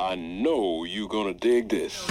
[0.00, 2.06] I know you're gonna dig this.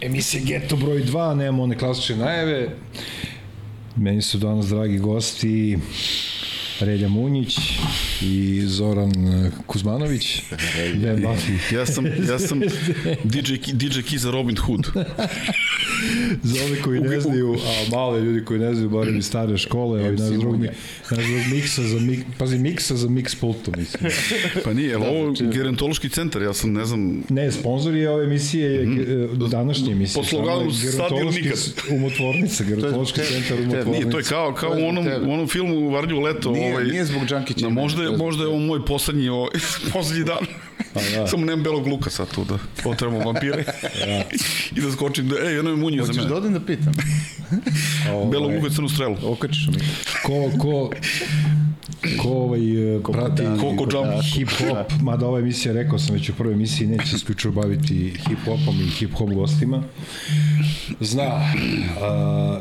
[0.00, 2.76] Emisija Geto broj 2, nemamo one klasične najave.
[3.96, 5.78] Meni su danas dragi gosti
[6.80, 7.58] Relja Munjić
[8.22, 9.12] i Zoran
[9.66, 10.42] Kuzmanović.
[11.72, 12.60] Ja sam, ja sam
[13.24, 14.86] DJ, DJ Key za Robin Hood.
[16.44, 19.58] Za ove koji ne znaju, a malo je ljudi koji ne znaju, barem iz stare
[19.58, 20.60] škole, ovaj naš drug,
[21.10, 24.12] naš drug miksa za mik, pazi, miksa za mix pultom, mislim.
[24.64, 28.70] Pa nije, jel ovo gerontološki centar, ja sam, ne znam, Ne, sponsor je ove emisije,
[28.70, 29.02] je mm
[29.50, 30.22] današnje emisije.
[30.22, 31.58] Po sloganu sad ili nikad.
[31.90, 33.90] Umotvornica, gerontološki To je- centar umotvornica.
[33.90, 36.50] nije, to je kao, kao u onom, u onom filmu Varnju leto.
[36.50, 39.50] Nije- ovaj, nije zbog Đankića Da, možda, možda je ovo moj poslednji, ovaj,
[39.92, 40.46] poslednji dan.
[40.94, 41.26] Da.
[41.26, 42.58] Samo nemam belog luka sad tu da
[42.90, 43.64] otremo vampire.
[44.76, 46.28] I da skočim da, ej, jedno je munje za Hoćeš mene.
[46.28, 46.92] da odem da pitam?
[48.32, 49.16] Belog luka i crnu strelu.
[49.24, 49.74] Okačiš mi.
[50.22, 50.90] ko, ko,
[52.22, 54.22] ko ovaj, e, prati Koko jump.
[54.34, 57.94] hip hop, mada ova emisija, rekao sam već u prvoj emisiji, neće se isključivo baviti
[58.28, 59.82] hip hopom i hip hop gostima.
[61.00, 61.22] Zna,
[62.02, 62.60] a,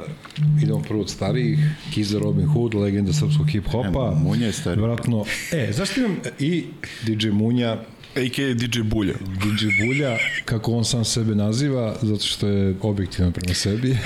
[0.64, 1.60] idemo prvo od starijih,
[1.94, 4.14] Kiza Robin Hood, legenda srpskog hip hopa.
[4.16, 4.84] E, Munja je stariji.
[4.84, 6.64] Vratno, e, zašto imam i
[7.04, 7.78] DJ Munja,
[8.16, 8.54] A.k.a.
[8.54, 9.14] DJ Bulja.
[9.14, 13.98] DJ Bulja, kako on sam sebe naziva, zato što je objektivan prema sebi.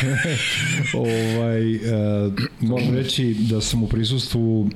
[0.94, 1.80] ovaj, e,
[2.60, 4.70] moram reći da sam u prisustvu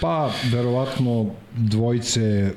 [0.00, 2.50] pa, verovatno dvojice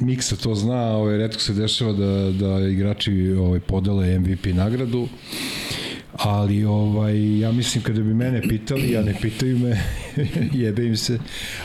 [0.00, 5.08] Miksa to zna, ovaj, redko se dešava da, da igrači ovaj, podele MVP nagradu,
[6.18, 9.82] ali ovaj, ja mislim kada bi mene pitali, ja ne pitaju me,
[10.64, 11.18] jebe im se,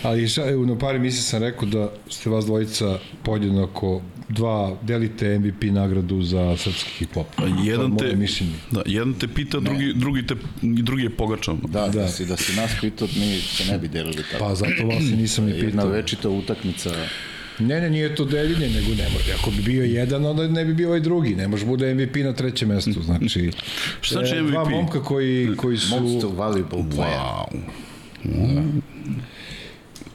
[0.03, 5.63] ali ša, na par emisija sam rekao da ste vas dvojica podjednako dva, delite MVP
[5.63, 7.25] nagradu za srpski hip-hop.
[7.37, 8.53] A jedan te, mišljenje.
[8.71, 11.57] da, jedan te pita, drugi, drugi, te, drugi je pogačan.
[11.67, 12.01] Da, da, Da.
[12.01, 14.43] da, si, da si nas pitao, mi se ne bi delili tako.
[14.45, 15.87] Pa zato vas i nisam ni Jedna pitao.
[15.89, 16.89] večita utakmica.
[17.61, 19.33] Ne, ne, nije to deljenje, nego ne može.
[19.39, 21.35] Ako bi bio jedan, onda ne bi bio ovaj drugi.
[21.35, 23.01] Ne može bude MVP na trećem mestu.
[23.01, 23.51] Znači,
[24.01, 24.71] Šta znači e, Dva MVP?
[24.71, 25.99] momka koji, koji su...
[25.99, 27.45] Most valuable player.
[28.23, 28.81] Wow.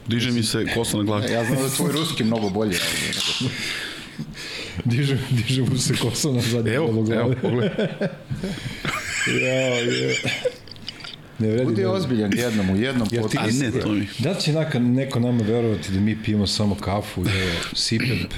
[0.07, 1.31] Diže mi se kosa na glavi.
[1.33, 2.77] Ja znam da je tvoj ruski mnogo bolje.
[2.81, 3.49] ali
[4.85, 7.87] Diže, diže mu se kosa na zadnje Evo, evo, pogledaj.
[9.41, 10.15] ja, je.
[11.39, 11.65] Ne vredi.
[11.65, 13.63] Budi ne- ozbiljan jednom, u jednom Jer ti A podcastu.
[13.65, 14.07] ne, to mi.
[14.19, 18.33] Da će naka, neko nama verovati da mi pijemo samo kafu i evo, sipep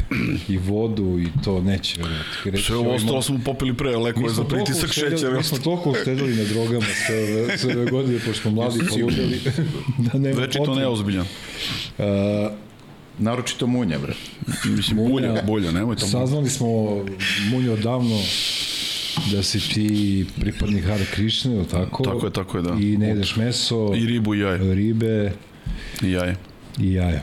[0.48, 2.26] i vodu i to neće verovati.
[2.46, 5.38] Reći, Sve ovo "Joj, ostalo mo- smo popili pre, leko je za pritisak šećera.
[5.38, 9.40] Mi smo toliko uštedili na drogama sve ove, sve ove godine, pošto smo mladi poludeli,
[10.06, 10.80] da nema Već je to potrebe.
[10.80, 11.26] neozbiljan.
[11.98, 12.06] Uh,
[13.20, 14.14] Naročito munja, bre.
[14.66, 16.12] Mislim, bulja, bulja, nemoj tamo.
[16.12, 16.68] Saznali smo,
[17.52, 18.20] Munjo, odavno
[19.31, 22.03] da si ti pripadnik Hare Krišne, ili tako?
[22.03, 22.74] Tako je, tako je, da.
[22.80, 24.74] I ne jedeš meso, I ribu i jaje.
[24.75, 25.31] ribe
[26.02, 26.35] I jaje.
[26.80, 27.22] i jaja.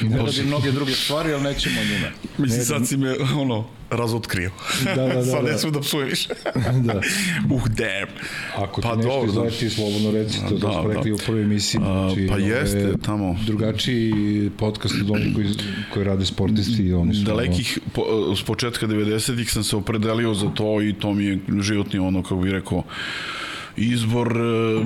[0.00, 2.08] Ne radi mnoge druge stvari, ali nećemo njima.
[2.38, 4.50] Mislim, sad si me, ono, razotkrio.
[4.84, 5.50] Da, da, da, sad da.
[5.52, 6.28] ne smem da psujem više.
[6.86, 7.00] da.
[7.54, 8.10] uh, damn.
[8.56, 9.46] Ako ti Pa nešto dobro, da.
[9.48, 10.94] izleti, slobodno reci, to, Da, to smo da.
[10.94, 11.80] rekli u prvoj emisiji.
[11.80, 13.36] Znači, pa jeste, tamo.
[13.46, 15.48] Drugačiji podcast od onih koji,
[15.92, 17.24] koji rade sportisti i oni su...
[17.24, 18.02] Dalekih, po,
[18.36, 22.36] s početka 90-ih sam se opredelio za to i to mi je životni ono, kako
[22.36, 22.82] bih rekao,
[23.76, 24.84] izbor, e,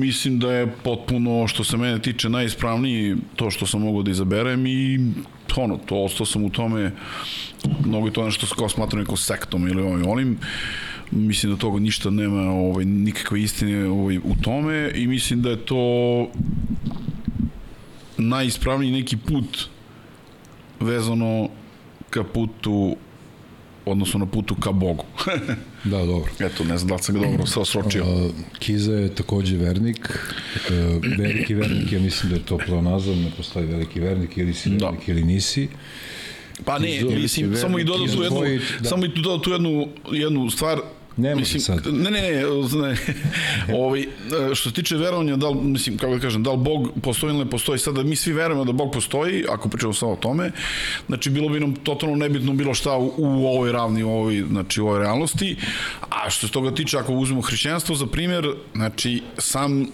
[0.00, 4.66] mislim da je potpuno, što se mene tiče, najispravniji to što sam mogao da izaberem
[4.66, 5.00] i
[5.56, 6.92] ono, to ostao sam u tome,
[7.84, 10.38] mnogo je to nešto kao smatram neko sektom ili ovim, onim,
[11.10, 15.64] mislim da toga ništa nema ovaj, nikakve istine ovaj, u tome i mislim da je
[15.64, 16.26] to
[18.18, 19.68] najispravniji neki put
[20.80, 21.48] vezano
[22.10, 22.96] ka putu
[23.86, 25.04] odnosno na putu ka Bogu.
[25.84, 26.30] Da, dobro.
[26.40, 28.04] Eto, ne znam da li sam ga dobro sve osročio.
[28.04, 33.30] Uh, Kiza je takođe vernik, uh, veliki vernik, ja mislim da je to pleonazam, ne
[33.36, 34.86] postoji veliki vernik, ili si Da.
[34.86, 35.68] vernik ili nisi.
[36.64, 38.40] Pa ne, Kizo, mislim, samo i dodao tu jednu,
[38.80, 38.88] da.
[38.88, 40.78] samo i dodao tu jednu, jednu stvar,
[41.16, 41.94] Ne može mislim, sad.
[41.94, 42.32] Ne, ne, ne,
[42.88, 42.96] ne
[43.78, 44.06] ovaj,
[44.54, 47.44] što se tiče verovanja, da li, mislim, kako da kažem, da li Bog postoji ili
[47.44, 50.52] ne postoji, sada mi svi verujemo da Bog postoji, ako pričamo samo o tome,
[51.06, 54.80] znači bilo bi nam totalno nebitno bilo šta u, u ovoj ravni, u ovoj, znači
[54.80, 55.56] u ovoj realnosti,
[56.00, 59.88] a što se toga tiče, ako uzmemo hrišćanstvo za primjer, znači sam uh,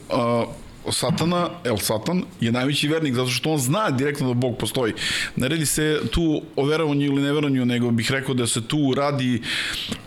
[0.93, 4.93] satana, El Satan, je najveći vernik zato što on zna direktno da Bog postoji.
[5.37, 9.43] Ne radi se tu o verovanju ili neverovanju, nego bih rekao da se tu radi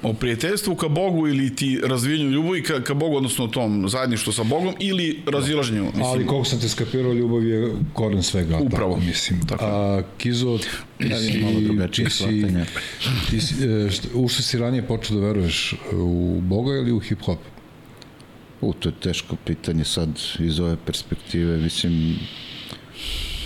[0.04, 4.44] o prijateljstvu ka Bogu ili ti razvijanju ljubavi ka, ka Bogu, odnosno tom zajedništvu sa
[4.44, 5.84] Bogom ili razilaženju.
[5.84, 8.58] Mislim, Ali koliko sam te skapirao, ljubav je koren svega.
[8.58, 8.94] Upravo.
[8.94, 9.48] Tako, mislim.
[9.48, 9.66] Tako.
[9.66, 10.58] A, Kizo,
[10.98, 12.46] ti si, malo drugačije ti si,
[13.30, 15.76] ti si, e, u što si ranije počeo da veruješ?
[15.94, 17.38] U Boga ili u hip-hop?
[18.62, 20.10] U, to je teško pitanje sad
[20.40, 21.58] iz ove perspektive.
[21.58, 22.16] Mislim,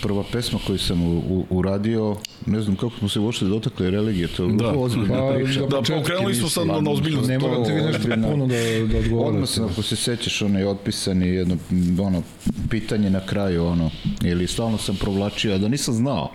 [0.01, 2.15] prva pesma koju sam u, u, uradio,
[2.45, 4.67] ne znam kako smo se uopšte dotakli religije, to je Da.
[4.71, 5.59] ozbiljna Pa, priča.
[5.59, 7.27] Da, početke pokrenuli smo sad na, ozbiljnost.
[7.29, 8.29] Ne To morate vi nešto ozbiljno.
[8.31, 8.55] puno da,
[8.93, 9.15] da odgovorite.
[9.15, 11.57] Odmah sam, ako se sećaš, onaj otpisani jedno,
[11.99, 12.23] ono,
[12.69, 13.91] pitanje na kraju, ono,
[14.23, 16.31] ili stalno sam provlačio, a da nisam znao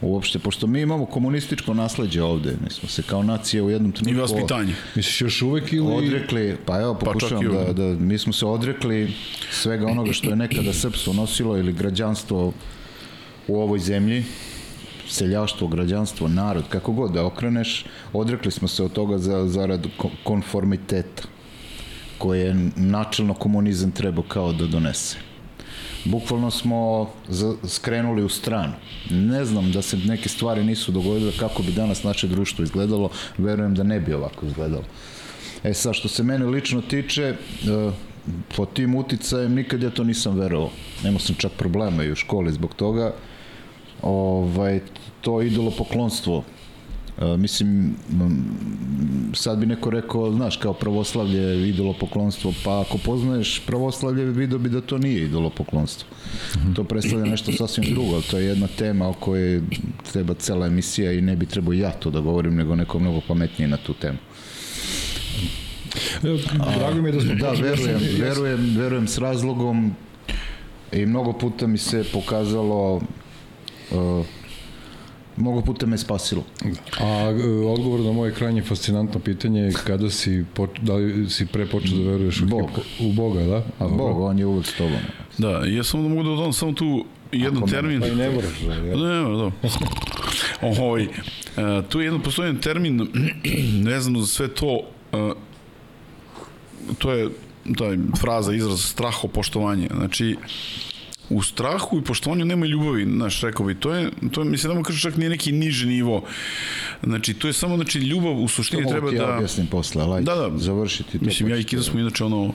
[0.00, 3.94] uopšte, pošto mi imamo komunističko nasledđe ovde, mi smo se kao nacija u jednom I
[3.94, 4.74] trenutku vaspitanje.
[4.94, 5.94] Misliš još uvek ili...
[5.94, 9.12] odrekli, pa evo pokušavam čak i da, da, mi smo se odrekli
[9.50, 12.52] svega onoga što je nekada srpstvo nosilo ili građanstvo
[13.48, 14.24] u ovoj zemlji,
[15.08, 20.10] seljaštvo, građanstvo, narod, kako god da okreneš, odrekli smo se od toga za, zarad ko-
[20.24, 21.22] konformiteta
[22.18, 25.16] koje je načelno komunizam trebao kao da donese.
[26.06, 27.10] Bukvalno smo
[27.64, 28.72] skrenuli u stranu.
[29.10, 33.74] Ne znam da se neke stvari nisu dogodile kako bi danas naše društvo izgledalo, verujem
[33.74, 34.84] da ne bi ovako izgledalo.
[35.64, 37.36] E sad, što se mene lično tiče, e,
[38.56, 40.70] po tim uticajem nikad ja to nisam verovao.
[41.04, 43.14] Nemao sam čak problema i u školi zbog toga.
[44.02, 44.80] Ovaj,
[45.20, 46.44] to idolo poklonstvo.
[47.20, 47.94] E, mislim,
[49.34, 54.80] sad bi neko rekao, znaš, kao pravoslavlje, idolopoklonstvo, pa ako poznaješ pravoslavlje, vidio bi da
[54.80, 56.08] to nije idolopoklonstvo.
[56.74, 59.62] To predstavlja nešto sasvim drugo, ali to je jedna tema o kojoj
[60.12, 63.68] treba cela emisija i ne bi trebao ja to da govorim, nego neko mnogo pametnije
[63.68, 64.18] na tu temu.
[66.22, 66.38] Evo,
[66.78, 69.94] Drago mi je da smo Da, verujem, verujem, verujem s razlogom
[70.92, 74.26] i mnogo puta mi se pokazalo uh,
[75.36, 76.44] mnogo puta me spasilo.
[77.00, 81.46] A e, odgovor na moje krajnje fascinantno pitanje je kada si, poč, da li si
[81.46, 82.70] pre počeo da veruješ u, Bog.
[82.70, 83.62] hip- u Boga, da?
[83.78, 84.98] A Bog, on je uvek s tobom.
[85.38, 88.00] Da, ja samo da mogu da dodam samo tu jedan Ako termin.
[88.00, 88.80] Pa i ne moraš, da, ja.
[88.96, 89.50] Ne, ne, da.
[90.62, 91.08] Ovaj, e,
[91.88, 93.08] tu je jedan postojen termin
[93.90, 94.80] vezano za sve to,
[95.12, 95.32] e,
[96.98, 97.28] to je
[97.78, 99.88] taj fraza, izraz strahopoštovanje.
[99.96, 100.36] Znači,
[101.30, 104.78] u strahu i poštovanju nema ljubavi, znaš, rekao bi, to je, to je, mislim, da
[104.78, 106.24] mu kažem, čak nije neki niži nivo.
[107.02, 109.36] Znači, to je samo, znači, ljubav u suštini Mogu treba da...
[109.36, 111.24] objasnim posle, ali Da, da, završiti to.
[111.24, 112.52] Mislim, ja i ćete- smo inače ono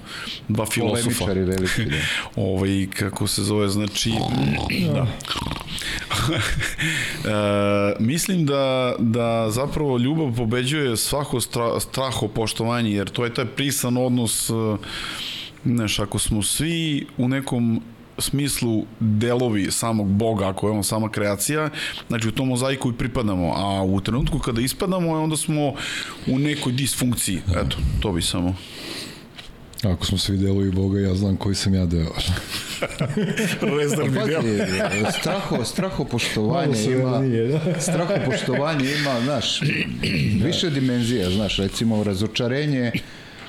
[0.48, 1.20] dva filosofa.
[1.20, 1.98] Polemičari veliki, da.
[2.42, 4.12] ovaj, kako se zove, znači,
[4.94, 5.08] da.
[7.32, 13.46] e, mislim da, da zapravo ljubav pobeđuje svako stra, straho poštovanje, jer to je taj
[13.46, 14.54] prisan odnos, e,
[15.66, 17.82] znaš, ako smo svi u nekom
[18.18, 21.70] smislu delovi samog Boga, ako je on sama kreacija,
[22.08, 25.74] znači u tom mozaiku i pripadamo, a u trenutku kada ispadamo, onda smo
[26.28, 27.42] u nekoj disfunkciji.
[27.50, 28.56] Eto, to bi samo.
[29.84, 32.12] Ako smo svi delovi Boga, ja znam koji sam ja deo.
[33.80, 37.80] Rezdar Pazi, straho, straho poštovanje ima, nije, da.
[37.80, 39.62] straho poštovanje ima, znaš,
[40.44, 42.92] više dimenzija, znaš, recimo razočarenje,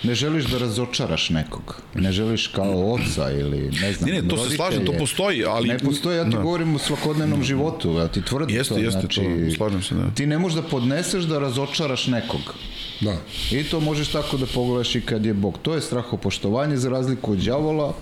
[0.02, 4.36] ne želiš da razočaraš nekog, ne želiš kao oca ili ne znam, Ne, ne, to
[4.36, 5.68] se slažem, to postoji, ali...
[5.68, 6.42] Ne postoji, ja ti Da.
[6.42, 10.10] govorim u svakodnevnom životu, ja ti tvrdim Jeste, to, jeste, znači, to, slažem se, da.
[10.14, 12.54] Ti ne možeš da podneseš da razočaraš nekog.
[13.00, 13.16] Da.
[13.50, 15.58] I to možeš tako da pogledaš i kad je Bog.
[15.62, 17.94] To je strahopoštovanje za razliku od đavola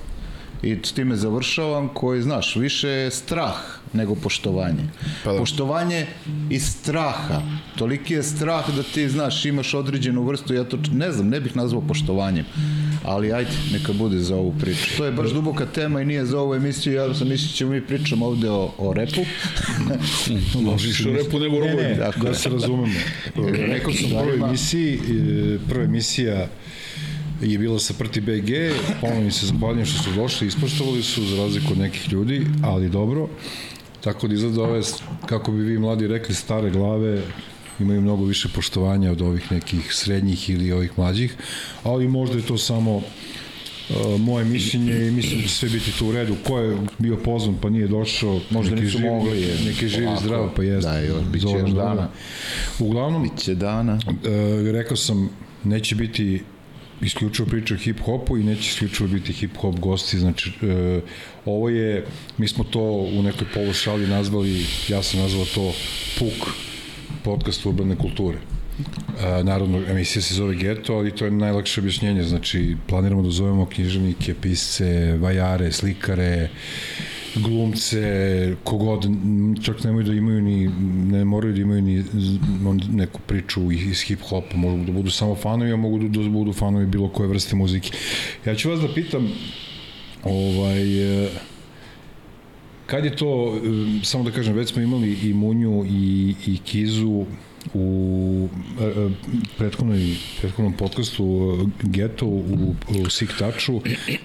[0.62, 4.84] i s time završavam koji, znaš, više je strah nego poštovanje.
[5.24, 5.38] Pa da.
[5.38, 6.06] Poštovanje
[6.50, 7.42] iz straha.
[7.78, 11.56] Toliki je strah da ti, znaš, imaš određenu vrstu, ja to ne znam, ne bih
[11.56, 12.44] nazvao poštovanjem.
[13.04, 14.96] Ali ajde, neka bude za ovu priču.
[14.96, 17.80] To je baš duboka tema i nije za ovu emisiju, ja sam mislio ćemo mi
[17.86, 19.20] pričamo ovde o, o repu.
[20.64, 21.82] Može više repu nego Ne, robovi.
[21.88, 22.94] ne, Tako da se razumemo.
[23.52, 26.46] Rekao sam u prvoj emisiji, e, prva emisija
[27.42, 28.50] je bila sa Prti BG,
[29.00, 32.88] ponovno mi se zahvaljujem što su došli, ispoštovali su za razliku od nekih ljudi, ali
[32.88, 33.28] dobro.
[34.00, 34.80] Tako da izgleda ove,
[35.26, 37.22] kako bi vi mladi rekli, stare glave
[37.80, 41.36] imaju mnogo više poštovanja od ovih nekih srednjih ili ovih mlađih,
[41.84, 43.04] ali možda je to samo uh,
[44.20, 46.36] moje mišljenje i mislim da će sve biti tu u redu.
[46.46, 50.06] Ko je bio pozvan pa nije došao, Možda neki nisu živi, mogli, jer- Neki živi
[50.06, 50.22] Ovako.
[50.22, 50.90] zdravo, pa jeste.
[50.90, 52.08] Da, još, bit će dana.
[52.78, 53.98] Uglavnom, Će dana.
[54.24, 55.30] e, rekao sam,
[55.64, 56.42] neće biti
[57.02, 61.00] isključivo priča o hip-hopu i neće isključivo biti hip-hop gosti, znači e,
[61.44, 62.06] ovo je,
[62.38, 62.80] mi smo to
[63.14, 65.72] u nekoj polušali nazvali, ja sam nazvao to
[66.18, 66.48] PUK,
[67.24, 68.38] podcast urbane kulture.
[69.20, 72.22] A, naravno, emisija se zove Geto, ali to je najlakše objašnjenje.
[72.22, 76.48] Znači, planiramo da zovemo književnike, pisce, vajare, slikare,
[77.34, 79.06] glumce, kogod,
[79.62, 80.68] čak nemaju da imaju ni,
[81.10, 82.04] ne moraju da imaju ni
[82.92, 87.08] neku priču iz hip-hopa, mogu da budu samo fanovi, a mogu da budu fanovi bilo
[87.08, 87.90] koje vrste muzike.
[88.46, 89.28] Ja ću vas da pitam,
[90.24, 91.30] ovaj, e,
[92.90, 97.24] Kad je to, um, samo da kažem, već smo imali i Munju i, i Kizu
[97.74, 98.48] u
[98.80, 99.10] e, e,
[99.58, 103.82] prethodnoj, prethodnom podcastu e, Geto u, u Sick Touchu.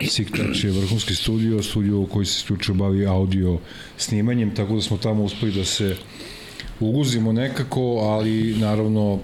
[0.09, 3.59] Sick Touch je vrhunski studio, studio koji se isključio bavi audio
[3.97, 5.95] snimanjem, tako da smo tamo uspeli da se
[6.79, 9.19] uguzimo nekako, ali naravno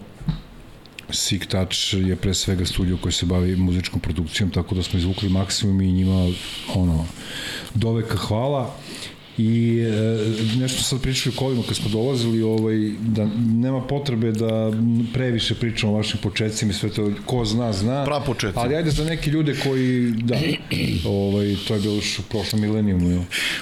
[1.09, 5.29] Sick Touch je pre svega studio koji se bavi muzičkom produkcijom, tako da smo izvukli
[5.29, 6.31] maksimum i njima
[6.75, 7.05] ono,
[7.73, 8.75] doveka hvala.
[9.41, 14.71] I e, nešto sad pričali u kolima kad smo dolazili, ovaj, da nema potrebe da
[15.13, 18.05] previše pričamo o vašim početcima i sve to, ko zna, zna.
[18.05, 18.59] Pra početci.
[18.59, 20.35] Ali ajde za neke ljude koji, da,
[21.05, 23.21] ovaj, to je bilo još u prošlom milenijumu, jel?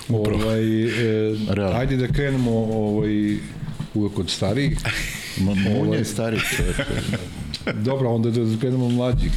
[0.10, 1.80] Ovaj, e, Realno.
[1.80, 3.38] ajde da krenemo ovaj,
[3.94, 4.78] uvek od starijih.
[5.44, 6.76] Munja Ovaj- je stari čovjek.
[7.90, 9.32] Dobro, onda da krenemo mlađih.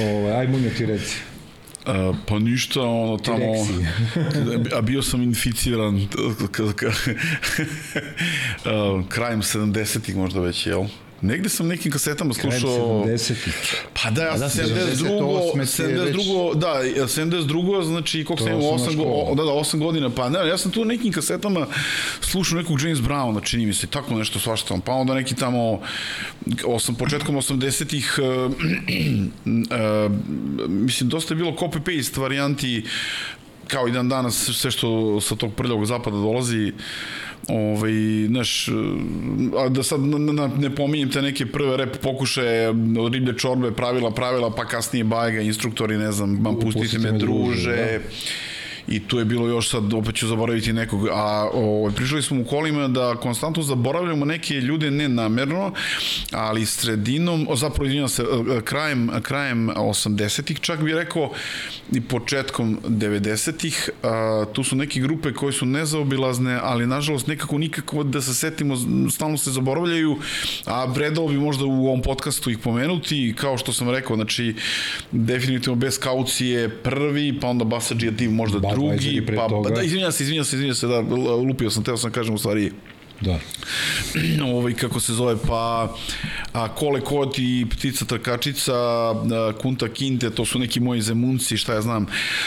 [0.00, 1.33] Ovaj, aj Munja ti reci.
[1.86, 3.44] Uh, pa ništa, ono tamo...
[4.76, 6.06] A bio sam inficiran
[6.52, 6.72] k- uh,
[9.14, 10.84] krajem 70-ih možda već, jel?
[11.24, 13.04] Negde sam nekim kasetama Krajem slušao...
[13.04, 13.84] 70-ih.
[14.02, 18.44] Pa da, ja da, sam 78 72, ti je već- 72, da, 72, znači koliko
[18.44, 21.12] sam imao, osnovna 8, go, da, da, 8 godina, pa ne, ja sam tu nekim
[21.12, 21.66] kasetama
[22.20, 25.80] slušao nekog James Browna, čini mi se, tako nešto svašta, pa onda neki tamo,
[26.66, 30.12] osam, početkom 80-ih, uh, uh,
[30.68, 32.84] mislim, dosta je bilo copy-paste varijanti,
[33.68, 36.72] kao i dan danas sve što sa tog prljavog zapada dolazi
[37.48, 37.92] ovaj,
[38.26, 38.68] znaš,
[39.58, 43.72] a da sad na, na, ne pominjem te neke prve rep pokušaje od riblje čorbe,
[43.72, 48.00] pravila, pravila, pa kasnije bajega, instruktori, ne znam, mam pustite me druže,
[48.88, 52.44] i tu je bilo još sad, opet ću zaboraviti nekog, a o, prišli smo u
[52.44, 55.72] kolima da konstantno zaboravljamo neke ljude ne namerno,
[56.32, 61.30] ali sredinom, o, zapravo izvinjam se, e, krajem, krajem 80-ih čak bih rekao
[61.92, 68.02] i početkom 90-ih, a, tu su neke grupe koje su nezaobilazne, ali nažalost nekako nikako
[68.02, 68.76] da se setimo,
[69.10, 70.18] stalno se zaboravljaju,
[70.64, 74.54] a vredalo bi možda u ovom podcastu ih pomenuti, kao što sam rekao, znači
[75.12, 80.44] definitivno bez kaucije prvi, pa onda Basadžija Div možda drugi, pa da, izvinjam se, izvinjam
[80.44, 81.00] se, izvinjam se, da,
[81.48, 82.72] lupio sam, teo sam da kažem u stvari
[83.24, 83.38] Da.
[84.54, 85.94] ovaj, kako se zove, pa
[86.52, 91.80] a, Kole Koti, Ptica Trkačica, a, Kunta Kinte, to su neki moji zemunci, šta ja
[91.80, 92.06] znam.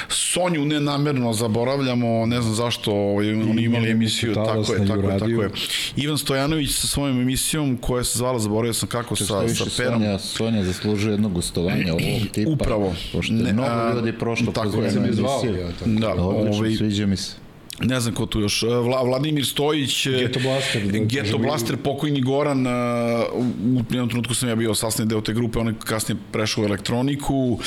[0.09, 5.41] Sonju nenamerno zaboravljamo, ne znam zašto, ovaj, oni imali emisiju, tako je, tako je, tako
[5.41, 5.49] je.
[5.95, 10.01] Ivan Stojanović sa svojom emisijom koja se zvala, zaboravio sam kako, Što sa, sa Perom.
[10.01, 12.51] Sonja, Sonja zaslužuje jedno gostovanje ovog tipa.
[12.51, 12.95] Upravo.
[13.13, 15.13] Pošto je mnogo ljudi prošlo tako kroz je.
[15.13, 15.67] zvao, emisiju.
[15.79, 15.89] tako.
[15.89, 17.46] Da, Odlično, ovaj, sviđa mi se.
[17.81, 22.67] Ne znam ko tu još, Vla, Vladimir Stojić, Geto Blaster, da Geto Blaster, pokojni Goran,
[22.67, 26.63] a, u jednom trenutku sam ja bio sasni deo te grupe, on je kasnije prešao
[26.63, 27.59] u elektroniku,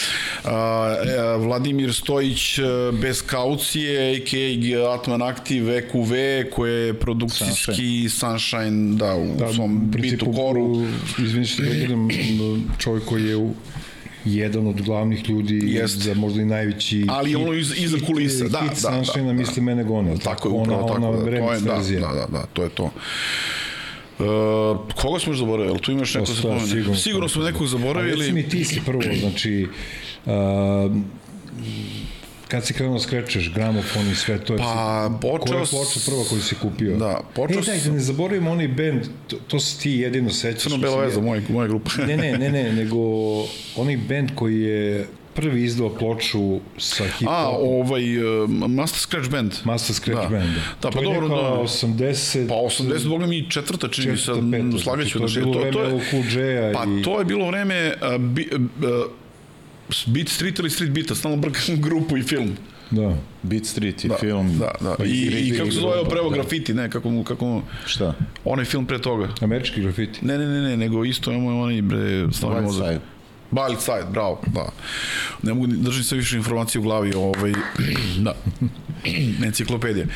[1.39, 2.59] Vladimir Stojić
[2.93, 4.95] bez kaucije, a.k.a.
[4.95, 6.13] Atman Active, EQV,
[6.53, 10.87] koje je produkcijski Sunshine, da, u Da, svom bitu koru.
[11.19, 12.09] Izvini što prekidam,
[12.79, 13.55] čovjek koji je u,
[14.25, 15.99] jedan od glavnih ljudi Jest.
[15.99, 19.27] za možda i najveći Ali ono iz- iza hit- kulisa, da, hit da, da, Sunshine,
[19.27, 19.33] da.
[19.33, 21.07] misli mene gone, Tako je, upravo ona, tako.
[21.07, 22.85] ona da, to je, da, da, da, da, to je to.
[22.85, 24.27] Uh,
[24.95, 25.79] koga smo još zaboravili?
[25.79, 26.67] Tu imaš neko sta, pomene?
[26.67, 26.95] sigurno.
[26.95, 28.33] Sigurno smo nekog zaboravili.
[28.33, 29.67] mi ti si prvo, znači,
[30.27, 30.33] uh,
[32.51, 36.01] kad si krenuo da skrećeš gramofon i sve to, Pa, jesi- počeo koja je ploča
[36.07, 36.97] prva koju si kupio?
[36.97, 40.63] Da, počeo E, daj, da ne zaboravimo onaj band, to, to si ti jedino sećaš.
[40.63, 41.91] Crno što bela si veza, je- moja, grupa.
[41.99, 42.97] Ne, ne, ne, ne, nego
[43.77, 46.39] onaj band koji je prvi izdao ploču
[46.79, 49.53] sa hip A, hop ovaj, uh, Master Scratch Band.
[49.65, 50.29] Master Scratch da.
[50.29, 50.51] Band.
[50.55, 51.35] Da, to pa je dobro, da.
[51.35, 52.49] 80...
[52.49, 54.33] Pa 80, boga mi četvrta, čini mi se,
[54.83, 57.47] slagaću znači, da to je bilo vreme LL Cool J-a Pa i- to je bilo
[57.47, 59.11] vreme uh, bi, uh,
[60.07, 62.57] Beat Street ili Street Beata, stalno brkam grupu i film.
[62.91, 63.15] Da.
[63.43, 64.59] Beat Street i Da, film.
[64.59, 64.95] Da, da.
[64.97, 66.09] Pa I, i- i, i- kako se zove da.
[66.09, 68.15] pravo grafiti, ne, kako mu, kako mu, Šta?
[68.45, 69.29] onaj film pre toga.
[69.41, 70.19] Američki grafiti.
[70.23, 71.99] Ne, ne, ne, ne, nego isto imamo onaj bre,
[72.33, 72.89] stavljamo White.
[72.89, 73.01] Side.
[73.53, 74.69] Wild Side, bravo, da.
[75.43, 77.53] Ne mogu, držim se više informacije u glavi, ovaj,
[78.25, 78.35] da.
[79.47, 80.07] enciklopedija.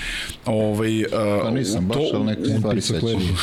[0.46, 1.08] Ovaj, uh,
[1.42, 3.38] Pa nisam baš, ali neke stvari sećam.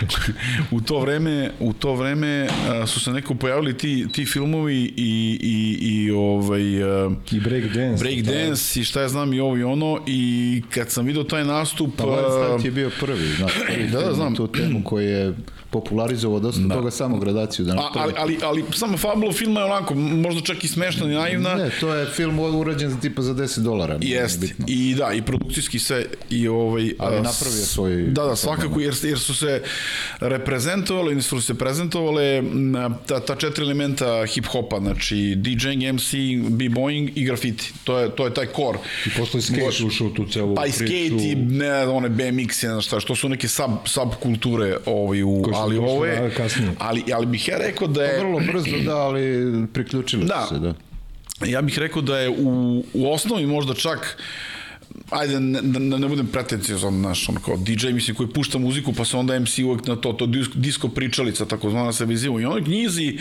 [0.76, 5.38] u to vreme, u to vreme uh, su se neko pojavili ti, ti filmovi i,
[5.40, 8.04] i, i ovaj, uh, I breakdance.
[8.04, 11.90] breakdance i šta ja znam i ovo i ono i kad sam video taj nastup
[11.96, 12.16] Pa uh,
[12.48, 14.34] Knight je bio prvi, znaš, prvi Da, da, znam.
[14.34, 15.34] tu temu koji je
[15.70, 16.74] popularizovao dosta da.
[16.74, 20.64] toga samo gradaciju da a, ali, ali, ali sama fabula filma je onako možda čak
[20.64, 23.98] i smešna i naivna Ne, to je film urađen za tipa za 10 dolara.
[24.00, 24.48] Jeste.
[24.66, 28.94] I da, i produkcijski sve i ovaj Ali a, napravio svoj- Da, da, svakako jer
[29.02, 29.62] jer su se
[30.20, 32.42] reprezentovali, ili su se prezentovale
[33.06, 36.12] ta ta četiri elementa hip hopa, znači DJing, MC,
[36.48, 37.72] b-boying i graffiti.
[37.84, 38.78] To je to je taj core.
[39.06, 40.92] I posle skate ušao tu celu Pa i priču.
[41.08, 45.42] skate i ne, one BMX, ne znam šta, što su neke sub, subkulture ovaj, u,
[45.54, 46.72] ali ovo je, kasnije.
[46.78, 50.46] ali, ali bih ja rekao da je, Vrlo brzo da, ali priključili Da.
[50.48, 50.74] su se, da.
[51.46, 54.16] ja bih rekao da je u, u osnovi možda čak
[55.10, 59.04] ajde, ne, da ne budem pretencijozan, znaš, on kao DJ, mislim, koji pušta muziku, pa
[59.04, 62.40] se onda MC uvek na to, to disko, disko pričalica, takozvana se vizivo.
[62.40, 63.18] I onoj knjizi,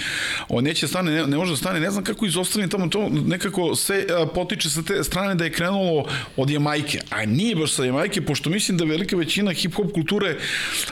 [0.49, 3.75] on neće stane, ne, ne može da stane, ne znam kako izostrani tamo to, nekako
[3.75, 6.05] se a, potiče sa te strane da je krenulo
[6.37, 10.37] od Jamajke, a nije baš sa Jamajke, pošto mislim da velika većina hip-hop kulture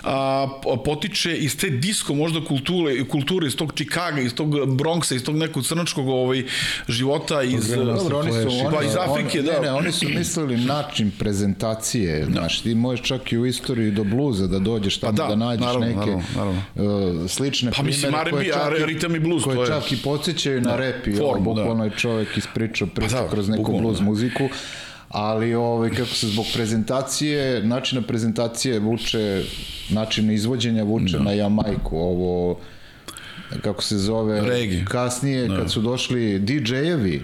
[0.03, 0.48] a,
[0.86, 5.36] potiče iz te disko možda kulture, kulture iz tog Čikaga, iz tog Bronxa, iz tog
[5.36, 6.43] nekog crnačkog ovaj,
[6.88, 7.67] života, iz...
[7.69, 9.53] Dobro, oni su, oni, Pa iz Afrike, oni, da.
[9.53, 14.03] Ne, ne, oni su mislili način prezentacije, znaš, ti možeš čak i u istoriji do
[14.05, 16.61] bluza da dođeš tamo Pa da, da, nađeš naravno, neke naravno, naravno.
[17.21, 19.67] uh, slične Pa mislim, primere R&B, a čak i- ritam i blues, koje to je-
[19.69, 21.49] čak i podsjećaju na rep i ovo, Formu, da.
[21.53, 24.03] bukvalno je čovek ispričao priču da, kroz neku bukvalno, blues da.
[24.03, 24.49] muziku,
[25.09, 29.43] ali ovaj, kako se zbog prezentacije, načina prezentacije vuče,
[29.89, 31.23] načina izvođenja vuče Da.
[31.23, 32.59] na Jamajku, ovo
[33.61, 34.85] kako se zove Reggae.
[34.85, 35.55] kasnije Da.
[35.55, 37.21] kad su došli DJ-evi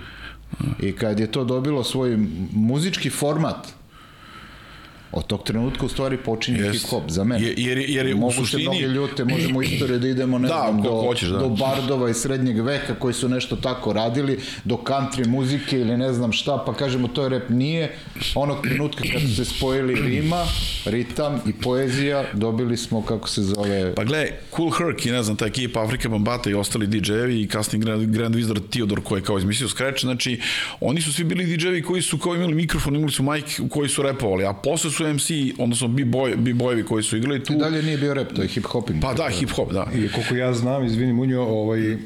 [0.80, 2.18] i kad je to dobilo svoj
[2.52, 3.68] muzički format
[5.16, 6.86] od tog trenutka u stvari počinje Jest.
[6.86, 7.46] hip-hop za mene.
[7.46, 10.08] Je- jer je- jer je u Mogu se suštini- mnoge ljute, možemo u istoriju da
[10.08, 11.38] idemo ne Da, znam, do, hoćeš, da.
[11.38, 16.14] do bardova iz srednjeg veka koji su nešto tako radili, do country muzike ili ne
[16.14, 17.96] znam šta, pa kažemo to je rap nije.
[18.36, 20.46] Onog trenutka kad su se spojili rima,
[20.86, 25.36] ritam i poezija, dobili smo, kako se zove, Pa gle, Cool Herc i ne znam,
[25.36, 29.24] ta ekipa Afrika Bambata i ostali DJ-evi i kasni Grand, Grand Wizard Theodore koji je
[29.24, 30.40] kao izmislio Scratch, znači
[30.82, 33.24] oni su svi bili DJ-evi koji su kao imali mikrofon, imali su
[33.62, 37.54] u koji su repovali, a posle su MC, odnosno b-boy, b-boyevi koji su igrali tu.
[37.54, 39.02] i dalje nije bio rap, to je hip-hoping.
[39.02, 39.88] Pa da, hip-hop, da.
[39.96, 41.80] I koliko ja znam, izvini Munjo, ovaj,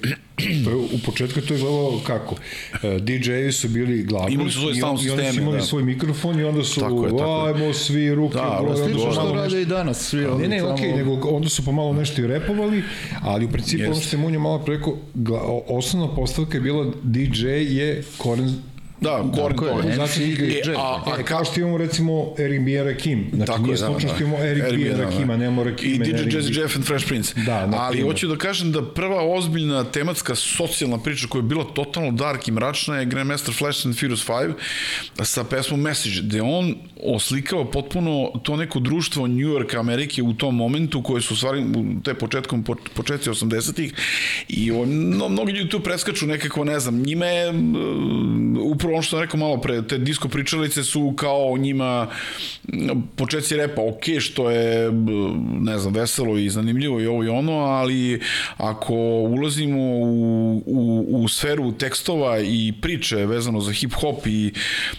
[0.66, 2.36] to je, u početku to je gledalo kako?
[2.76, 4.34] E, DJ-evi su bili glavni.
[4.34, 5.64] Imali su on- sound I oni su imali da.
[5.64, 7.54] svoj mikrofon i onda su, Tako je, tako je.
[7.56, 10.22] ajmo svi ruke, Da, broj, su Slično što rade i danas svi.
[10.38, 12.84] Ne, ne, samo- okej, nego onda su pomalo nešto i repovali,
[13.22, 14.08] ali u principu ono Jeste.
[14.08, 18.54] što je Munjo malo preko, gla- osnovna postavka je bila DJ je koren
[19.02, 19.90] Da, Korin Tako je, Korin.
[19.90, 20.70] MC Znači, DJ.
[20.72, 22.84] E, a, a E, kao što imamo recimo Eric B.
[22.84, 23.30] Rakim.
[23.34, 24.16] Znači, Tako nije je, da, slučajno da.
[24.16, 24.90] što imamo Eric, Eric B.
[24.90, 25.38] B, da, Rakima, da.
[25.38, 26.06] nemamo I Rakime.
[26.06, 26.62] DJ Eric Jazzy.
[26.62, 27.34] Jeff and Fresh Prince.
[27.46, 31.64] Da, na Ali hoću da kažem da prva ozbiljna tematska socijalna priča koja je bila
[31.64, 34.54] totalno dark i mračna je Grandmaster Flash and Furious 5
[35.24, 40.56] sa pesmom Message, gde on oslikao potpuno to neko društvo New York Amerike u tom
[40.56, 43.94] momentu koje su stvari u te početkom po- početci 80-ih
[44.48, 47.54] i on, no, mnogi ljudi tu preskaču nekako, ne znam, njima je
[48.64, 52.08] upravo ono što sam rekao malo pre, te disko pričalice su kao njima
[53.16, 54.92] početci repa, ok, što je
[55.60, 58.22] ne znam, veselo i zanimljivo i ovo i ono, ali
[58.58, 60.14] ako ulazimo u,
[60.66, 64.54] u, u sferu tekstova i priče vezano za hip hop i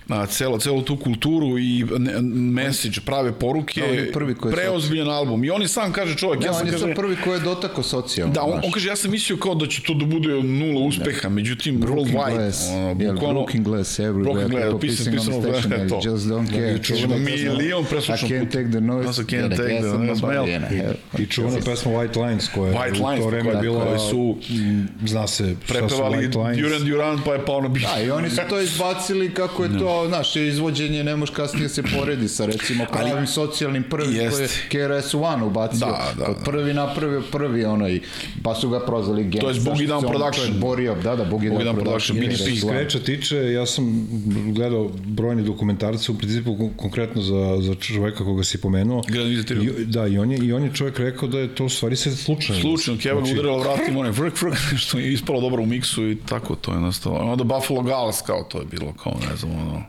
[0.08, 2.12] a, celo, celu tu kulturu i ne,
[2.52, 5.44] message, prave poruke, Da, prvi koji preozbiljan album.
[5.44, 7.82] I on je sam kaže čovjek, Ne, ja sam on kaže, prvi koji je dotako
[7.82, 8.34] socijalno.
[8.34, 11.28] Da, on, on kaže, ja sam mislio kao da će to da bude nula uspeha,
[11.28, 15.42] međutim, Broken worldwide, glass, ono, bukvalno- broken glass everywhere, Broken glass, people pisano, pissing on
[15.42, 15.96] the pisano, station, eto.
[15.98, 16.78] I just don't care.
[16.78, 17.52] čuvena pesma.
[17.52, 20.22] Milion preslušan I can't take the noise, I can't gotta take the noise,
[21.16, 23.84] I I čuvena pesma White Lines koja White je u Lines, to vreme koja- bila,
[23.84, 26.58] koje su mm, zna se šta su Prepevali White Lines.
[26.58, 27.82] Duran Duran, pa je pao na bit.
[27.82, 31.82] Da, i oni su to izbacili kako je to, znaš, izvođenje ne može kasnije se
[31.82, 35.78] poredi sa recimo pravim socijalnim prvim koje je KRS-One ubacio.
[35.86, 36.44] Da, da, Kod da.
[36.44, 38.00] prvi napravio prvi onaj,
[38.42, 39.40] pa su ga prozvali Gang.
[39.40, 40.60] To je Boogie Down Production.
[40.60, 42.18] Borio, da, da, Boogie, Down Production.
[42.34, 44.08] Što se Skreča tiče, ja sam
[44.54, 49.02] gledao brojne dokumentarce, u principu kon- konkretno za, za čoveka koga si pomenuo.
[49.62, 51.96] I, da, i on, je, i on je čovjek rekao da je to u stvari
[51.96, 52.62] sve slučajno.
[52.62, 56.16] Slučajno, Kevin znači, udarila vratima, onaj vrk, vrk, što je ispalo dobro u miksu i
[56.28, 57.16] tako to je nastalo.
[57.16, 59.82] Onda Buffalo Gals, kao to je bilo, kao ne znam, ono...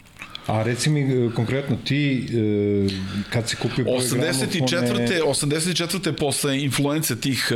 [0.51, 2.87] A reci mi e, konkretno ti, e,
[3.29, 5.21] kad si kupio prve 84.
[5.23, 6.11] 84.
[6.11, 7.51] posle influence tih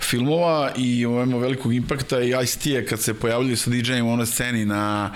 [0.00, 4.64] filmova i ima velikog impakta i Ice-T kad se pojavljaju sa DJ-em u onoj sceni
[4.64, 5.12] na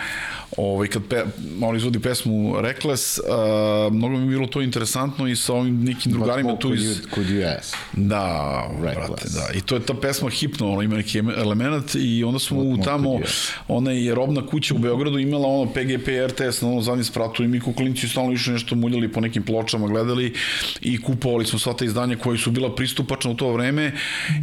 [0.57, 1.25] ovaj, kad pe,
[1.63, 6.13] on izvodi pesmu Reckless, uh, mnogo mi je bilo to interesantno i sa ovim nekim
[6.13, 7.01] drugarima tu iz...
[7.15, 7.77] could you ask?
[7.93, 9.09] Da, Reckless.
[9.09, 9.59] brate, da.
[9.59, 13.21] I to je ta pesma Hipno, ona ima neki element i onda smo u tamo,
[13.69, 17.49] ona je robna kuća u Beogradu imala ono PGP RTS na onom zadnjem spratu i
[17.49, 20.35] mi kuklinci stalno išli nešto muljali po nekim pločama, gledali
[20.81, 23.93] i kupovali smo sva ta izdanja koji su bila pristupačna u to vreme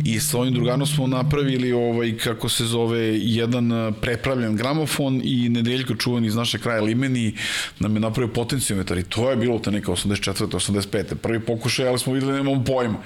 [0.05, 5.95] i sa ovim drugarom smo napravili ovaj, kako se zove, jedan prepravljen gramofon i nedeljko
[6.01, 7.35] čuvan iz naše kraja Limeni
[7.79, 10.47] nam je napravio potencijometar i to je bilo te neka 84.
[10.47, 11.15] 85.
[11.15, 12.97] Prvi pokušaj, ali smo videli da nemamo pojma.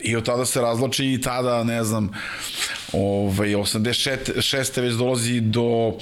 [0.00, 2.10] I od tada se razlači i tada, ne znam,
[2.92, 4.80] ovaj, 86.
[4.80, 5.92] već dolazi do,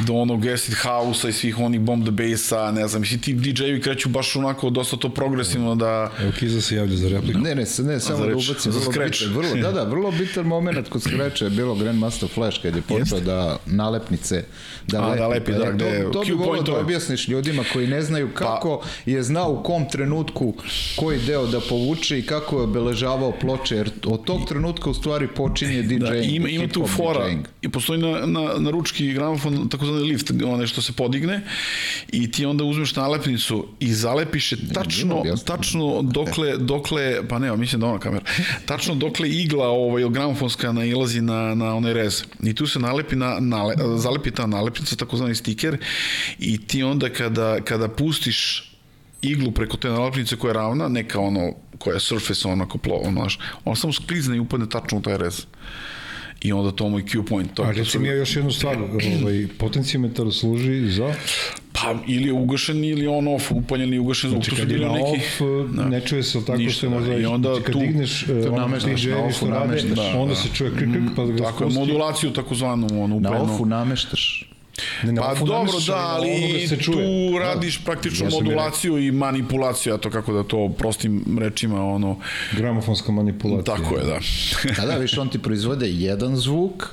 [0.00, 3.82] do onog acid house-a i svih onih bomb the bass-a, ne znam, i ti DJ-evi
[3.82, 6.10] kreću baš onako dosta to progresivno da...
[6.20, 7.38] Evo Kiza se javlja za repliku.
[7.38, 11.02] Ne, ne, ne, samo da ubacim, za bitan, vrlo, da, da, vrlo bitan moment kod
[11.02, 14.44] Scratcha je bilo Grandmaster Flash kad je počeo da nalepnice
[14.86, 15.18] da A, lepi.
[15.18, 18.02] da lepi, Pa, da, gde je to, to bi volio da objasniš ljudima koji ne
[18.02, 20.54] znaju kako je znao u kom trenutku
[20.96, 25.28] koji deo da povuče i kako je obeležavao ploče, jer od tog trenutka u stvari
[25.28, 26.11] počinje DJing.
[26.14, 27.46] Ima, ima tu fora DJing.
[27.62, 31.40] i postoji na, na, na ručki gramofon takozvani lift, onaj što se podigne
[32.12, 35.46] i ti onda uzmeš nalepnicu i zalepiš je tačno, objasni.
[35.46, 38.24] tačno dokle, dokle, pa ne, mislim da ona kamera,
[38.66, 42.24] tačno dokle igla ovaj, gramofonska nailazi na, na onaj rez.
[42.42, 45.76] I tu se nalepi, na, nale, zalepi ta nalepnica, takozvani stiker
[46.38, 48.72] i ti onda kada, kada pustiš
[49.22, 53.20] iglu preko te nalepnice koja je ravna, neka ono, koja je surface onako plo, ono,
[53.20, 55.46] znaš, ona samo sklizne i upadne tačno u taj rez.
[56.42, 57.54] I onda to je moj cue point.
[57.54, 58.76] To, A to reci sam- mi ja još jednu stvar,
[59.20, 61.14] ovaj, potencijometar služi za...
[61.74, 64.44] Pa, ili je ugašen ili on off, upaljen i ugašen zvuk.
[64.44, 65.06] Znači Tu su bili na neki...
[65.16, 65.40] off,
[65.88, 66.96] ne čuje se tako Ništa, što je da.
[66.96, 67.16] možda...
[67.16, 69.96] I onda znači, kad tu- digneš, to ono, DJ-evi na što offu rade, nameštaš.
[69.96, 70.40] Da, onda da.
[70.40, 73.54] se čuje krik, krik, pa da ga Tako je, modulaciju takozvanu, ono, Na upredno.
[73.54, 74.48] ofu nameštaš.
[75.02, 77.30] Ne, na Pa dobro, da, ali čuje.
[77.30, 77.38] tu Da.
[77.38, 82.18] radiš praktično Ja modulaciju i manipulaciju, a to kako da to prostim rečima, ono,
[82.56, 83.76] Gramofonska manipulacija.
[83.76, 84.18] tako je, da.
[84.80, 86.88] Da, da, viš, on ti proizvode jedan zvuk,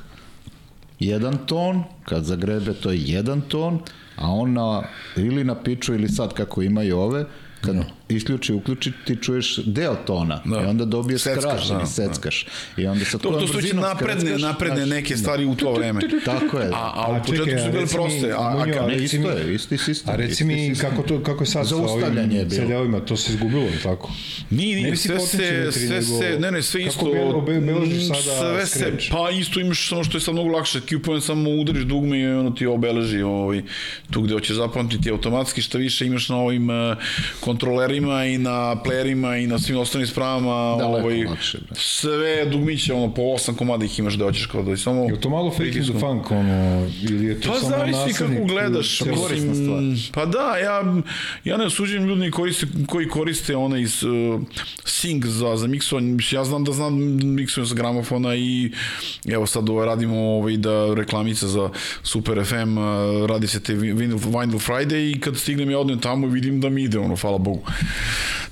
[0.99, 3.79] jedan ton, kad zagrebe to je jedan ton,
[4.15, 4.83] a on na,
[5.15, 7.25] ili na piču ili sad kako imaju ove,
[7.61, 7.75] kad
[8.09, 10.55] isključi, uključi, ti čuješ deo tona Da.
[10.57, 11.87] i onda dobiješ Seckaš, skraš da, ili da.
[11.87, 12.45] seckaš.
[12.77, 16.01] I onda sa To, to su već napredne, skrackaš, napredne neke stvari u to vreme.
[16.25, 16.67] Tako je.
[16.67, 18.31] A, a, A u početku su bile proste.
[18.31, 20.13] A, a, a Ne, isto je, isti sistem.
[20.13, 22.05] A reci mi kako, to, kako je sad sa ovim.
[22.49, 24.11] CD-ovima, to se izgubilo, tako?
[24.49, 25.37] Nije, Ne nije, sve se,
[25.71, 27.05] sve se, ne, ne, sve kako isto.
[27.05, 28.79] obe- obeležiš sada sve se,
[29.11, 30.79] pa isto imaš samo što je sad mnogo lakše.
[30.81, 33.61] Q-point samo udariš dugme i ono ti obeleži ovaj,
[34.11, 36.97] tu gde hoće zapamtiti automatski, šta više imaš na ovim uh,
[37.99, 40.75] kontrolerima i na playerima i na svim ostalim spravama.
[40.77, 41.79] Daleko ovaj, lakše, bre.
[41.79, 45.03] sve dugmiće, ono, po osam komada ih imaš da hoćeš kao da samo...
[45.03, 48.37] Je to malo fake in the funk, ono, ili je to Pa samo zavisi nasadnik?
[48.37, 48.99] kako gledaš.
[48.99, 49.81] Celo- korisna stvar.
[50.13, 51.01] Pa da, ja,
[51.43, 53.89] ja ne osuđujem ljudi koji koriste, koji koriste onaj uh,
[54.83, 56.07] sync za, za miksovanje.
[56.07, 56.93] Mislim, Ja znam da znam
[57.35, 58.71] miksujem sa gramofona i
[59.27, 61.69] evo sad ovo radimo ovaj, da reklamica za
[62.03, 66.29] Super FM, uh, radi se te Vinyl, Friday i kad stignem ja odem tamo i
[66.29, 67.61] vidim da mi ide, ono, hvala Bogu.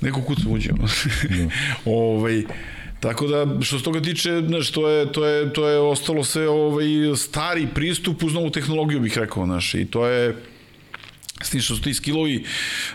[0.02, 0.88] Neko kuca uđe, ono.
[2.00, 2.44] ovaj,
[3.00, 6.50] Tako da, što se toga tiče, znaš, to je, to je, to je ostalo sve
[6.50, 10.36] ovaj, stari pristup uz novu tehnologiju, bih rekao, znaš, i to je,
[11.42, 12.44] S tim što su ti skillovi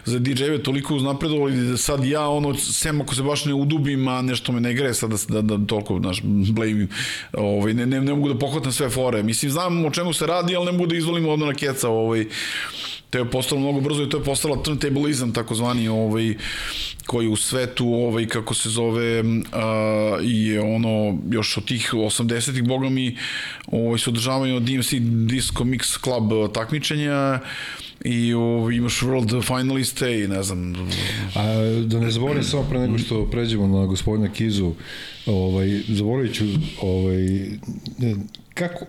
[0.05, 4.22] za DJ-eve toliko uznapredovali da sad ja ono, sem ako se baš ne udubim, a
[4.22, 6.87] nešto me ne gre sad da, da, da toliko, znaš, blame,
[7.33, 9.22] ovaj, ne, ne, ne mogu da pohvatam sve fore.
[9.22, 12.26] Mislim, znam o čemu se radi, ali ne mogu da izvolim odmah na keca, ovaj,
[13.12, 16.35] to je postalo mnogo brzo i to je postala turntableizam takozvani ovaj
[17.07, 22.88] koji u svetu ovaj kako se zove a, je ono još od tih 80-ih boga
[22.88, 23.16] mi
[23.66, 24.92] ovaj su održavaju DMC
[25.29, 27.40] Disco Mix Club takmičenja
[28.05, 30.75] i ovaj, imaš World finaliste i ne znam
[31.35, 31.44] A
[31.87, 34.72] da ne zaboravim samo pre nego što pređemo na gospodina Kizu,
[35.27, 36.44] ovaj, zaboravit ću,
[36.83, 37.27] ovaj,
[38.55, 38.87] kako,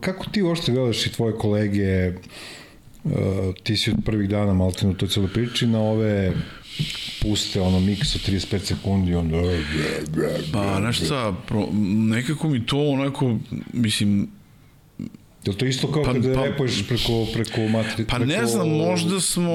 [0.00, 2.12] kako ti uopšte gledaš i tvoje kolege,
[3.04, 3.12] Uh,
[3.62, 6.32] ti si od prvih dana malten u toj celoj priči na ove
[7.22, 9.36] puste ono miks od 35 sekundi onda
[10.52, 11.68] pa nešto šta, pro,
[12.08, 13.36] nekako mi to onako
[13.72, 14.28] mislim
[15.46, 18.04] Je to isto kao Pa- kada pa- repuješ preko, preko matri...
[18.04, 19.52] Pa preko, ne znam, možda smo...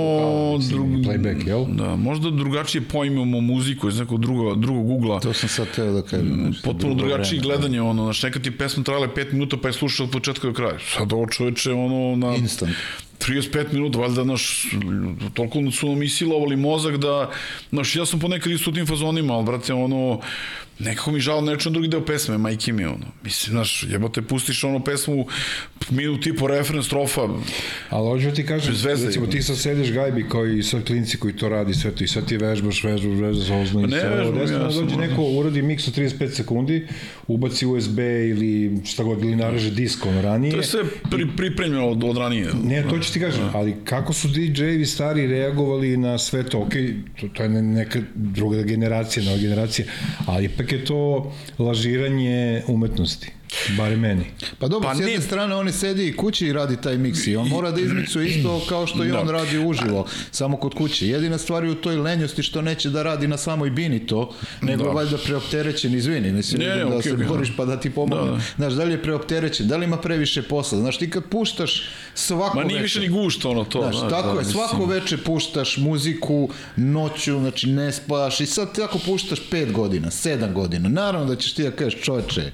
[0.57, 1.65] mislim, playback, jel?
[1.65, 5.19] Da, možda drugačije pojmemo muziku iz nekog drugog, drugog ugla.
[5.19, 6.43] To sam sad teo da kažem.
[6.47, 7.53] nešto potpuno drugo drugačije vreme.
[7.53, 10.53] gledanje, ono, znaš, nekad ti pesma trajala 5 minuta pa je slušao od početka do
[10.53, 10.79] kraja.
[10.97, 12.75] Sad ovo čoveče, ono, na Instant.
[13.28, 14.72] 35 minuta, valjda, znaš,
[15.34, 17.30] toliko su nam isilovali mozak da,
[17.70, 20.20] znaš, ja sam ponekad isto u tim fazonima, ali, brate, ono,
[20.80, 23.06] nekako mi žao nečem drugi deo pesme, majke mi, ono.
[23.24, 25.26] Mislim, znaš, jebote, pustiš ono pesmu,
[25.90, 27.22] minut i po referens strofa,
[27.90, 31.34] Ali hoću ti kažem, veze recimo ti sad sediš gajbi kao i sad klinci koji
[31.34, 34.10] to radi sve to i sad ti vežbaš, vežbaš, vežbaš, ozno i Pa ne sve.
[34.10, 36.88] vežbam, Desno ja dođe neko, uradi miks od 35 sekundi,
[37.28, 38.48] ubaci USB ili
[38.86, 40.52] šta god, ili nareže disk ono ranije.
[40.52, 42.48] to je sve pri, pripremljeno od, od ranije.
[42.63, 46.74] Ne, to ću ti kažem, ali kako su DJ-evi stari reagovali na sve to, ok,
[47.22, 49.88] to, to je ne- neka druga generacija, nova generacija,
[50.26, 53.32] ali ipak je to lažiranje umetnosti,
[53.69, 54.25] bare meni.
[54.60, 57.27] Pa dobro, Pa s jedne ne- strane on sedi i kući i radi taj miks
[57.27, 59.31] i on mora da izmiksuje isto kao što i on Da.
[59.31, 61.07] radi uživo, samo kod kuće.
[61.07, 64.83] Jedina stvar je u toj lenjosti što neće da radi na samoj bini to, nego
[64.83, 64.89] Da.
[64.89, 68.25] valjda preopterećen, izvini, mislim Ne, ne, da okej, se boriš pa da ti pomogne.
[68.25, 68.41] Da, da.
[68.57, 70.79] Znaš, da li je preopterećen, da li ima previše posla?
[70.79, 71.83] Znaš, ti kad puštaš
[72.15, 73.81] svako Ma nije više ni gušta ono to.
[73.81, 74.89] Znaš, tako da, je, svako mislim.
[74.91, 80.89] veče puštaš muziku, noću, znači ne spaš i sad tako puštaš 5 godina, 7 godina.
[80.89, 82.51] Naravno da ćeš ti da kažeš čoveče,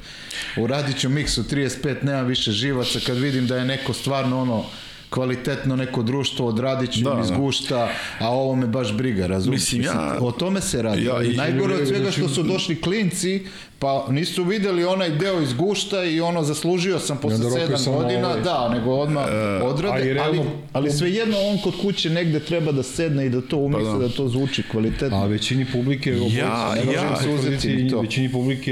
[0.57, 4.65] uradit ću miks u 35, nema više živaca, kad vidim da je neko stvarno ono
[5.09, 7.21] kvalitetno neko društvo odradit ću Da, da, da.
[7.21, 9.61] iz gušta, a ovo me baš briga, razumiješ?
[9.61, 11.03] Mislim, ja- o tome se radi.
[11.03, 13.45] Ja- i- Najgore od svega znači- što su došli klinci,
[13.83, 17.77] pa nisu videli onaj deo iz gušta i ono zaslužio sam posle onda rokaju 7
[17.77, 18.41] samo godina, ovaj.
[18.41, 22.83] da, nego odmah a odrade, ali, realno- ali svejedno on kod kuće negde treba da
[22.83, 24.07] sedne i da to umisli, Pa da.
[24.07, 24.09] da.
[24.09, 25.17] to zvuči kvalitetno.
[25.17, 28.01] A većini publike, Ja- obojica, ne ja- se uzeti, to.
[28.01, 28.71] većini publike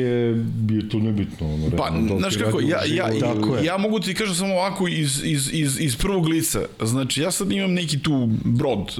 [0.69, 1.53] je to nebitno.
[1.53, 3.65] Ono, Pa, realno, da znaš kako, ja, ja, je.
[3.65, 6.59] ja mogu ti kažem samo ovako iz, iz, iz, iz prvog lica.
[6.81, 8.95] Znači, ja sad imam neki tu brod,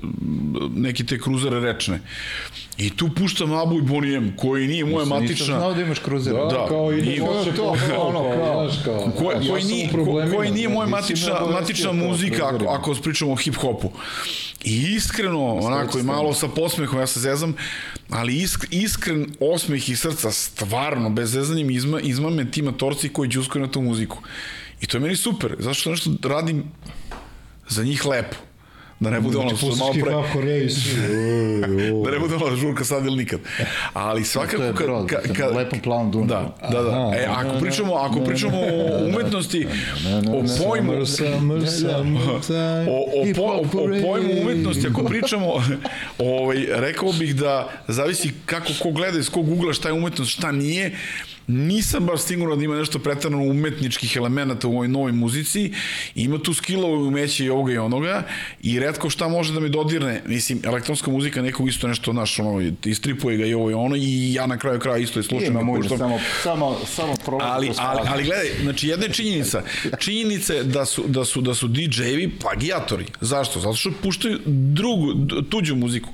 [0.75, 1.99] neki te kruzere rečne.
[2.81, 5.45] I tu puštam Abu i Bonijem, koji nije moja Nisam matična...
[5.45, 6.33] znao da imaš kruzer.
[6.33, 9.63] Da, Da, kao i- posle to, posao, ono, kao, kao- znaš, kao, Ko, ja koji,
[9.63, 13.35] nije, ko, koji nije moj nisi me matična, matična kao muzika ako, ako pričamo o
[13.35, 13.89] hip-hopu.
[14.63, 17.53] I iskreno, onako i malo sa posmehom, ja se zezam,
[18.09, 23.65] ali isk, iskren osmeh i srca, stvarno, bez zezanjem izma, izmame ti matorci koji džuskaju
[23.65, 24.17] na tu muziku.
[24.81, 26.63] I to je meni super, zašto nešto radim
[27.67, 28.35] za njih lepo.
[29.01, 30.33] Da ne bude ono što Pustiš malo pre...
[30.33, 30.91] Koreju svi.
[31.65, 32.03] oj, oj.
[32.05, 33.39] Da ne bude ono žurka sad ili nikad.
[33.93, 34.63] Ali svakako...
[34.63, 36.51] To brod, ka- ka- lepom plavom Dunavu.
[36.61, 37.11] Da, da, da.
[37.15, 39.67] E, ako pričamo, ako pričamo o umetnosti,
[40.27, 40.91] o pojmu,
[43.35, 45.47] po, o, o pojmu umetnosti, ako pričamo,
[46.17, 50.51] ovaj, rekao bih da zavisi kako ko gleda iz kog ugla šta je umetnost, šta
[50.51, 50.91] nije,
[51.51, 55.73] nisam baš siguran da ima nešto pretarano umetničkih elemenata u ovoj novoj muzici,
[56.15, 58.23] ima tu skillova i umeće i ovoga i onoga
[58.63, 62.71] i redko šta može da me dodirne, mislim, elektronska muzika nekog isto nešto, naš, ono,
[62.85, 65.73] istripuje ga i ovo i ono i ja na kraju kraja isto je slučajno Ima
[65.75, 65.97] puštam.
[65.97, 69.63] samo, samo, samo prolazi Ali, kroz ali, ali gledaj, znači jedna je činjenica.
[69.99, 73.05] Činjenica je da su, da su, da su DJ-evi plagijatori.
[73.21, 73.59] Zašto?
[73.59, 75.13] Zato što puštaju drugu,
[75.49, 76.09] tuđu muziku.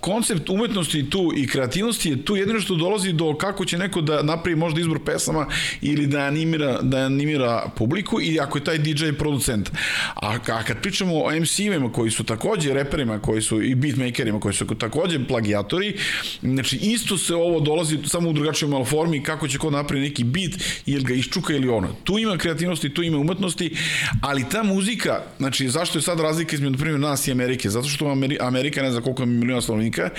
[0.00, 4.22] Koncept umetnosti tu i kreativnosti je tu jedino što dolazi do kako će neko da
[4.22, 5.46] napravi možda izbor pesama
[5.80, 9.70] ili da animira, da animira publiku i ako je taj DJ producent.
[10.14, 14.54] A, a kad pričamo o MC-ima koji su takođe reperima, koji su i beatmakerima, koji
[14.54, 15.96] su takođe plagijatori,
[16.42, 20.24] znači isto se ovo dolazi samo u drugačijoj malo formi kako će ko napravi neki
[20.24, 20.52] beat
[20.86, 21.88] ili ga iščuka ili ono.
[22.04, 23.76] Tu ima kreativnosti, tu ima umetnosti,
[24.20, 27.70] ali ta muzika, znači zašto je sad razlika između na primjer nas i Amerike?
[27.70, 30.10] Zato što Ameri Amerika ne zna koliko ima miliona stanovnika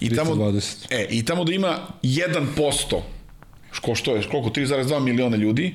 [0.00, 0.86] i tamo 320.
[0.90, 3.00] e i tamo da ima 1%
[3.80, 5.74] Ko što je, koliko, 3,2 miliona ljudi,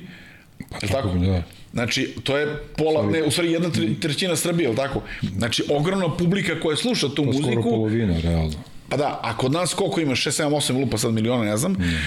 [0.60, 1.08] je li tako?
[1.08, 1.42] Da.
[1.72, 5.02] Znači, to je pola, ne, u stvari jedna tre- trećina Srbije, je li tako?
[5.36, 7.62] Znači, ogromna publika koja sluša tu Pa skoro muziku.
[7.62, 8.52] polovina, realno.
[8.88, 10.12] Pa da, a kod nas koliko ima?
[10.12, 11.72] 6, 7, 8 lupa sad miliona, ne znam.
[11.72, 11.98] Mm.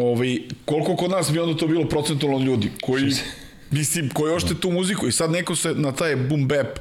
[0.00, 3.12] Ovaj, koliko kod nas bi onda to bilo procentualno ljudi koji
[3.70, 6.78] Mislim, koji ošte tu muziku i sad neko se na taj boom bap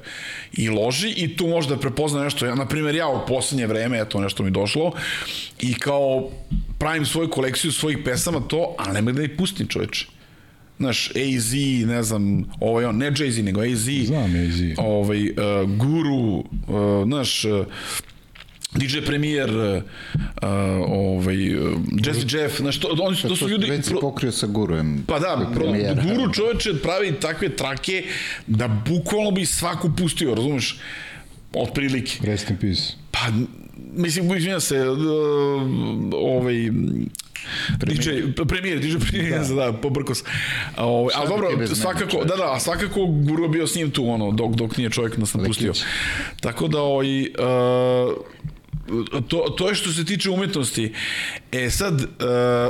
[0.54, 2.46] i loži i tu može da prepozna nešto.
[2.46, 4.92] Ja, na primjer, ja u poslednje vreme, eto nešto mi došlo
[5.62, 6.30] i kao
[6.80, 10.08] pravim svoju kolekciju svojih pesama to, a nemoj da ih pustim čoveče.
[10.78, 11.54] Znaš, AZ,
[11.86, 14.08] ne znam, ovaj on, ne Jay-Z, nego AZ.
[14.08, 14.62] Znam AZ.
[14.78, 15.36] Ovaj, uh,
[15.78, 16.46] Guru, uh,
[17.06, 17.66] znaš, uh,
[18.76, 19.84] DJ Premier, uh,
[20.88, 23.70] ovaj, uh, Jesse Jeff, znaš, to, oni su, to su ljudi...
[23.70, 25.04] Već si pokrio sa gurujem.
[25.08, 25.66] Pa da, pro.
[26.04, 28.04] Guru čoveče pravi takve trake
[28.48, 30.80] da bukvalno bi svaku pustio, razumeš?
[31.54, 32.12] Otprilike.
[32.22, 32.82] Rest in peace.
[33.12, 33.20] Pa,
[33.96, 34.98] mislim, izvinjam se, uh,
[36.14, 36.56] ovaj,
[37.78, 38.10] DJ,
[38.48, 40.24] premijer, DJ premijer, da, da pobrko se.
[40.78, 44.10] Ovaj, ali Šta dobro, svakako, da, da, a svakako Guru je bio s njim tu,
[44.10, 45.68] ono, dok, dok nije čovjek nas napustio.
[45.68, 45.84] Lekić.
[46.40, 47.28] Tako da, ovaj, uh,
[49.28, 50.94] to, to je što se tiče umetnosti.
[51.52, 52.08] E sad, uh,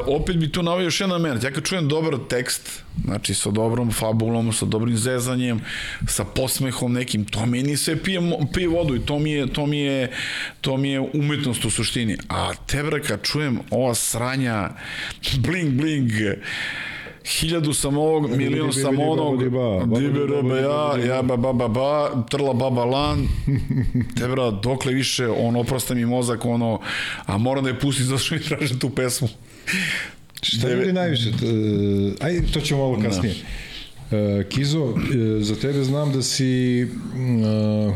[0.08, 1.44] opet bi tu navio još jedan moment.
[1.44, 5.62] Ja kad čujem dobar tekst, znači sa dobrom fabulom, sa dobrim zezanjem,
[6.08, 8.20] sa posmehom nekim, to meni sve pije,
[8.54, 10.12] pije vodu i to mi, je, to, mi je,
[10.62, 12.18] to mi je umetnost u suštini.
[12.30, 14.70] A tebra kad čujem ova sranja,
[15.38, 16.12] bling, bling,
[17.26, 19.58] hiljadu sam ovog, milion sam onog, dibe
[20.62, 23.28] ja, ja ba ba ba ba, trla baba lan,
[24.20, 26.80] te bra, dokle više, on oprosta mi mozak, ono,
[27.26, 29.28] a moram da je pusti zato što mi traže tu pesmu.
[30.42, 31.32] Šta ljudi najviše?
[32.22, 33.36] Ajde, to ćemo ovo kasnije.
[33.36, 34.44] Da.
[34.50, 34.94] Kizo,
[35.40, 37.94] e, za tebe znam da si uh,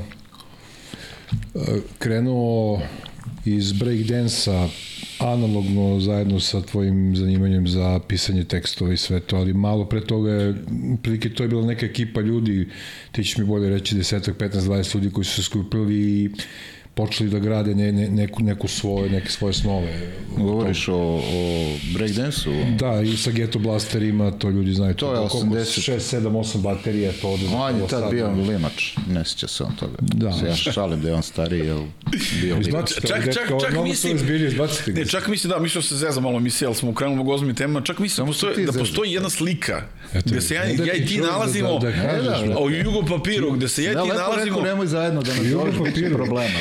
[2.00, 2.82] krenuo
[3.56, 4.70] iz breakdansa
[5.20, 10.32] analogno zajedno sa tvojim zanimanjem za pisanje tekstova i sve to, ali malo pre toga
[10.32, 10.56] je,
[11.04, 12.68] prilike to je bila neka ekipa ljudi,
[13.12, 16.30] ti ćeš mi bolje reći desetak, 15, 20 ljudi koji su se skupili i
[16.98, 19.94] počeli da grade ne, ne, neku, neku svoje, neke svoje snove.
[20.38, 21.22] Govoriš o, o
[21.94, 22.54] breakdance-u?
[22.78, 24.94] Da, i sa Ghetto Blasterima, to ljudi znaju.
[24.94, 25.92] To je 80.
[25.92, 27.40] 6, 7, 8 baterija, to od...
[27.54, 29.98] On je tad bio limač, ne sjeća se on toga.
[30.00, 30.34] Da.
[30.34, 31.82] Se ja šalim da je on stariji, jel
[32.42, 32.94] bio limač.
[32.94, 34.18] Čak, čak, čak, čak mislim...
[34.88, 37.56] Ne, čak mislim, da, mislim da se zeza malo emisija, ali smo ukrenuli mogu ozbiljni
[37.56, 39.82] tema, čak mislim da postoji, da postoji jedna slika
[40.14, 43.52] Eto, gde se ja, ja i ti nalazimo da, da, da, da, u jugo papiru,
[43.52, 44.62] gde se ja i ti nalazimo...
[44.62, 46.60] Nemoj zajedno da nas dođe problema.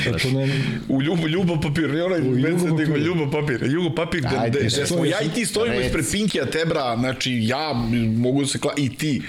[0.89, 3.63] U ljubo, ljubo papir, ne onaj Vincent, nego ljubo papir.
[3.63, 7.39] Ljubo papir, gde, Ajde, gde, gde smo ja i ti stojimo ispred Pinkija Tebra, znači
[7.43, 7.73] ja
[8.17, 8.73] mogu da se kla...
[8.77, 9.23] i ti.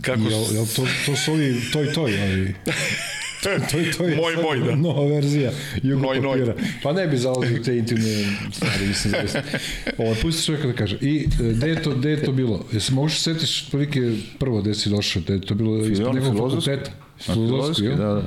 [0.00, 0.20] Kako...
[0.20, 2.54] Jel, jel to, to su ovi toj toj, ali...
[3.42, 4.76] to, to, to je moj, moj, da.
[4.76, 5.50] Nova verzija
[5.82, 6.46] jugo noj, papira.
[6.46, 6.54] Noj.
[6.82, 9.40] Pa ne bi zalazio te intimne stvari, mislim, zavisno.
[9.98, 10.98] Ovo, pusti čovjeka da kaže.
[11.00, 12.64] I e, gde je to, gde je to bilo?
[12.72, 16.90] Jesi možeš setiš prilike prvo gde si došao, gde je to bilo ispod nekog fakulteta?
[17.18, 18.22] Filozofski, da, da.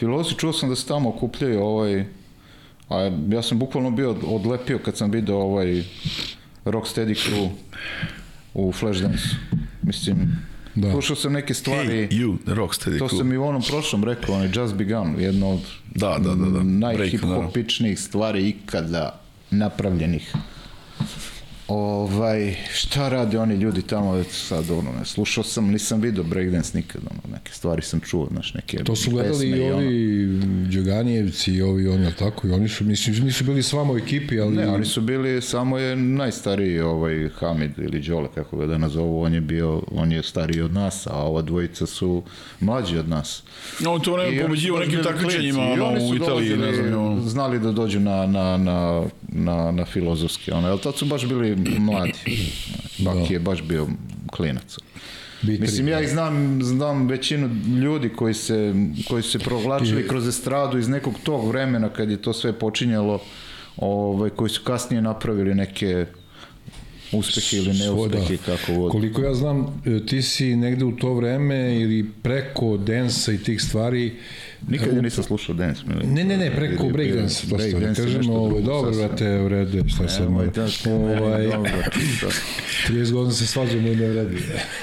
[0.00, 2.04] Filozofi, čuo sam da se tamo okupljaju ovaj,
[2.88, 5.82] a ja sam bukvalno bio odlepio kad sam video ovaj
[6.64, 7.48] Rocksteady crew
[8.54, 9.24] u Flashdance.
[9.82, 10.38] Mislim,
[10.74, 10.90] da.
[10.90, 11.88] slušao sam neke stvari.
[11.88, 15.50] Hey, you, Rocksteady To sam i u onom prošlom rekao, on je Just Begun, jedno
[15.50, 15.60] od
[15.94, 16.62] da, da, da, da.
[16.62, 20.34] najhip-hopičnijih stvari ikada napravljenih.
[21.70, 26.78] Ovaj, šta rade oni ljudi tamo već sad, ono, ne, slušao sam, nisam video breakdance
[26.78, 30.70] nikad, ono, neke stvari sam čuo, znaš, neke To su gledali i ovi ono.
[30.70, 34.40] Đoganijevci i ovi, oni, tako, i oni su, mislim, nisu bili s vama u ekipi,
[34.40, 34.56] ali...
[34.56, 39.22] Ne, oni su bili, samo je najstariji, ovaj, Hamid ili Đole, kako ga da nazovu,
[39.22, 42.22] on je bio, on je stariji od nas, a ova dvojica su
[42.60, 43.42] mlađi od nas.
[43.80, 48.26] No, to ne pobeđivo nekim takmičenjima, ono, u Italiji, ne znam, znali da dođu na,
[48.26, 52.12] na, na, na, na filozofski, ono, jel, tad su baš bili mladi.
[52.98, 53.34] Baki da.
[53.34, 53.86] je baš bio
[54.30, 54.76] klinac.
[55.42, 58.74] Bitri, Mislim, ja ih znam, znam većinu ljudi koji se,
[59.08, 63.22] koji se provlačili kroz estradu iz nekog tog vremena kad je to sve počinjalo,
[63.76, 66.06] ovaj, koji su kasnije napravili neke
[67.12, 68.56] uspehe ili neuspehe, da.
[68.56, 68.92] kako god.
[68.92, 73.62] Koliko ja znam, e, ti si negde u to vreme ili preko densa i tih
[73.62, 74.16] stvari
[74.68, 75.82] Nikad ja nisam slušao dance.
[76.04, 80.30] Ne, ne, ne, preko breakdance, break da kažemo, ovaj, dobro, brate, u redu, šta sad
[80.30, 80.50] moj.
[81.20, 81.48] Ovaj,
[82.88, 84.36] 30 godina se svađamo i ne vredi.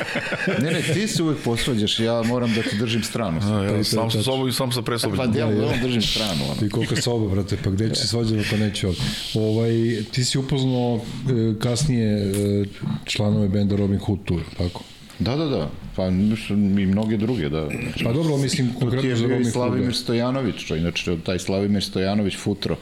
[0.63, 3.39] ne, ne, ti se uvek posvađaš, ja moram da ti držim stranu.
[3.43, 5.17] A, ja, sam sa sobom i sam sa presobom.
[5.17, 6.43] Pa ja, ja držim stranu.
[6.51, 6.67] Ono.
[6.67, 9.03] I koliko soba, brate, pa gde će se svađati ako neće ovdje.
[9.33, 12.65] Ovaj, ti si upoznao e, kasnije e,
[13.05, 14.83] članove benda Robin Hood Tour, tako?
[15.19, 15.69] Da, da, da.
[15.95, 17.69] Pa i mnoge druge, da.
[18.03, 19.53] Pa dobro, mislim, konkretno za Robin Hood.
[19.53, 22.75] Slavimir Stojanović, čo inače taj Slavimir Stojanović Futro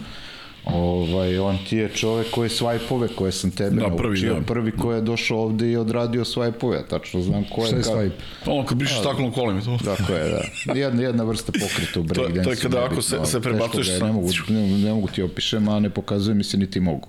[0.65, 4.41] Ovaj, on ti je čovek koji je svajpove koje sam tebe da, prvi, naučio, da.
[4.41, 7.67] prvi koji je došao ovde i odradio svajpove, tačno znam ko je.
[7.67, 8.13] Šta je svajp?
[8.45, 9.77] Ono kad brišeš staklom kolima to.
[9.85, 10.73] Tako je, da.
[10.73, 12.37] Jedna, jedna vrsta pokreta u breakdance.
[12.37, 14.05] to, to je kada ako se, se prebacuješ sa...
[14.05, 17.07] Ne mogu, ne, ne mogu ti opišem, a ne pokazuje mi se niti mogu.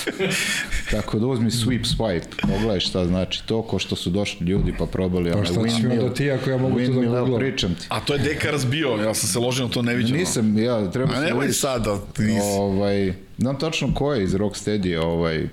[0.90, 4.86] Tako da uzmi sweep swipe, pogledaj šta znači to, ko što su došli ljudi pa
[4.86, 7.40] probali pa šta ću da ti ako ja mogu to da googlam?
[7.40, 7.86] Pričam ti.
[7.88, 10.18] A to je deka razbio, ja sam se ložio na to neviđeno.
[10.18, 11.18] Nisam, ja treba se...
[11.18, 15.48] A nemoj sada, nisi ovaj, znam tačno ko je iz Rocksteady, ovaj,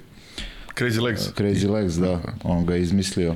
[0.78, 1.22] Crazy Legs.
[1.38, 3.36] Crazy Legs, da, on ga je izmislio.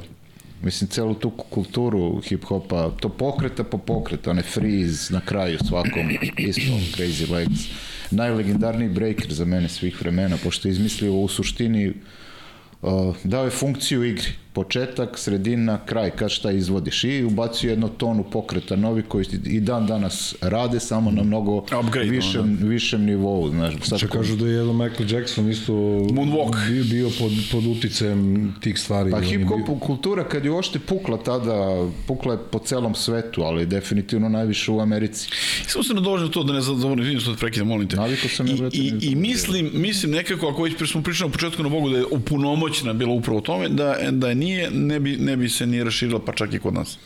[0.62, 6.62] Mislim, celu tu kulturu hip-hopa, to pokreta po pokreta, one freeze na kraju svakom, isto
[6.98, 7.60] Crazy Legs.
[8.12, 11.94] Najlegendarniji breaker za mene svih vremena, pošto je izmislio u suštini,
[12.82, 18.24] uh, dao je funkciju igri početak, sredina, kraj, kad šta izvodiš i ubacio jednu tonu
[18.24, 23.74] pokreta novi koji i dan danas rade samo na mnogo Upgrade, višem, višem nivou, znaš.
[23.84, 26.56] Sad Če kažu da je jedan Michael Jackson isto Moonwalk.
[26.70, 29.12] bio, bio pod, pod uticajem tih stvari.
[29.12, 31.58] Pa hip bio- hop kultura kad je uopšte pukla tada,
[32.08, 35.30] pukla je po celom svetu, ali definitivno najviše u Americi.
[35.68, 37.96] Samo se nadođe to da ne zadovoljim, vidim što te prekidam, molim te.
[37.96, 41.64] Navikao sam I, brate, i, I mislim, mislim nekako, ako već smo pričali na početku
[41.64, 45.18] na Bogu da je opunomoćena bila upravo u tome, da, da je nije, ne bi,
[45.18, 46.98] ne bi se nije raširila pa čak i kod nas.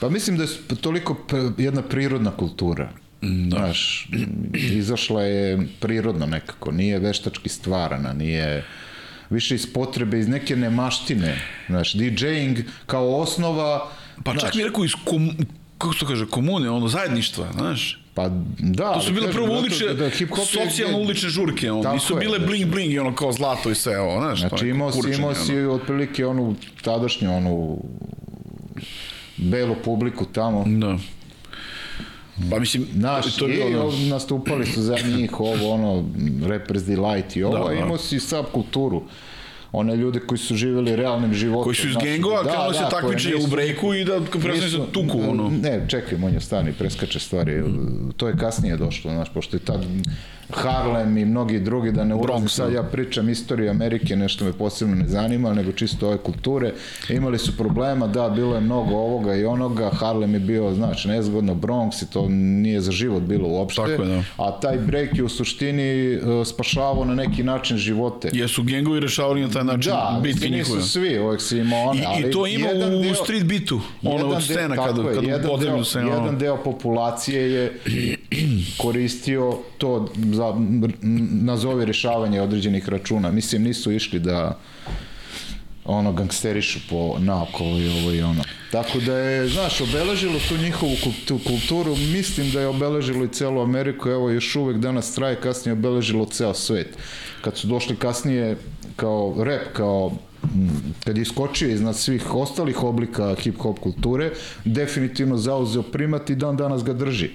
[0.00, 1.16] Pa mislim da je toliko
[1.58, 2.90] jedna prirodna kultura.
[3.20, 3.56] Da.
[3.56, 4.08] Znaš,
[4.54, 8.64] izašla je prirodno nekako, nije veštački stvarana, nije
[9.30, 11.40] više iz potrebe, iz neke nemaštine.
[11.68, 13.90] Znaš, DJing kao osnova...
[14.24, 15.30] Pa čak znaš, mi rekao iz kom,
[15.78, 18.05] kako se to kaže, komune, ono, zajedništva, znaš.
[18.16, 21.94] Pa da, To su bile kažem, prvo ulične, da hip-hop je- socijalno ulične žurke, Tako
[21.94, 24.40] nisu je, bile bling bling i ono kao zlato i sve ovo, znaš.
[24.40, 27.78] Znači imao si, imao si otprilike onu tadašnju onu
[29.36, 30.64] belu publiku tamo.
[30.68, 30.96] Da.
[32.50, 36.04] Pa mislim, Naš, to je bilo, ono, nastupali su za njih ovo, ono,
[36.42, 37.74] Rappers Delight i ovo, Da, da, da.
[37.74, 39.02] imao si subkulturu.
[39.72, 41.64] One ljude koji su živjeli realnim životom.
[41.64, 44.68] koji su iz znaš, gengova, da, kao da, se takmiče u brejku i da presne
[44.68, 45.50] se tuku, ono.
[45.50, 47.62] Ne, čekaj, on je stani, preskače stvari.
[48.16, 49.80] To je kasnije došlo, znaš, pošto je tad
[50.50, 52.76] Harlem i mnogi drugi, da ne ulazim sad, da.
[52.76, 56.72] ja pričam istoriju Amerike, nešto me posebno ne zanima, nego čisto ove kulture.
[57.08, 61.54] Imali su problema, da, bilo je mnogo ovoga i onoga, Harlem je bio, znači, nezgodno,
[61.54, 63.82] Bronx i to nije za život bilo uopšte.
[63.82, 64.22] Tako je, da.
[64.38, 65.86] A taj break je u suštini
[66.16, 68.30] uh, spašavao na neki način živote.
[68.32, 70.76] Jesu gengovi rešavali na taj način Da, bitke njihove.
[70.76, 72.72] nisu svi, uvek si imao one, I, ali I to ima u
[73.02, 76.56] deo- street bitu, ono od scena deo- kad, tako je, kad jedan deo, jedan deo
[76.56, 77.78] populacije je
[78.78, 80.54] koristio to za
[81.42, 83.30] nazovi rešavanje određenih računa.
[83.30, 84.58] Mislim, nisu išli da
[85.84, 88.42] ono gangsterišu po naokolo i ovo i ono.
[88.72, 93.62] Tako da je, znaš, obeležilo tu njihovu kultu- kulturu, mislim da je obeležilo i celu
[93.62, 96.98] Ameriku, evo još uvek danas traje, kasnije je obeležilo ceo svet.
[97.40, 98.56] Kad su došli kasnije
[98.96, 100.12] kao rap, kao
[101.04, 104.30] kad je iskočio iznad svih ostalih oblika hip-hop kulture,
[104.64, 107.30] definitivno zauzeo primat i dan danas ga drži.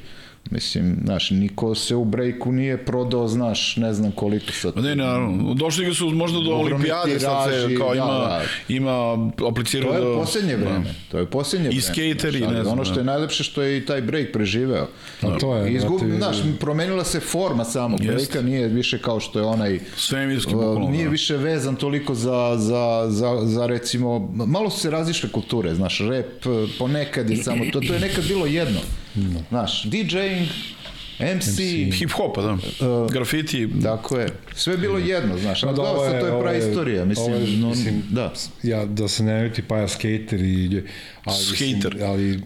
[0.50, 4.78] Mislim, znaš, niko se u brejku nije prodao, znaš, ne znam koliko sad.
[4.78, 5.54] Ne, naravno.
[5.54, 8.42] Došli ga su možda do olimpijade, sad se kao da, ima, da.
[8.68, 10.16] ima aplicirao To je do...
[10.20, 10.94] posljednje vreme.
[11.12, 11.82] To je posljednje vreme.
[11.82, 13.00] skateri, znaš, ne znam, Ono što da.
[13.00, 14.88] je najlepše što je i taj break preživeo.
[15.22, 19.40] A to je, Izgub, brate, znaš, promenila se forma samog breaka, nije više kao što
[19.40, 20.90] je onaj Svemirski, Uh, bukvalno.
[20.90, 21.10] nije da.
[21.10, 26.10] više vezan toliko za, za, za, za recimo, malo su se različile kulture, znaš, uh,
[26.80, 28.80] ponekad je samo, to, to je nekad bilo jedno,
[29.50, 30.48] znaš, DJing,
[31.20, 31.58] MC,
[31.94, 32.52] Hip-hopa, da.
[32.52, 36.42] Uh, Grafiti, tako je, sve je bilo jedno, znaš, Pa da, ovo se, to je
[36.42, 38.34] praistorija, mislim, ovo je, no, mislim, da.
[38.64, 40.84] Ja, da se ne ljuti pa ja skater i...
[41.24, 41.94] Ali, Skater.
[41.94, 42.42] Mislim, ali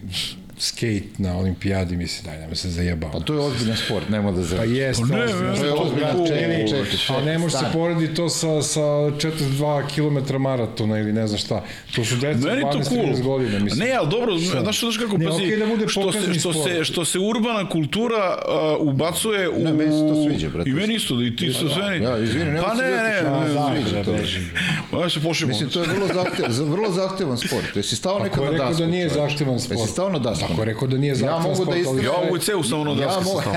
[0.58, 3.10] skate na olimpijadi, mislim, daj, nema se zajebao.
[3.12, 4.68] Pa to je ozbiljan sport, nema da Pa zaraš.
[4.68, 6.26] jeste, Pa ne, ozbiljno, ne, ozbiljan, cool.
[6.26, 9.82] čekaj, čekaj, čekaj, Ali ne može se porediti to sa, sa 42
[10.26, 11.62] km maratona ili ne znam šta.
[11.94, 13.06] To su deca Meni je to 12 cool.
[13.06, 13.88] 30 godina, mislim.
[13.88, 16.58] Ne, ali dobro, znaš, znaš kako, Ne, pazi, okej da bude što, se, što, se,
[16.62, 16.84] sport.
[16.84, 18.38] što se urbana kultura
[18.78, 19.58] uh, ubacuje u...
[19.58, 20.70] Ne, meni se to sviđa, brate.
[20.70, 21.98] I meni isto, i ti se sve...
[21.98, 24.12] Ja, izvini, nema Pa se ne, ljutiti, ne, ja, ne, da, ne, sviđa to.
[24.96, 25.48] Ja se pošimo.
[25.48, 27.76] Mislim, to je vrlo, zahtev, za- vrlo zahtevan sport.
[27.76, 28.72] Jesi stao nekad Ako na je dasku?
[28.72, 29.20] rekao da nije čoveče?
[29.22, 29.80] zahtevan sport.
[29.80, 30.45] Jesi stao na dasku?
[30.46, 32.04] Ako je rekao da nije Ja zahtevan mogu sport, da istražim.
[32.04, 33.54] Ja ovu ceu sam ono Ja daske mogu- stao.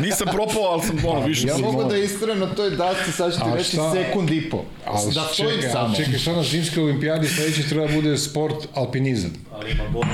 [0.02, 1.62] Nisam propao, ali sam ono više Ja sam...
[1.62, 3.92] mogu da istrajem na toj dasci, sad ću ti A reći šta?
[3.92, 4.62] sekund i po.
[4.86, 5.94] Ali Da stojim čekaj, samo.
[5.96, 9.30] čekaj, šta na zimskoj olimpijadi sledeći treba da bude sport alpinizam.
[9.52, 10.06] ali ima bod.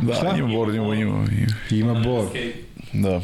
[0.00, 1.26] Da, ima board, ima, ima.
[1.32, 1.46] ima.
[1.72, 2.24] Ima bor.
[2.92, 3.20] Da.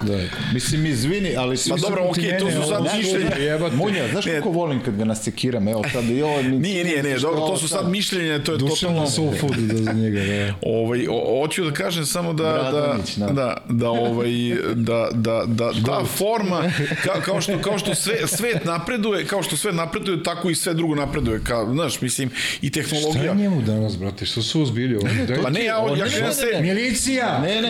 [0.00, 0.18] Da.
[0.52, 1.56] Mislim, izvini, ali...
[1.70, 3.30] Pa dobro, okej, to su sad mišljenja.
[3.72, 4.32] Munja, znaš Ne.
[4.32, 6.42] kako volim kad ga nasekiram, evo sad i ovo...
[6.42, 9.10] mi- Nije, nije, nije, dobro, to su sad mišljenje, to je Dušan na totalno...
[9.10, 10.54] soul food da za njega, da.
[10.62, 13.26] Ovaj, o, hoću da kažem samo da, da, Bradanić, da.
[13.26, 14.30] da, da, ovaj,
[14.74, 16.62] da, da, da, ta forma,
[17.02, 20.74] ka, kao što, kao što sve, svet napreduje, kao što sve napreduje, tako i sve
[20.74, 22.30] drugo napreduje, kao, znaš, mislim,
[22.62, 23.34] i Šta je tehnologija.
[23.34, 24.26] njemu danas, brate?
[24.26, 25.08] Što su uzbili ovo?
[25.42, 27.40] Pa ne, ja, ja krenem se, Milicija!
[27.40, 27.68] Ne, ne.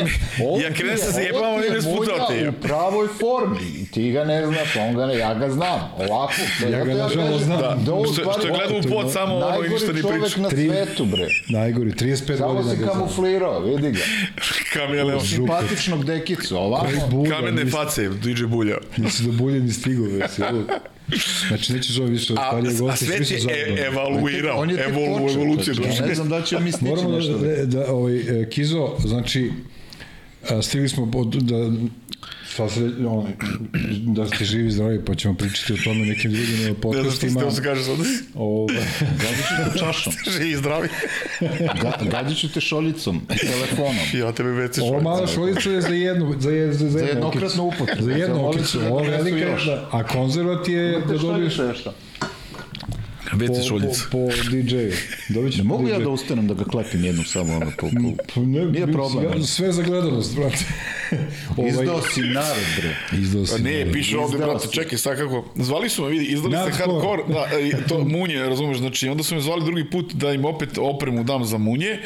[0.62, 1.80] Ja krenem se je i ne
[2.16, 2.48] sputao ti.
[2.48, 3.86] U pravoj formi.
[3.86, 5.80] Ti ga ne znaš, on ga ne, ja ga znam.
[6.00, 6.34] Ovako.
[6.64, 7.84] Ja ga nažalost kažem znam.
[7.84, 9.92] Da, ovo u što, stvari- što je gledao u pod samo ono i Najgori ništa
[9.92, 10.40] ni čovek priča.
[10.40, 11.26] na Tri- svetu, bre.
[11.50, 12.94] Najgori, 35 Samo godina si ga znam.
[12.94, 14.00] kamuflirao, vidi ga.
[14.72, 15.20] Kameleon.
[15.22, 16.86] Simpatičnog dekicu, ovako.
[17.10, 18.76] Bulja, Kamene face, DJ Bulja.
[18.96, 20.66] Nisi do bulje ni stigao, već si lud.
[21.48, 23.76] Znači, nećeš ovo više od A, starije a goste, su je zajedno.
[23.76, 26.84] e, evaluirao, On je evolu, počeo, evoluciju znači, Ja ne znam da će mi stići
[26.86, 27.32] Moramo nešto.
[27.32, 29.52] da, da, ovaj, e, Kizo, znači,
[30.50, 31.56] a, stigli smo od, da
[32.56, 33.26] sva se, on,
[34.14, 37.40] da ste živi zdravi, pa ćemo pričati o tome nekim drugim Ne znam što podcastima.
[37.40, 37.96] ste se kažeš sad.
[38.34, 40.88] Ovaj, Gadit ću te čašom, Živi i zdravi.
[41.82, 44.06] Ga, gadit ću te šoljicom, telefonom.
[44.14, 47.68] Ja tebe već Ovo mala šolica je za jednu, za, je, za, za, jednu jednokratnu
[47.68, 47.82] okicu.
[47.82, 48.02] upotrebu.
[48.02, 48.80] Za jednu Za okicu.
[48.90, 51.78] Ovo velika, da, a konzervat je da dobiješ Već
[53.38, 54.00] po, se po, šoljica.
[54.10, 54.18] po
[54.50, 54.90] DJ-u.
[55.28, 57.86] Dobit ćeš Ne mogu po ja da ustanem da ga klepim jednom samo ono po,
[57.88, 58.24] po...
[58.34, 59.32] Pa ne, Nije problem.
[59.32, 60.64] Sve, sve za gledanost, brate.
[61.68, 63.18] Izdao si narod, bre.
[63.20, 63.62] Izdao Pa si.
[63.62, 63.92] ne, da.
[63.92, 64.74] piše ovde, Izdao brate, si.
[64.74, 67.22] čekaj, sad kako, zvali su me, vidi, izdali ste Hardcore.
[67.28, 67.48] da,
[67.88, 71.44] to munje, razumeš, znači, onda su me zvali drugi put da im opet opremu dam
[71.44, 71.98] za munje,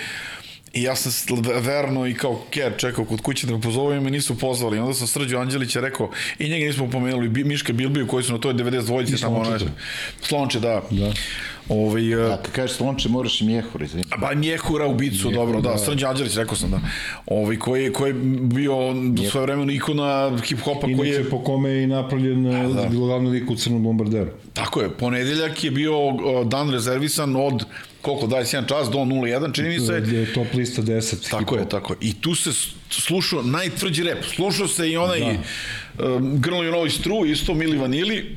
[0.72, 1.12] I ja sam
[1.56, 4.76] verno i kao ker čekao kod kuće da me pozove i me nisu pozvali.
[4.76, 8.32] I onda sam Srđo Anđelića rekao, i njega nismo pomenuli, Bi- Miška Bilbiju koji su
[8.32, 8.68] na toj 92
[9.08, 9.64] I tamo Slončeta.
[9.64, 9.68] onaj-
[10.22, 10.82] Slonče, da.
[10.90, 11.12] Da.
[11.68, 14.04] Ovaj, e, A kad kažeš slonče, moraš i mjehur, izvini.
[14.18, 16.80] Ba njehura u bicu, dobro, da, Srđan Anđelić, rekao sam da.
[17.26, 20.06] Ovaj, koji, je- koji je bio do svoje vremena ikona
[20.40, 22.42] hip-hopa koji Inače, je po kome je i napravljen
[22.74, 22.88] da.
[22.88, 24.30] glavni lik u Crnom bombarderu.
[24.52, 25.92] Tako je, ponedeljak je bio
[26.44, 27.64] dan rezervisan od
[28.02, 29.92] koliko, 21 čas do 01, čini mi se.
[29.92, 31.30] Je top lista 10.
[31.30, 31.96] Tako je, tako je.
[32.00, 32.50] I tu se
[32.90, 34.24] slušao najtvrđi rep.
[34.24, 36.06] Slušao se i onaj da.
[36.06, 38.36] um, Grlo know stru, isto Mili Vanili,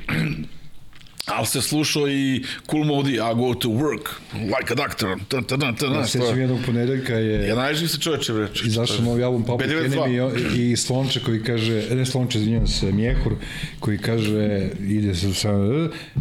[1.34, 5.18] ali se slušao i Cool Modi, I go to work, like a doctor.
[5.28, 8.48] Ta, ta, ta, ta, Ja sećam jednog ponedeljka je Ja najživ se čoveče, bre.
[8.66, 10.06] izašao novi album Public B92.
[10.06, 13.34] Enemy i, i Slonče koji kaže, ne Slonče, izvinjam se, Mjehur,
[13.80, 15.50] koji kaže, ide se sa,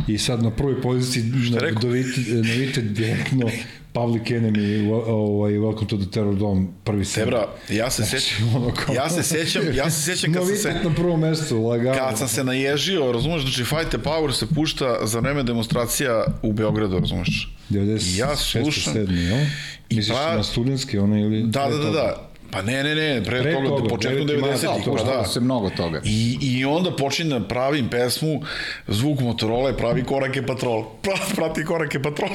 [0.08, 1.24] i sad na prvoj poziciji
[1.61, 1.80] rekao?
[1.82, 3.50] dovite, navite direktno
[3.95, 7.14] Public Enemy, ovaj, Welcome to the Terror Dome, prvi sam.
[7.14, 10.74] Tebra, ja se sećam, ono kao- ja se sećam, ja se sećam kad sam se...
[10.84, 11.95] Na prvom mestu, lagano.
[11.99, 16.53] Kad sam se naježio, razumeš, znači Fight the Power se pušta za vreme demonstracija u
[16.53, 17.57] Beogradu, razumeš?
[17.70, 18.18] 96.
[18.18, 18.95] Ja slušam.
[18.95, 19.28] 7.
[19.28, 19.47] jel?
[19.91, 21.43] Misliš pra- na studentski, ono ili...
[21.43, 22.30] Da, da, da, da.
[22.51, 25.24] Pa ne, ne, ne, pre, Pre toga, toga, početkom deveti mart, 90-ih, da, pa da.
[25.24, 26.01] se mnogo toga.
[26.05, 28.42] I, I onda počinje da pravim pesmu,
[28.88, 30.84] zvuk Motorola pravi korake patrol.
[31.03, 32.30] Pra, prati korake patrol.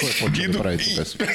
[0.00, 1.26] Ko je počeo da pravi tu pesmu?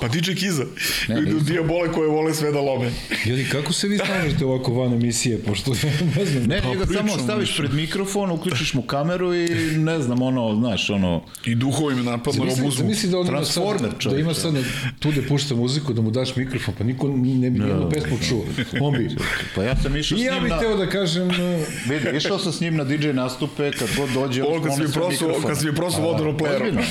[0.00, 0.64] Pa DJ Kiza.
[1.08, 1.38] Ne, Ne, nisam.
[1.40, 2.90] Dijabole koje vole sve da lome.
[3.24, 5.70] Jeli, kako se vi snažite ovako van emisije, pošto
[6.16, 6.42] ne znam.
[6.44, 7.56] Ne, Pa njega samo pričamo staviš više.
[7.58, 12.42] pred mikrofon, uključiš mu kameru i ne znam, ono, znaš, ono, I duhovi me napadno
[12.44, 12.70] obuzmu.
[12.70, 14.62] zamisli da on ima sad, Transformer, da ima sad na-
[14.98, 18.44] tu da pušta muziku, da mu daš mikrofon, pa niko ne bi nijednu pesmu čuo.
[18.80, 19.08] On bi.
[19.54, 20.58] pa ja sam išao I s ja njim bih na...
[20.58, 24.42] teo da kažem, e, Vidi, išao sam s njim na DJ nastupe, kad god dođe,
[24.42, 26.64] Ovo kad si mi prosuo, kad si mi prosuo vodu na pleru.
[26.64, 26.82] Ozbiljno.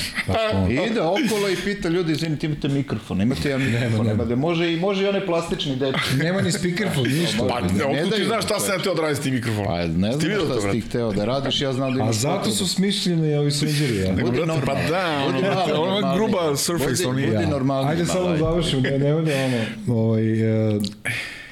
[0.69, 4.73] I ide okolo i pita ljudi, izvinite, imate mikrofon, imate jedan mikrofon, nema, da može
[4.73, 6.15] i može i onaj plastični dečki.
[6.15, 7.47] nema ni speakerfon, ništa.
[7.49, 9.65] Pa, Ne ne, otkud ti znaš šta sam ja teo da radim s tim mikrofonom?
[9.67, 12.15] Pa ne Ti znam šta si ti hteo da radiš, ja znam da A imaš
[12.15, 12.55] zato potrebu.
[12.55, 14.11] su smišljeni ovi sređeri, ja.
[14.11, 17.27] Nego, Budi brate, pa da, Budi ono, je gruba surface, Budi- on je.
[17.27, 19.57] budi normalniji Ajde samo završim, ne, ne bude ono,
[19.99, 20.23] ovaj,
[20.73, 20.81] uh,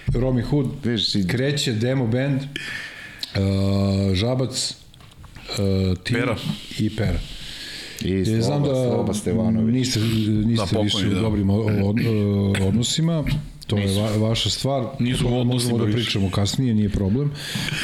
[0.08, 0.68] Romy Hood,
[1.28, 3.40] kreće demo band, uh,
[4.14, 4.74] Žabac,
[5.50, 5.56] uh,
[5.98, 6.36] Tim Pera.
[6.80, 7.20] i Pera.
[8.08, 9.74] I Ja znam Sloba, da Stevanović.
[9.74, 10.00] niste,
[10.46, 11.20] niste Da, više u da.
[11.20, 13.24] dobrim od, o- odnosima,
[13.68, 14.86] to je va, vaša stvar.
[15.00, 15.96] Nisu u odnosima Možemo da više.
[15.98, 17.32] pričamo kasnije, nije problem.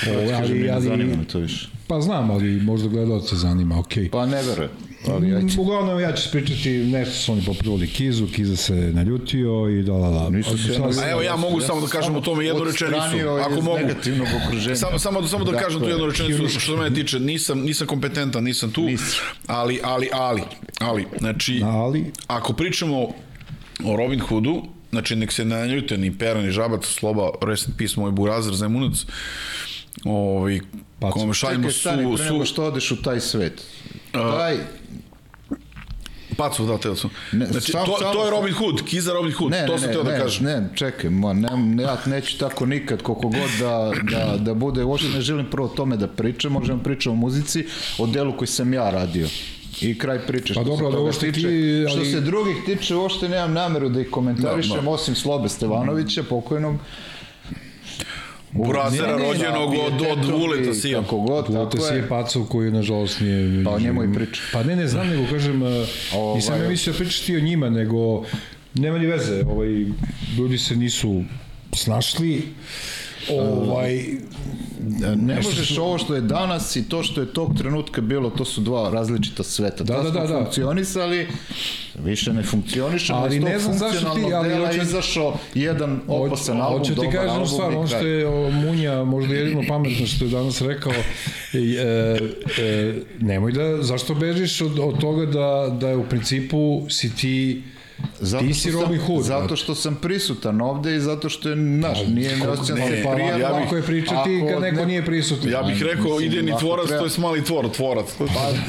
[0.03, 1.69] O, Kažem, ali, zanima ali, me to više.
[1.87, 4.09] pa znam, ali možda gledalce zanima, okej.
[4.09, 4.69] Pa ne verujem.
[5.11, 5.47] Ali ajde.
[5.57, 10.09] Uglavnom ja ću pričati nešto su oni popljuvali Kizu, Kiza se naljutio i da la
[10.09, 10.29] la.
[10.29, 13.77] Nisu se A evo ja mogu samo da kažem o tome jednu rečenicu, ako mogu.
[13.77, 14.75] negativnog okruženja.
[14.75, 17.87] Samo, samo, samo da Dakle, kažem tu jednu rečenicu što se mene tiče, nisam, nisam
[17.87, 19.17] kompetentan, nisam tu, Nisi.
[19.47, 20.41] ali, ali, ali,
[20.79, 23.01] ali, znači, Ali, ako pričamo
[23.85, 27.73] o Robin Hoodu, znači nek se ne naljute ni Pera ni Žabac, Sloba, rest in
[27.77, 29.05] peace, moj burazir, Zemunac,
[30.05, 30.59] ovaj,
[30.99, 31.19] Paco.
[31.19, 33.61] kome šaljemo Čekaj, stani, su, pre nego su, što odeš u taj svet.
[34.11, 34.57] Taj,
[36.33, 37.09] Pacu, da, teo sam.
[37.31, 39.87] Ne, Znači, sam- to, samo- to je Robin Hood, Kiza Robin Hood, ne, to sam
[39.87, 40.45] ne, teo da ne, kažem.
[40.45, 44.83] ne, čekaj, ma, ne, ne, ja neću tako nikad, koliko god da, da, da bude,
[44.83, 47.65] uopšte ne želim prvo o tome da pričam, možemo pričati o muzici,
[47.97, 49.27] o delu koji sam ja radio.
[49.81, 50.47] I kraj priče.
[50.47, 51.47] Pa što dobro, se ali toga ovo što ti, tiče.
[51.47, 54.89] ali- Što se drugih tiče, uopšte nemam nameru da ih komentarišem, Da, da.
[54.89, 56.75] osim Slobe Stevanovića, pokojnog.
[58.53, 61.01] Burazera ne, rođenog od, od Vuleta i Sija.
[61.01, 62.07] Kako god, Vuleta tako si je.
[62.09, 63.63] Pacov koji nažalost nije...
[63.63, 64.43] Pa o njemu i pričam.
[64.53, 65.69] Pa ne, ne znam, nego kažem, uh,
[66.15, 68.23] Ovaj, nisam ja mislio da pričaš ti o njima, nego
[68.73, 69.85] nema ni veze, ovaj,
[70.37, 71.23] ljudi se nisu
[71.75, 72.41] snašli,
[73.31, 74.03] ovaj,
[75.15, 78.61] Ne možeš ovo što je danas i to što je tog trenutka bilo, to su
[78.61, 79.83] dva različita sveta.
[79.83, 80.43] Da, Da, da, da, da, da.
[80.43, 81.27] funkcionisali,
[81.99, 86.79] više ne funkcioniše, Ali ne znam zašto ti, ali dela hoću- izašao jedan opasan album,
[86.79, 90.61] Hoću ti kažem stvar, ono što je o, Munja možda jedino pametno što je danas
[90.61, 91.57] rekao, e,
[92.59, 97.63] e, nemoj da, zašto bežiš od, od toga da, da je u principu si ti
[98.19, 99.23] Zato Ti si Robin Hood.
[99.23, 103.03] Zato što sam prisutan ovde i zato što je, znaš, nije mi osjećam ne, se
[103.03, 103.39] Pa prijatno.
[103.39, 105.49] ja bih- lako je pričati Ako kad neko ne- nije prisutan.
[105.49, 108.05] Ja bih Ajde, rekao, idejni ako tvorac, treba- to je mali tvor, tvorac.
[108.17, 108.25] Pa,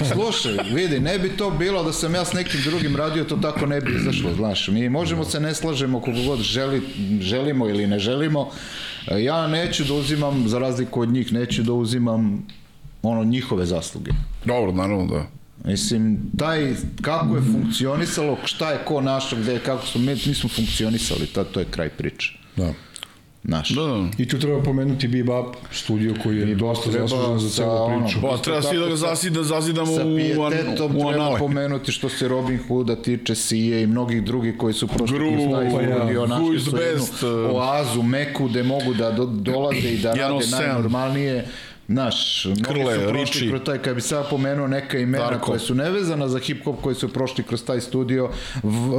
[0.07, 3.67] slušaj, vidi, ne bi to bilo da sam ja s nekim drugim radio, to tako
[3.67, 4.69] ne bi izašlo, znaš.
[4.69, 6.83] Mi možemo se ne slažemo koliko god želi,
[7.21, 8.51] želimo ili ne želimo.
[9.13, 12.47] Ja neću da uzimam, za razliku od njih, neću da uzimam
[13.03, 14.11] ono njihove zasluge.
[14.45, 15.27] Dobro, naravno da.
[15.65, 20.35] Mislim, taj, kako je funkcionisalo, šta je ko našao, gde, je, kako smo, mi, mi
[20.35, 22.39] smo funkcionisali, to, to je kraj priče.
[22.57, 22.73] Da.
[23.47, 23.69] Naš.
[23.69, 24.09] Da, da.
[24.19, 28.19] I tu treba pomenuti Bebop studio koji je dosta treba zaslužen za celu ono, priču.
[28.23, 31.39] Pa treba svi da ga zasida, zazidamo Sa u, pijetetom u treba anale.
[31.39, 35.45] pomenuti što se Robin Hooda tiče Sije i mnogih drugih koji su prošli Gru, kroz
[35.55, 39.25] taj pa ja, našli is su jednu best, uh, oazu, meku, gde mogu da do,
[39.25, 40.51] dolaze i da rade 107.
[40.51, 41.47] najnormalnije.
[41.89, 43.49] Naš, Krle, su prošli Richie.
[43.51, 45.47] kroz taj, kad bi sad pomenuo neka imena Darko.
[45.47, 48.31] koje su nevezana za hip-hop koji su prošli kroz taj studio,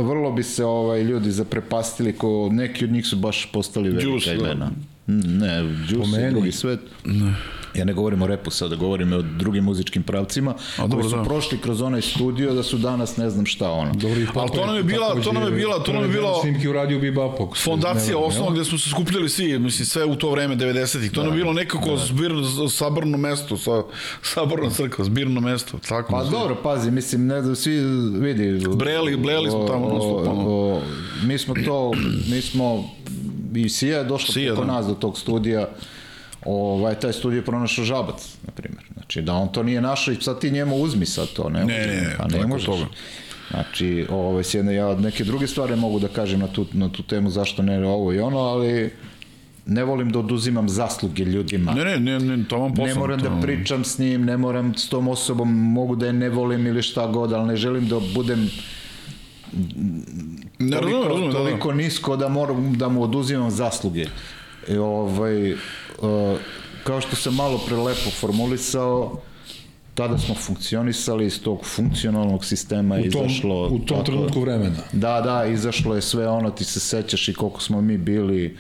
[0.04, 4.36] vrlo bi se ovaj ljudi zaprepastili, ko, neki od njih su baš postali velika Juice,
[4.36, 4.42] da.
[4.46, 4.66] imena.
[5.08, 5.58] Mm, Ne,
[5.90, 6.80] Juice i drugi svet.
[7.76, 11.18] Ja ne govorim o repu sada, govorim o drugim muzičkim pravcima A, dobro, koji su
[11.18, 11.24] da.
[11.24, 13.92] prošli kroz onaj studio da su danas ne znam šta ono.
[13.94, 16.42] Dobro, i Ali to nam je bila- to nam je bila- to nam je bila-
[16.42, 17.50] Snimki u radiju Bebopu.
[17.56, 21.12] Fondacija osnova gde smo se skupljali svi, mislim sve u to vreme 90-ih.
[21.12, 23.84] To nam je bilo nekako zbirno, saborno mesto, sa,
[24.24, 26.12] saborna crkva, zbirno mesto, tako.
[26.12, 27.80] Pa dobro, pazi, mislim, ne znam, svi
[28.20, 28.66] vidi...
[28.68, 30.50] Breli- bleli smo tamo o- non stop, ono.
[30.50, 30.82] o-
[31.24, 31.92] Mi smo to,
[32.28, 32.84] mi smo,
[33.56, 34.74] i Sija je došla Sija, preko da.
[34.74, 35.68] nas do tog studija,
[36.46, 38.84] ovaj, taj studio je pronašao žabac, na primjer.
[38.94, 41.78] Znači, da on to nije našao i sad ti njemu uzmi sad to, ne, Ne,
[41.78, 42.66] ne, ne, pa ne od možeš.
[42.66, 42.86] toga.
[43.52, 47.04] Znači, ovaj, s jedne, ja neke druge stvari mogu da kažem na tu, na tu
[47.04, 48.92] temu zašto ne ovo i ono, ali
[49.66, 51.72] ne volim da oduzimam zasluge ljudima.
[51.74, 52.86] Ne, ne, ne, ne, to vam posao.
[52.88, 56.30] Ne moram da pričam s njim, ne moram s tom osobom, mogu da je ne
[56.30, 58.50] volim ili šta god, ali ne želim da budem
[60.60, 61.44] Ne, toliko, razumem, razumem, da, da.
[61.44, 64.06] toliko nisko da moram da mu oduzimam zasluge.
[64.70, 65.56] I, ovaj,
[65.98, 66.40] uh,
[66.84, 69.22] kao što sam malo pre lepo formulisao,
[69.94, 73.66] tada smo funkcionisali iz tog funkcionalnog sistema U tom, izašlo...
[73.66, 74.76] u tom tako- trenutku vremena.
[74.92, 78.58] Da, da, izašlo je sve ono, ti se sećaš i koliko smo mi bili,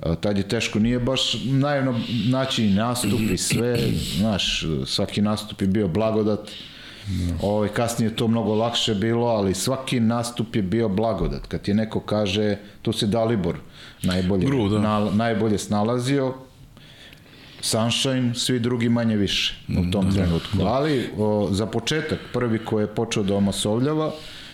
[0.00, 3.78] a, tad je teško, nije baš naivno naći nastup i sve,
[4.16, 6.50] znaš, svaki nastup je bio blagodat,
[7.42, 11.46] Ovaj, kasnije je to mnogo lakše bilo, ali svaki nastup je bio blagodat.
[11.46, 13.56] Kad ti neko kaže, tu se Dalibor
[14.02, 14.78] najbolje, Gru, da.
[14.78, 16.34] na, najbolje snalazio,
[17.60, 20.58] Sunshine, svi drugi manje više u tom trenutku.
[20.64, 24.12] Ali o, za početak, prvi ko je počeo da omasovljava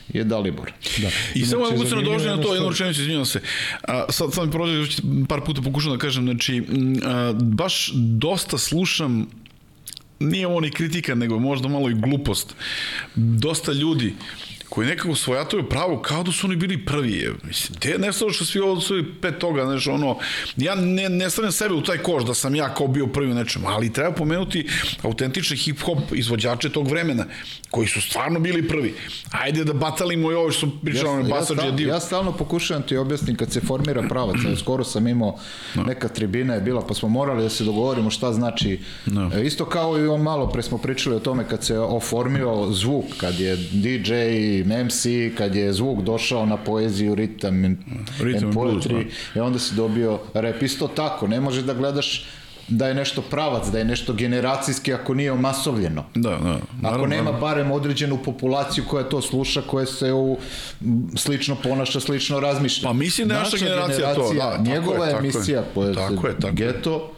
[0.09, 0.73] je Dalibor.
[1.03, 1.09] Da.
[1.35, 3.41] I samo Inače, mogu se zanimljivo nadožiti je na to, jednu rečenicu, izvinjam se.
[3.89, 6.63] A, sad, sad mi prođe, već par puta pokušam da kažem, znači,
[7.05, 9.27] a, baš dosta slušam
[10.19, 12.55] nije ovo ni kritika, nego možda malo i glupost.
[13.15, 14.15] Dosta ljudi
[14.69, 17.13] koji nekako svojataju pravo kao da su oni bili prvi.
[17.13, 17.33] Je.
[17.43, 20.19] Mislim, te ne što svi ovo su pet toga, znaš, ono,
[20.57, 23.35] ja ne, ne stavljam sebe u taj koš da sam ja kao bio prvi u
[23.35, 24.69] nečem, ali treba pomenuti
[25.03, 27.25] autentične hip-hop izvođače tog vremena,
[27.71, 28.95] koji su stvarno bili prvi.
[29.31, 31.89] Ajde da batalimo i ovo što su pričali, ja, ja, Basađe, stal, Dio.
[31.89, 34.57] ja stalno pokušavam ti objasnim kad se formira pravac, no.
[34.57, 35.39] skoro sam imao
[35.87, 39.31] neka tribina je bila, pa smo morali da se dogovorimo šta znači, No.
[39.35, 43.05] E, isto kao i on malo pre smo pričali o tome kad se oformio zvuk,
[43.17, 44.13] kad je DJ,
[44.65, 45.07] MC,
[45.39, 47.79] kad je zvuk došao na poeziju, ritam, and,
[48.21, 52.27] Ritam and blues, poetry, i onda si dobio rap, isto tako, ne možeš da gledaš
[52.69, 56.05] da je nešto pravac, da je nešto generacijski ako nije omasovljeno.
[56.15, 56.37] Da, da.
[56.37, 57.41] Ako naravno, nema naravno.
[57.41, 60.39] barem određenu populaciju koja to sluša, koja se u,
[61.17, 62.89] slično ponaša, slično razmišlja.
[62.89, 65.31] Pa mislim da je naša generacija to, da, njegova je, tako je.
[65.31, 66.53] emisija, Tako je, tako je.
[66.53, 67.13] Geto,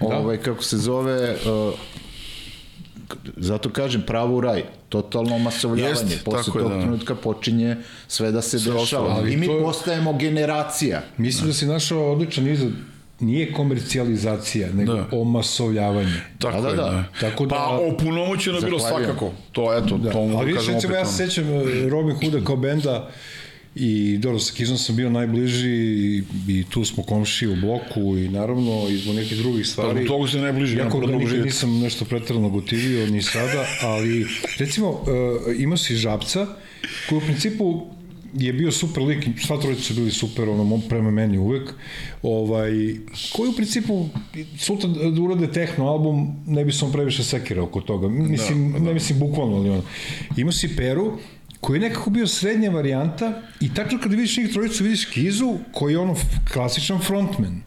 [0.00, 1.74] ovaj, kako se zove, uh,
[3.36, 6.10] zato kažem pravo u raj, totalno masovljavanje.
[6.10, 6.80] Jest, Posle je, tog da.
[6.80, 7.76] trenutka počinje
[8.08, 9.08] sve da se ostalo, dešava.
[9.10, 11.02] ali I mi to- postajemo generacija.
[11.16, 12.72] Mislim da si našao odličan izraz
[13.20, 15.04] nije komercijalizacija, nego Da.
[15.12, 16.20] omasovljavanje.
[16.38, 16.82] Tako Da, da, da.
[16.82, 17.04] da.
[17.20, 19.32] Tako da- Pa opunomoćeno je bilo svakako.
[19.52, 20.10] To, eto, Da.
[20.10, 23.10] to mogu Ali vidiš, kažem recimo, ja se sećam e, Robin Hooda kao benda
[23.78, 28.28] i dobro, sa Kizom sam bio najbliži i, i tu smo komši u bloku i
[28.28, 30.00] naravno i zbog nekih drugih stvari.
[30.00, 34.26] Pa toga si najbliži, Jako ga nikad nisam nešto pretrano gotivio ni sada, ali
[34.58, 34.98] recimo uh,
[35.58, 36.46] imao si Žabca
[37.08, 37.86] koji u principu
[38.34, 41.70] je bio super lik, sva trojica su bili super, ono, prema meni uvek,
[42.22, 42.70] ovaj,
[43.36, 44.08] koji u principu,
[44.58, 48.84] sutra da urade tehno album, ne bi sam previše sekirao oko toga, mislim, da, da.
[48.84, 49.82] ne mislim bukvalno, ali ono.
[50.36, 51.18] Imao si Peru,
[51.60, 55.92] koji je nekako bio srednja varijanta i tačno kada vidiš njih trojicu, vidiš Kizu, koji
[55.92, 56.16] je ono
[56.52, 57.62] klasičan frontman.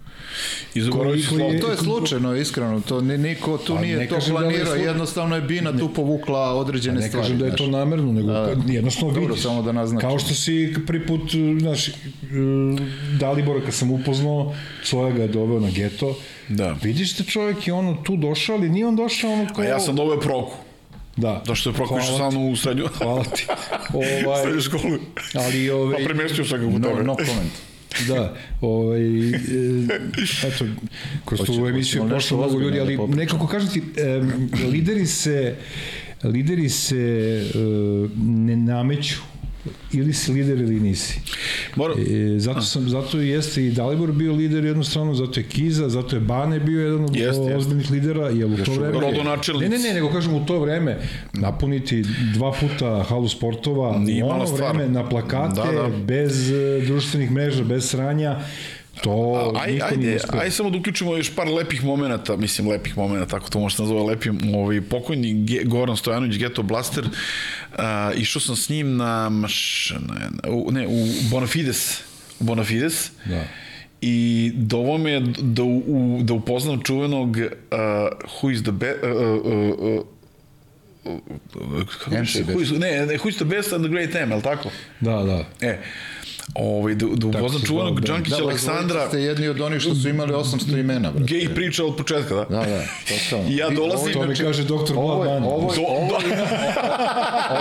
[0.75, 1.05] I Koliko
[1.37, 1.59] je- je...
[1.59, 4.65] To je slučajno, iskreno, to ni, niko tu Pa nije ne to da je planirao,
[4.67, 7.23] slu- jednostavno je Bina tu povukla određene Ne stvari.
[7.23, 8.73] kažem da je to namerno, nego Da, da.
[8.73, 9.43] jednostavno Dobro, vidiš.
[9.43, 10.01] samo da naznačim.
[10.01, 10.53] Kao što si
[10.87, 11.21] prvi put,
[11.59, 11.93] znaš, e,
[13.13, 16.15] Dalibora kad sam upoznao, Coja ga je doveo na geto,
[16.49, 16.75] Da.
[16.83, 19.63] vidiš da čovjek je ono tu došao, ali nije on došao ono kao...
[19.63, 20.55] A ja sam doveo Proku.
[21.17, 21.43] Da.
[21.45, 22.37] Zašto je Proko išao Hvala sa ti.
[22.37, 23.45] mnom u srednju, Hvala ti.
[24.25, 24.97] Ovaj, srednju školu.
[25.35, 27.03] ali Pa ovaj, premestio sam ga u No, tebe.
[27.03, 27.51] no comment.
[28.07, 29.33] Da, ovaj, e,
[30.43, 30.65] eto,
[31.25, 33.21] kroz tu Hoćemo- emisiju je prošlo mnogo ljudi, da ali popričamo.
[33.21, 34.31] nekako kažem ti, em,
[34.63, 35.55] lideri se,
[36.23, 36.97] lideri se
[37.45, 37.57] e,
[38.17, 39.15] ne nameću
[39.93, 41.19] ili si lider ili nisi.
[41.75, 45.89] Mora, E, zato sam zato i jeste i Dalibor bio lider jednostrano, zato je Kiza,
[45.89, 47.55] zato je Bane bio jedan od jeste.
[47.55, 48.99] ozbiljnih lidera, jer u to vreme...
[49.01, 49.69] rodonačelnici.
[49.69, 50.97] Ne, ne, ne, nego kažem u to vreme
[51.33, 52.03] napuniti
[52.33, 54.75] dva puta halu sportova, Nije ono stvar.
[54.75, 55.97] vreme na plakate, Da, da.
[55.97, 58.39] bez e, društvenih mreža, bez sranja,
[59.01, 62.97] to aj, niko nije ajde, ajde samo da uključimo još par lepih momenata, mislim lepih
[62.97, 67.03] momenata, tako to može se nazove lepim, ovaj, pokojni Ge, Goran Stojanović, Geto Blaster,
[67.77, 72.01] a, išao sam s njim na, maš, ne, u, ne, u Bonafides,
[72.39, 73.43] u Bonafides, Da.
[74.01, 77.45] i dovo me je da, u, da upoznam čuvenog uh,
[78.41, 80.05] Who is the best uh, uh, uh,
[81.05, 82.35] uh, kako MC
[82.79, 84.69] ne, ne, Who is the best and the great M, je li tako?
[84.99, 85.45] Da, da.
[85.67, 85.77] E,
[86.55, 88.01] ovaj, da, da upoznam zvao, da.
[88.03, 91.25] Đankića Da, Aleksandra, ste jedni od onih što su imali 800 imena, brate.
[91.29, 92.43] gej priča od početka, da?
[92.45, 93.49] Da, da, totalno.
[93.49, 96.07] I ja dolazim- ovo To mi inače- kaže doktor Ovo je, ovo je, Do- ovo
[96.11, 96.43] do- je,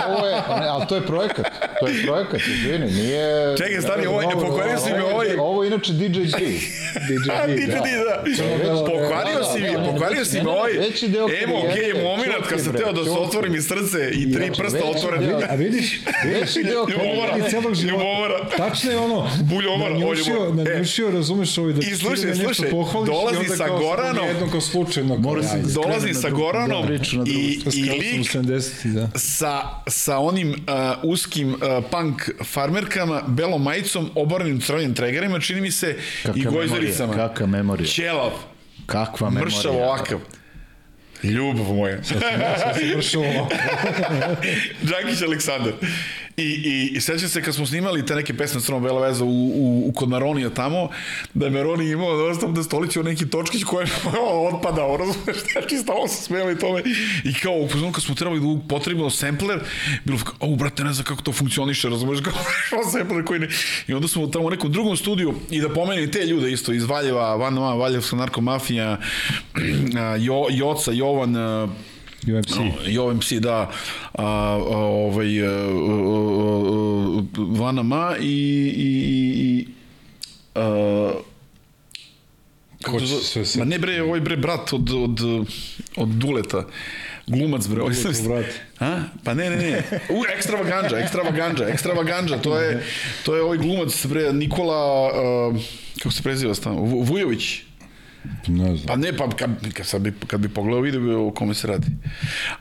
[0.09, 1.45] ovo je, ne, ali to je projekat,
[1.79, 3.57] to je projekat, izvini, nije...
[3.57, 5.27] Čekaj, stani, ovaj, dobro, pokvario si mi Ovo ovaj...
[5.27, 6.19] je- Ovo je inače DJ G.
[7.07, 7.81] DJ ti da.
[7.81, 8.23] ti, da.
[8.63, 10.71] Da, Pokvario da, si da, mi, pokvario si mi ne, ne, ovaj...
[10.73, 13.19] veći deo Evo, gej moment kad sam teo da se čuti.
[13.19, 15.33] otvori mi srce i tri Znači, prsta otvorene.
[15.49, 17.49] A vidiš, Veći deo karijere.
[17.49, 18.70] celog života.
[18.71, 23.11] Tačno je ono, Buljomara, nanjušio, ovo nanjušio, razumeš ovaj da I slušaj, slušaj, pohvališ i
[23.11, 24.27] dolazi sa kao Goranom.
[24.27, 25.17] Jedno kao slučajno.
[25.17, 29.19] Mora se Dolazi sa Goranom da i, i sam lik 70, da.
[29.19, 30.55] sa, sa onim uh,
[31.03, 31.57] uskim uh,
[31.91, 35.97] punk farmerkama, belom majicom, oborenim crvenim tregerima, čini mi se,
[36.35, 37.07] i Kakva gojzaricama.
[37.07, 37.87] memorija, kakva memorija.
[37.87, 38.31] Ćelav,
[38.85, 39.57] Kakva memorija.
[39.57, 40.19] mršav ovakav.
[41.23, 42.03] Ljubav moja.
[42.03, 43.55] Sad se vršilo ovako.
[44.81, 45.73] Đankić Aleksandar.
[46.37, 49.27] I, i, i sećam se kad smo snimali te neke pesme Crno Bela veza u,
[49.27, 50.89] u, u kod Maronija tamo,
[51.33, 53.91] da je Maroni imao da ostav da stolići neki točkić koji je
[54.53, 56.83] otpadao, razumeš, znači stalo se smijeli tome.
[57.23, 59.59] I kao, upoznano kad smo trebali da upotrebimo sampler,
[60.03, 62.33] bilo kao, au, brate, ne znam kako to funkcioniše, razumeš, kao,
[62.93, 63.47] sampler koji ne...
[63.87, 66.83] I onda smo tamo u nekom drugom studiju i da pomenem te ljude isto iz
[66.83, 68.97] Valjeva, Van Valjevska narkomafija,
[70.27, 71.35] jo, Joca, Jovan,
[72.27, 72.51] UMC.
[72.87, 73.69] i OMC, da, a,
[74.13, 75.51] a, ovaj, a, a,
[77.17, 78.89] a, Vana Ma i, i,
[79.37, 79.67] i
[80.55, 81.11] a,
[82.83, 85.19] Ko će sve se- Ma ne bre, ovaj bre brat od, od,
[85.95, 86.65] od Duleta,
[87.27, 88.11] glumac bre, ovaj sam...
[88.25, 88.45] Brat.
[88.79, 88.99] A?
[89.23, 89.83] Pa ne, ne, ne.
[90.09, 92.83] U, ekstravaganđa, ekstravaganđa, ekstravaganđa, to je,
[93.25, 95.11] to je ovaj glumac, bre, Nikola,
[95.49, 95.61] uh,
[95.97, 97.59] kako se preziva stano, Vu- Vujović.
[98.47, 98.87] Ne znam.
[98.87, 101.67] Pa ne, pa kad, kad, sad bi, kad bi pogledao video bi o kome se
[101.67, 101.87] radi.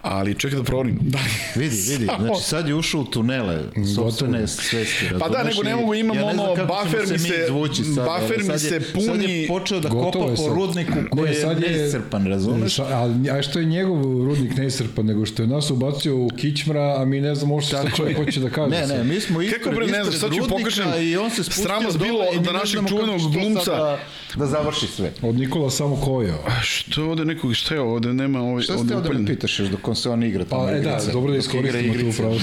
[0.02, 0.98] Ali čekaj da proverim.
[1.02, 1.18] Da.
[1.54, 3.58] Vidi, vidi, znači sad je ušao u tunele
[3.96, 5.04] sobstvene svesti.
[5.20, 8.38] Pa da, nego ne mogu, imam ja ne ono, buffer mi se- izvući sad, buffer
[8.44, 10.52] mi se puni- Sad je počeo da Gotovo kopa po sad.
[10.54, 12.78] rudniku koji Ne, je sad je- neiscrpan, razumeš?
[12.80, 17.04] Ali, a što je njegov rudnik neisrpan, nego što je nas ubacio u kičmra, a
[17.04, 18.24] mi ne znamo što Tako čovjek je.
[18.24, 18.70] hoće da kaže.
[18.70, 20.86] Ne, ne, mi smo ispred, Kako bre, ne znam, sad ću pokažem.
[21.00, 23.98] i on se spustio Sram vas dole bilo da našeg čuvenog glumca- Da,
[24.36, 25.12] da završi sve.
[25.22, 26.34] Od Nikola samo koja.
[26.34, 29.68] A što je ovde nekog, šta je ovde, nema ovaj, Šta ste ovde pitaš još
[29.68, 32.36] dok on se on igra tamo Pa, e, da, dobro da iskoristimo tu upravo.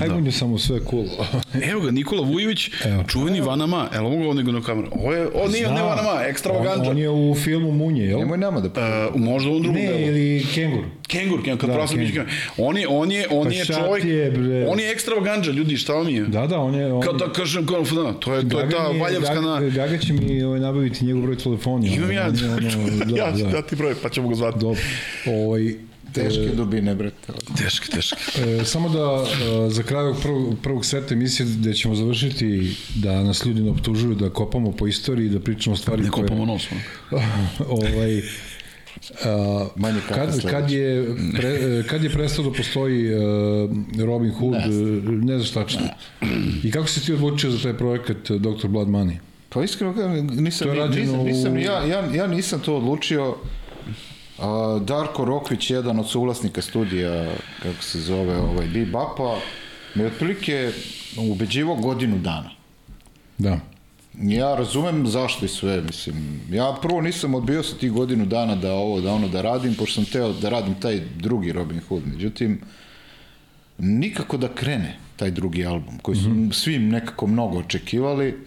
[0.00, 1.04] Ajde, on je samo sve cool.
[1.70, 3.04] Evo ga, Nikola Vujović, Evo.
[3.08, 3.88] čuveni Vanama.
[3.94, 4.88] Evo mogu ovo nego na kameru.
[4.92, 6.90] Ovo je, o, nije, ne Vanama, on, ekstravaganđa.
[6.90, 8.18] on je u filmu Munje, jel?
[8.18, 8.68] Nemoj nama da
[9.14, 10.00] Uh, možda u drugom Ne, delu.
[10.00, 10.84] ili Kengur.
[11.12, 12.24] Kengur, Kengur, kad Da, pravo sam Kengur.
[12.56, 14.66] On je, on je, on Pa je čovjek, ti je, bre?
[14.68, 16.22] on je ekstravaganđa, ljudi, šta vam je?
[16.22, 16.92] Da, da, on je...
[16.92, 19.60] On, Kao da kažem, kao, da, to je, to je ta valjevska na...
[19.60, 21.86] Gaga će mi ovaj, nabaviti njegov broj telefona.
[21.86, 23.50] Imam ja, ono, da, ja ću da.
[23.50, 24.58] dati broj, pa ćemo ga zvati.
[24.58, 24.80] Dobro.
[25.26, 25.74] Ovaj,
[26.12, 27.32] Teške dubine, brate.
[27.58, 28.16] Teški, teški.
[28.40, 33.22] E, samo da e, za kraj ovog prvog, prvog seta emisije gde ćemo završiti da
[33.22, 36.68] nas ljudi ne optužuju da kopamo po istoriji da pričamo stvari Ne koje kopamo nos.
[36.72, 37.22] ono.
[37.78, 38.22] ovaj
[39.24, 40.48] a, Manje kafe kad, sledeće.
[40.50, 43.22] kad, je pre, e, kad je prestao da postoji uh,
[43.98, 44.68] Robin Hood, ne,
[45.16, 45.80] ne znaš tačno.
[46.64, 48.68] I kako si ti odlučio za taj projekat eh, Dr.
[48.68, 49.16] Blood Money?
[49.48, 53.36] Pa iskreno nisam, To nisam, nisam, u- ja, ja, ja nisam to odlučio.
[54.38, 57.32] A, Darko Rokvić, jedan od suvlasnika studija,
[57.62, 59.36] kako se zove, ovaj, Bebapa,
[59.94, 60.70] me otprilike
[61.18, 62.50] ubeđivo godinu dana.
[63.38, 63.58] Da.
[64.20, 66.40] Ja razumem zašto i sve, mislim.
[66.50, 69.94] Ja prvo nisam odbio sa tih godinu dana da ovo, da ono da radim, pošto
[69.94, 72.02] sam teo da radim taj drugi Robin Hood.
[72.06, 72.60] Međutim,
[73.78, 76.52] nikako da krene taj drugi album, koji su mm -hmm.
[76.52, 78.44] svi nekako mnogo očekivali,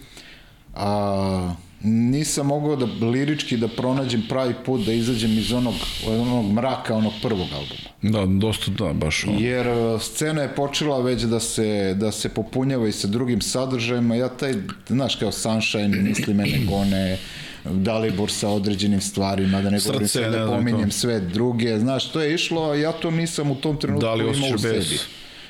[0.75, 1.53] a
[1.85, 5.73] nisam mogao da lirički da pronađem pravi put da izađem iz onog,
[6.07, 7.89] onog mraka onog prvog albuma.
[8.01, 9.39] Da, dosta da, baš ono.
[9.39, 14.15] Jer uh, scena je počela već da se, da se popunjava i sa drugim sadržajima.
[14.15, 14.53] Ja taj,
[14.87, 17.17] znaš, kao Sunshine, misli mene gone,
[17.71, 21.79] Dalibor sa određenim stvarima, da ne Srce, govorim sve, da pominjem sve druge.
[21.79, 24.99] Znaš, to je išlo, ja to nisam u tom trenutku Da li imao u sebi.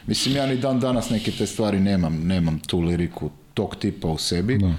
[0.08, 4.18] Mislim, ja ni dan danas neke te stvari nemam, nemam tu liriku tog tipa u
[4.18, 4.58] sebi.
[4.58, 4.74] Da.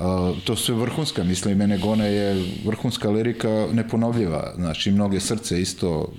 [0.00, 6.12] Uh, to su vrhunska, mislim, mene Gone je vrhunska lirika neponovljiva, znači mnoge srce isto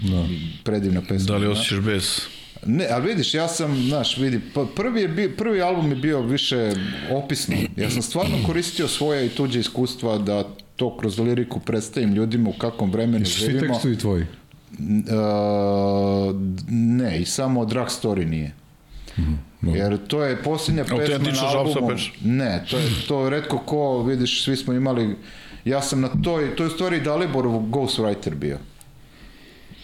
[0.00, 0.26] da.
[0.64, 1.26] predivna pesma.
[1.26, 2.20] Da li osjećaš bes?
[2.66, 6.20] Ne, ali vidiš, ja sam, znaš, vidi, pa prvi, je bio, prvi album je bio
[6.20, 6.72] više
[7.10, 7.56] opisno.
[7.76, 10.44] Ja sam stvarno koristio svoje i tuđe iskustva da
[10.76, 13.72] to kroz liriku predstavim ljudima u kakvom vremenu Su svi živimo.
[13.74, 14.22] tekstovi tvoji?
[14.22, 14.26] Uh,
[16.68, 18.54] ne, i samo Drag Story nije.
[19.18, 21.90] Mm, Jer to je posljednja pesma Autentično na albumu.
[22.24, 25.16] Ne, to je to redko ko, vidiš, svi smo imali
[25.64, 28.58] ja sam na toj, to je u stvari Daliborov ghostwriter bio.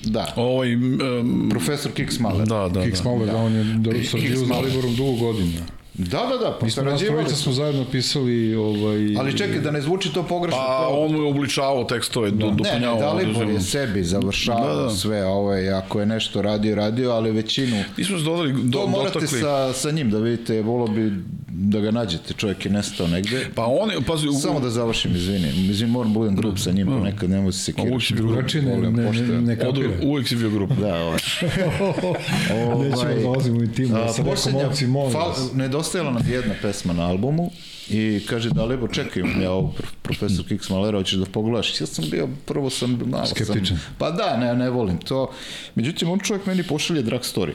[0.03, 2.47] Da, Ovaj, um, profesor Kix Mahler.
[2.47, 3.26] da, da, Kix da.
[3.26, 4.64] Da, on je do- sarađivao s Mahler.
[4.64, 5.61] Daliborom dugo godina.
[5.99, 7.36] Da, da, da, pa Mi smo nas sarađivali smo.
[7.36, 9.16] smo zajedno pisali ovaj...
[9.18, 10.59] Ali čekaj, da ne zvuči to pogrešno.
[10.59, 10.88] Pa to...
[10.90, 13.01] on mu je obličavao tekstove, do, Ne, ne, dopunjavao.
[13.01, 14.82] Dalibor je sebi završavao Da, da, da.
[14.82, 14.90] da.
[14.90, 18.78] sve, a ovo je, ako je nešto radio, radio, ali većinu Nismo se dodali, do,
[18.78, 19.40] To morate dotakli.
[19.40, 21.12] sa, sa njim da vidite, volo bi
[21.51, 23.46] da ga nađete, čovjek je nestao negde.
[23.55, 25.49] Pa on je, pazi, u, Samo da završim, izvini.
[25.49, 28.05] Izvini, moram budem grub sa njim, ponekad ne može se uvijek sekirati.
[28.07, 28.32] si bio grup.
[28.32, 29.88] Drugačije ne, ne, ne, ne kapira.
[30.03, 30.70] uvijek si bio grup.
[30.72, 31.18] Da, ovaj.
[32.80, 35.53] Nećemo da dolazimo u intimno, a, ja sam rekao, poslednja- momci, molim vas.
[35.89, 37.51] Nedostajala nam jedna pesma na albumu
[37.91, 41.80] i kaže Dalibor, čekaj, imam ja prof- profesor Kiks Malera, hoćeš da pogledaš?
[41.80, 43.66] Ja sam bio, prvo sam malo Skeptičan.
[43.66, 45.30] Sam, pa da, ne, ne volim to.
[45.74, 47.53] Međutim, on čovjek meni pošalje drag story.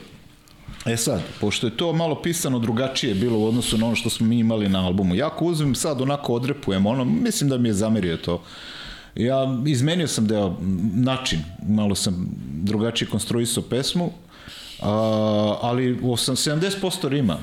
[0.85, 4.27] E sad, pošto je to malo pisano drugačije bilo u odnosu na ono što smo
[4.27, 7.73] mi imali na albumu, ja ako uzmem sad onako odrepujem, ono, mislim da mi je
[7.73, 8.43] zamerio to.
[9.15, 10.57] Ja izmenio sam deo,
[10.93, 12.29] način, malo sam
[12.63, 14.11] drugačije konstruisao pesmu,
[14.81, 14.89] a,
[15.61, 17.37] ali osam, 70% rima,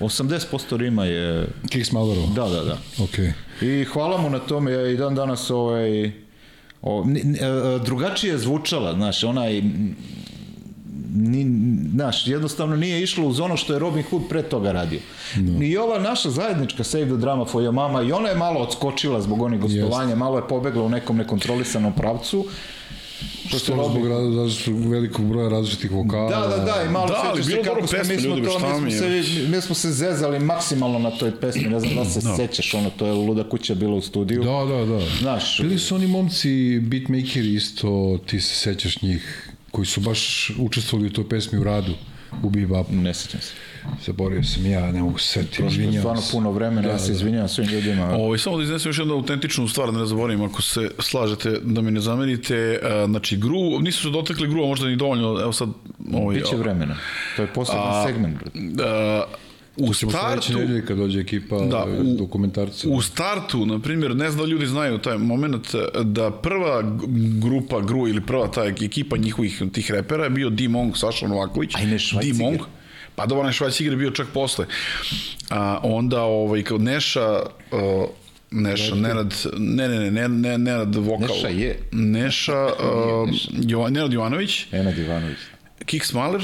[0.00, 2.26] 80% rima je, Kix Mahlerova.
[2.28, 2.78] da, da, da.
[3.00, 3.32] Okej.
[3.62, 6.12] I hvala mu na tome, ja i dan danas ovaj,
[6.82, 9.62] o, ni- ni- e, e, drugačije je zvučala, znaš, onaj,
[11.14, 11.46] ni,
[11.90, 15.00] znaš, jednostavno nije išlo uz ono što je Robin Hood pre toga radio.
[15.36, 15.62] No.
[15.64, 19.20] I ova naša zajednička Save the Drama for your mama, i ona je malo odskočila
[19.20, 22.46] zbog onih gostovanja, malo je pobegla u nekom nekontrolisanom pravcu.
[23.48, 26.30] Što se zbog raz- različitog velikog broja različitih vokala.
[26.30, 28.58] Da, da, da, i malo Da, da, sećaš se kako smo, mi smo ljudi, to,
[28.58, 32.04] mi mi smo, se, mi smo se zezali maksimalno na toj pesmi, ne znam da
[32.04, 32.36] se Da.
[32.36, 34.42] sećaš, ono, to je Luda kuća bila u studiju.
[34.42, 35.00] Da, da, da.
[35.20, 36.48] Znaš, Bili su oni momci
[36.80, 40.20] beatmakeri isto, ti se sećaš njih, koji su baš
[40.58, 41.92] učestvovali u toj pesmi u radu,
[42.42, 42.86] u Bebop.
[42.90, 43.52] ne sećam se.
[44.00, 46.32] Zaboravio sam ja, ne mogu se setiti, Prošlo je izvinjavam stvarno se.
[46.32, 48.04] puno vremena, ja se izvinjavam svim ljudima.
[48.08, 51.80] Ovo, samo da iznesem još jednu autentičnu stvar, da ne zaboravim, ako se slažete da
[51.80, 52.56] mi ne zamerite.
[52.84, 55.68] A, Znači, gru, nisu se dotakli gru, a možda ni dovoljno, evo sad...
[56.12, 56.96] Ovaj, Biće vremena.
[57.36, 58.36] To je poseban A, segment.
[58.36, 58.58] brate.
[58.82, 59.24] a,
[59.78, 60.52] u Ćemo sledeće startu...
[60.52, 62.88] nedelje kad dođe ekipa Da, da, u- dokumentarca.
[62.88, 65.66] U startu, na primjer, ne znam da ljudi znaju taj moment
[66.04, 66.82] da prva
[67.40, 71.74] grupa Gru ili prva ta ekipa njihovih tih repera je bio D-Monk, Saša Novaković.
[71.74, 71.78] A
[73.16, 73.18] i.
[73.18, 74.66] Pa dobro, Švajciger je bio čak posle.
[75.50, 77.42] A onda, ovaj, kao Neša,
[77.72, 78.08] uh,
[78.50, 81.28] Neša, Nenad, ne, ne, ne, ne, ne, Nenad vokal.
[81.28, 81.78] Neša je.
[81.92, 85.38] Neša, uh, Jovan, Nenad Jovanović, Enad Ivanović.
[85.84, 86.42] Kiks Mahler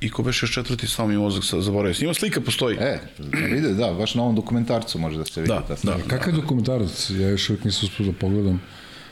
[0.00, 1.94] i ko beše još četvrti, samo mi mozak sa- zaboravio.
[2.00, 2.76] Ima slika, postoji.
[2.76, 2.98] E,
[3.50, 5.96] vide, da, baš na ovom dokumentarcu može da se vidi Da, ta stvar.
[5.98, 6.02] da.
[6.02, 7.10] Kakav je dokumentarac?
[7.10, 8.62] Ja još uvijek nisam uspio da pogledam.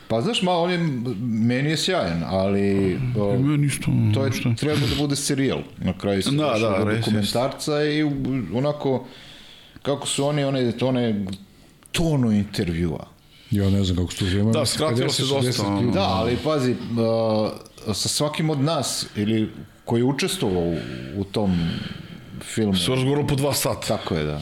[0.07, 0.77] Pa znaš, malo on je,
[1.21, 4.53] meni je sjajan, ali o, isto, to je, šta?
[4.55, 5.59] treba da bude serijal.
[5.77, 8.03] Na kraju se Da, da, res, dokumentarca i
[8.53, 9.05] onako,
[9.81, 11.25] kako su oni, one, one
[11.91, 13.07] tonu intervjua.
[13.51, 14.51] Ja ne znam kako se to zove.
[14.51, 15.81] Da, skratilo se 50, dosta, 60 ono.
[15.81, 15.93] ljudi.
[15.93, 19.49] Da, ali pazi, uh, sa svakim od nas, ili
[19.85, 20.77] koji je učestvovao u,
[21.17, 21.69] u tom
[22.41, 23.87] filmu, Su razgovorili po dva sata.
[23.87, 24.41] tako je, da.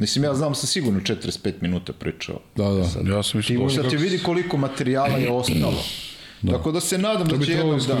[0.00, 2.40] Mislim, ja znam sa sigurno 45 minuta pričao.
[2.56, 3.14] Da, da.
[3.14, 5.82] Ja sam Ti mislio sad ti vidi koliko materijala je ostalo.
[6.42, 6.52] Da.
[6.52, 8.00] Tako da se nadam To da će jednog dana...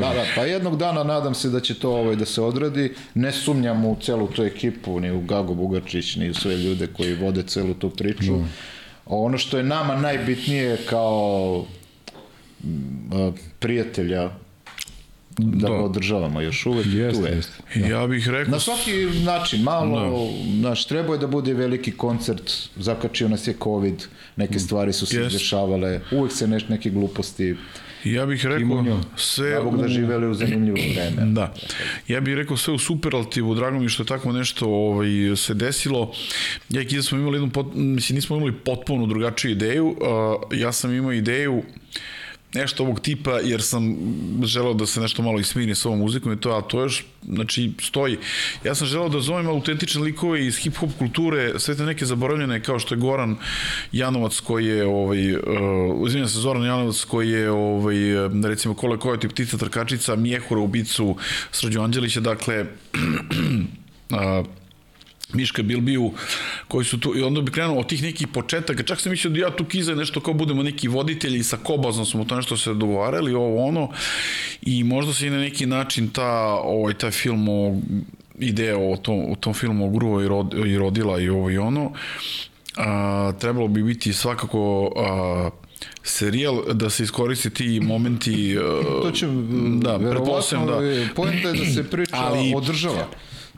[0.00, 2.94] Da, da, pa jednog dana nadam se da će to ovaj, da se odradi.
[3.14, 7.14] Ne sumnjam u celu tu ekipu, ni u Gago Bugarčić, ni u sve ljude koji
[7.14, 8.36] vode celu tu priču.
[8.36, 8.44] Da.
[9.06, 11.66] Ono što je nama najbitnije kao
[13.58, 14.30] prijatelja
[15.36, 15.68] da, Da.
[15.68, 17.32] ga održavamo još uvek i tu je.
[17.32, 17.52] jeste.
[17.80, 18.52] Ja bih rekao...
[18.52, 18.92] Na svaki
[19.24, 22.42] način, malo, naš, trebao je da bude veliki koncert,
[22.76, 24.04] zakačio nas je COVID,
[24.36, 25.32] neke stvari su se Jest.
[25.32, 27.56] dešavale, uvek se neš, neke gluposti,
[28.04, 28.84] Ja bih rekao
[29.16, 31.32] sve da Bog da u- živeli u zanimljivo vreme.
[31.32, 31.54] Da.
[32.08, 36.12] Ja bih rekao sve u superlativu, drago mi što je tako nešto ovaj, se desilo.
[36.70, 39.86] Ja i smo imali jednu, pot, mislim, nismo imali potpuno drugačiju ideju.
[39.88, 39.96] Uh,
[40.52, 41.62] ja sam imao ideju
[42.54, 43.96] nešto ovog tipa, jer sam
[44.42, 47.72] želeo da se nešto malo ismiri sa ovom muzikom i to, a to još, znači,
[47.80, 48.18] stoji.
[48.64, 52.78] Ja sam želeo da zovem autentične likove iz hip-hop kulture, sve te neke zaboravljene, kao
[52.78, 53.36] što je Goran
[53.92, 55.40] Janovac, koji je, ovaj, uh,
[55.94, 57.96] uzimam se Zoran Janovac, koji je, ovaj,
[58.44, 61.16] recimo, Kole Kojoti, Ptica Trkačica, Mijehura, ubicu
[61.50, 62.64] Srđu Anđelića, dakle,
[64.10, 64.46] uh,
[65.34, 66.12] Miška Bilbiju,
[66.68, 69.38] koji su tu, i onda bi krenuo od tih nekih početaka, čak sam mislio da
[69.40, 73.34] ja tu kiza nešto kao budemo neki voditelji sa Kobazom smo to nešto se dogovarali,
[73.34, 73.88] ovo ono,
[74.62, 77.80] i možda se i na neki način ta, ovaj, taj film o,
[78.38, 81.58] ideja o tom, o tom filmu o Gruvo i, rod, i Rodila i ovo i
[81.58, 81.92] ono,
[82.76, 85.50] a, trebalo bi biti svakako a,
[86.02, 88.56] serijal da se iskoristi ti momenti
[89.02, 89.26] To će,
[89.82, 91.14] da, pretpostavljam da.
[91.14, 93.06] poenta je da se priča Ali- o država.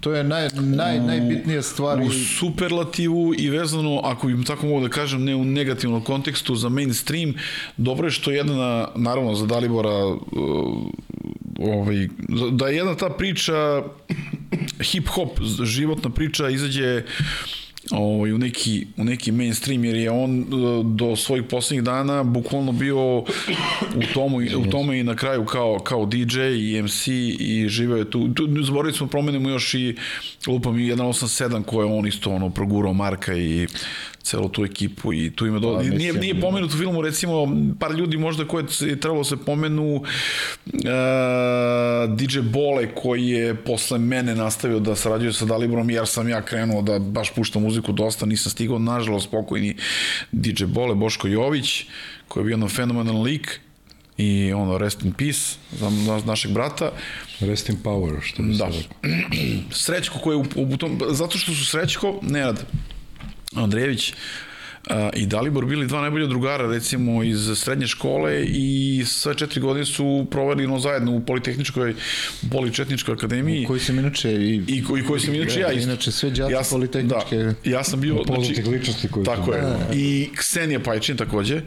[0.01, 2.01] To je naj, naj, najbitnija stvar.
[2.01, 6.69] u superlativu i vezano, ako bih tako mogu da kažem, ne u negativnom kontekstu za
[6.69, 7.35] mainstream,
[7.77, 10.19] dobro je što jedna, naravno za Dalibora, uh,
[11.59, 12.09] ovaj,
[12.51, 13.83] da je jedna ta priča,
[14.79, 17.03] hip-hop, životna priča, izađe
[17.91, 22.73] ovaj, u, neki, u neki mainstream, jer je on uh, do svojih poslednjih dana bukvalno
[22.73, 23.25] bio u
[24.15, 27.09] tomu, u tome i na kraju kao, kao DJ i MC
[27.39, 28.35] i živeo je tu.
[28.35, 29.97] tu zaboravili smo, promenimo još i
[30.47, 33.67] lupam i 187 koje je on isto ono, progurao Marka i
[34.27, 35.75] celu tu ekipu i tu ima do...
[35.77, 37.47] Pa, nije, nije pomenut u filmu recimo
[37.81, 40.03] par ljudi možda koje je trebalo se pomenu uh,
[42.11, 46.83] DJ Bole koji je posle mene nastavio da sarađuje sa Daliborom jer sam ja krenuo
[46.83, 49.77] da baš puštam muziku dosta, nisam stigao nažalost pokojni
[50.33, 51.85] DJ Bole, Boško Jović
[52.29, 53.61] koji je bio jedan fenomenalan lik
[54.19, 55.41] i ono rest in peace
[55.73, 56.91] za na- našeg brata
[57.41, 58.73] Rest in power, što bi Da.
[58.73, 58.97] se rekao.
[59.85, 62.65] Srećko koji je u, u tom, zato što su Srećko, Nenad
[63.57, 64.15] Andrejević
[65.15, 70.27] i Dalibor bili dva najbolja drugara recimo iz srednje škole i sve četiri godine su
[70.31, 71.95] proveli no, zajedno u Politehničkoj
[72.53, 75.91] Poličetničkoj akademiji koji sam inače i, i koji, koji sam inače ja isto.
[75.91, 78.15] Inače, sve đaci sam- Politehničke- Da, ja sam bio...
[78.27, 79.63] znači, ličnosti koji Tako je.
[79.95, 81.61] I Ksenija Pajčin takođe,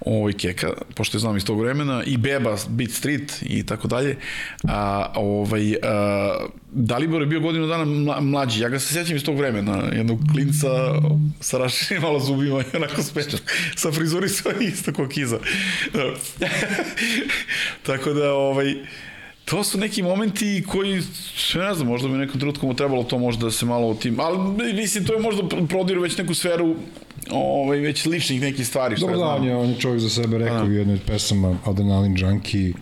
[0.00, 4.16] ovaj Keka, pošto je znam iz tog vremena, i Beba, Beat Street i tako dalje.
[4.64, 8.62] A, ovaj, a, Dalibor je bio godinu dana mla, mlađi.
[8.62, 9.82] Ja ga se sjećam iz tog vremena.
[9.92, 10.68] Jednog klinca
[11.40, 13.40] sa raširenim malo zubima i onako spečan.
[13.76, 15.38] Sa frizurisom isto kao kiza.
[17.86, 18.74] tako da, ovaj,
[19.44, 21.02] to su neki momenti koji,
[21.54, 24.20] ne znam, možda bi nekom trenutku mu trebalo to možda da se malo u tim,
[24.20, 24.38] ali
[24.74, 26.76] mislim, to je možda prodiru već neku sferu
[27.30, 29.40] ovaj, već ličnih nekih stvari, što Dobro ja da, znam.
[29.40, 32.72] on je, on je čovjek za sebe rekao u jednoj od pesama Adrenalin Junkie,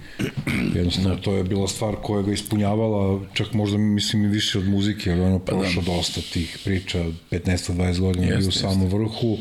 [0.74, 5.10] jednostavno to je bila stvar koja ga ispunjavala, čak možda mislim i više od muzike,
[5.10, 9.38] jer ono prošao dosta tih priča, 15-20 godina Jeste, bio u samom vrhu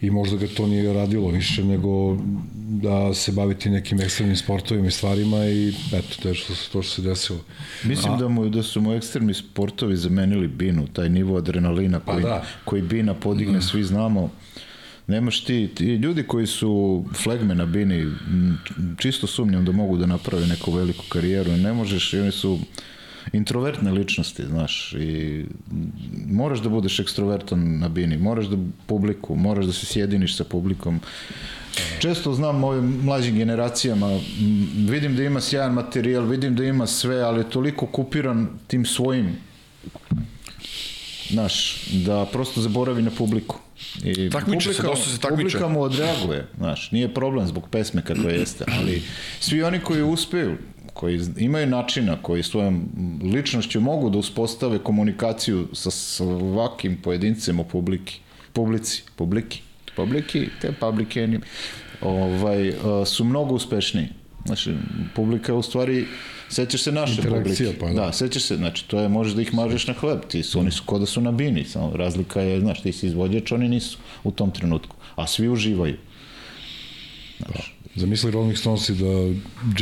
[0.00, 2.18] i možda ga to nije radilo više nego
[2.82, 6.82] da se baviti nekim ekstremnim sportovima i stvarima i eto, to je što, to što
[6.82, 7.40] se desilo.
[7.84, 12.44] Mislim da, mu, da su mu ekstremni sportovi zamenili binu, taj nivo adrenalina koji, da.
[12.64, 14.30] koji bina podigne, svi znamo.
[15.06, 18.06] Nemaš ti, ti ljudi koji su flegme na bini,
[18.98, 22.58] čisto sumnjam da mogu da naprave neku veliku karijeru, ne možeš, i oni su
[23.32, 25.44] introvertne ličnosti, znaš, i
[26.26, 28.56] moraš da budeš ekstrovertan na bini, moraš da
[28.86, 31.00] publiku, moraš da se sjediniš sa publikom.
[31.98, 34.20] Često znam ovim mlađim generacijama,
[34.88, 39.36] vidim da ima sjajan materijal, vidim da ima sve, ali je toliko kupiran tim svojim
[41.30, 43.58] znaš, da prosto zaboravi na publiku.
[44.04, 45.42] I Takmiče se, dosta se takmiče.
[45.42, 49.02] Publika mu odreaguje, znaš, nije problem zbog pesme kakva jeste, ali
[49.40, 50.56] svi oni koji uspeju,
[50.94, 52.88] koji imaju načina, koji svojom
[53.22, 58.20] ličnošću mogu da uspostave komunikaciju sa svakim pojedincem u publiki,
[58.52, 59.62] publici, publiki,
[59.96, 61.40] publiki, te publikeni,
[62.00, 62.74] ovaj, uh,
[63.06, 64.08] su mnogo uspešniji.
[64.46, 64.74] Znači,
[65.14, 66.06] publika u stvari,
[66.48, 67.74] sećaš se naše publike.
[67.80, 67.92] pa da.
[67.92, 68.12] da.
[68.12, 70.82] sećaš se, znači, to je, možeš da ih mažeš na hleb, ti su, oni su
[70.86, 74.30] ko da su na bini, samo razlika je, znaš, ti si izvođač, oni nisu u
[74.30, 75.96] tom trenutku, a svi uživaju.
[77.96, 79.34] Zamisli Rolling Stonesi da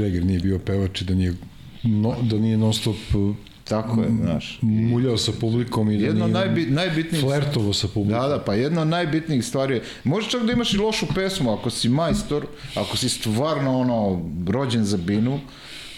[0.03, 1.35] Jagger nije bio pevač i da nije,
[1.83, 3.37] no, da nije non stop uh,
[3.69, 4.59] Tako je, znaš.
[4.63, 8.23] muljao sa publikom i da Jedno od nije najbi, najbitnijih flertovo sa publikom.
[8.23, 11.53] Da, da, pa jedna od najbitnijih stvari je, možeš čak da imaš i lošu pesmu,
[11.53, 15.41] ako si majstor, ako si stvarno ono, rođen za binu,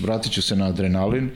[0.00, 1.30] vratit ću se na adrenalin,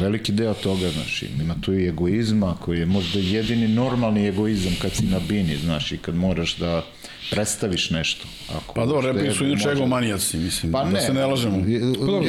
[0.00, 4.92] veliki deo toga, znaš, ima tu i egoizma, koji je možda jedini normalni egoizam kad
[4.92, 6.84] si na bini, znaš, i kad moraš da
[7.30, 8.26] predstaviš nešto.
[8.56, 11.56] Ako Pa dobro, je- su inače egomanijaci, mislim, Pa da ne, se ne lažemo.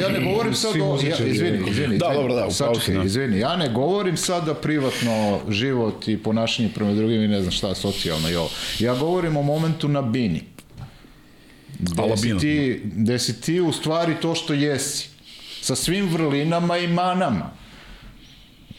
[0.00, 0.98] Ja ne govorim sad o...
[1.02, 1.98] Ja, izvini, izvini.
[1.98, 3.04] Da, dobro, da, u sačekaj, pauzi, da.
[3.04, 3.38] izvini.
[3.38, 8.30] Ja ne govorim sada privatno život i ponašanje prema drugim i ne znam šta, socijalno
[8.30, 8.50] i ovo.
[8.78, 10.42] Ja govorim o momentu na bini.
[11.78, 15.08] Gde si, ti, gde si ti u stvari to što jesi.
[15.60, 17.50] Sa svim vrlinama i manama.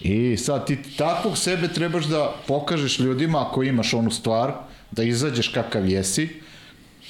[0.02, 4.54] I sad ti takvog sebe trebaš da pokažeš ljudima ako imaš onu stvar,
[4.92, 6.30] da izađeš kakav jesi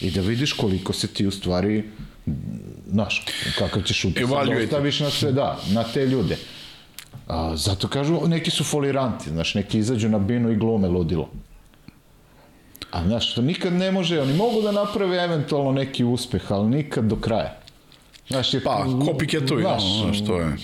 [0.01, 1.83] i da vidiš koliko se ti u stvari
[2.91, 3.25] znaš,
[3.57, 6.37] kakav ćeš utisak da ostaviš na sve, da, na te ljude.
[7.27, 11.29] A, zato kažu, neki su foliranti, znaš, neki izađu na binu i glume ludilo.
[12.91, 17.05] A znaš, to nikad ne može, oni mogu da naprave eventualno neki uspeh, ali nikad
[17.05, 17.60] do kraja.
[18.27, 20.55] Znaš, je, Pa, copycatovi, znaš, ono, znaš, to je...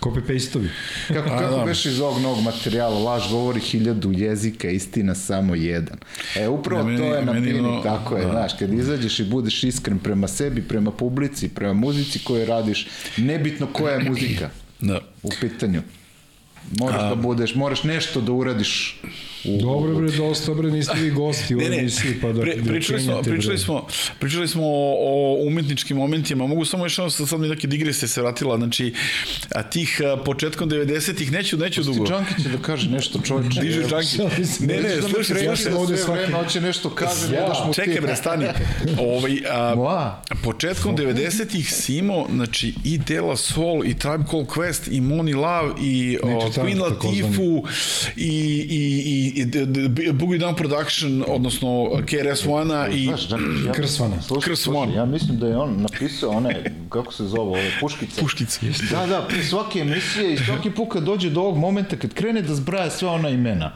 [0.00, 0.68] Copy-pasteovi.
[1.08, 1.64] Kako, A, kako da.
[1.64, 5.98] beš iz ovog novog materijala, laž govori hiljadu jezika, istina samo jedan.
[6.36, 8.30] E, upravo Ne, meni- to je na pini, tako je, da.
[8.30, 13.66] znaš, kad izađeš i budeš iskren prema sebi, prema publici, prema muzici koju radiš, nebitno
[13.66, 15.00] koja je muzika Da.
[15.22, 15.82] u pitanju.
[16.72, 19.02] Moraš da budeš, moraš nešto da uradiš
[19.46, 23.00] Dobro bre, dosta bre, niste vi gosti u Ne, ne, emisiji, pa da, pri, pričali
[23.00, 23.86] smo, pričali smo,
[24.18, 28.22] pričali smo o, o umetničkim momentima, mogu samo još jedno, sad mi neke digresije se
[28.22, 28.94] vratila, znači,
[29.54, 32.06] a tih a, početkom 90-ih, neću, neću dugo.
[32.06, 33.60] Džanki će da kaže nešto čovječe.
[33.66, 33.82] Diže
[34.38, 35.56] mislim, Ne, ne, Nećeš da slušaj, slušaj.
[35.56, 37.76] sam ovde sve svaki- vreme, hoće nešto kaže, ne daš mu ti.
[37.76, 38.46] Čekaj bre, stani.
[38.98, 45.00] Ovaj, a, početkom 90-ih si imao, znači, i Dela Soul, i Tribe Called Quest, i
[45.00, 47.30] Moni Love, i o, Queen Latifah,
[48.16, 48.26] i,
[48.70, 49.35] i, i,
[50.12, 53.04] Boogie Down Production, odnosno KRS-One-a, i...
[53.04, 53.16] Ja,
[53.76, 54.22] Krsvana.
[54.22, 54.94] Slušaj, Krs slušaj, One.
[54.94, 58.20] ja mislim da je on napisao one, kako se zove, ove puškice.
[58.20, 58.60] Puškice.
[58.90, 62.42] Da, da, pri svake emisije i svaki put kad dođe do ovog momenta, kad krene
[62.42, 63.72] da zbraja sva ona imena,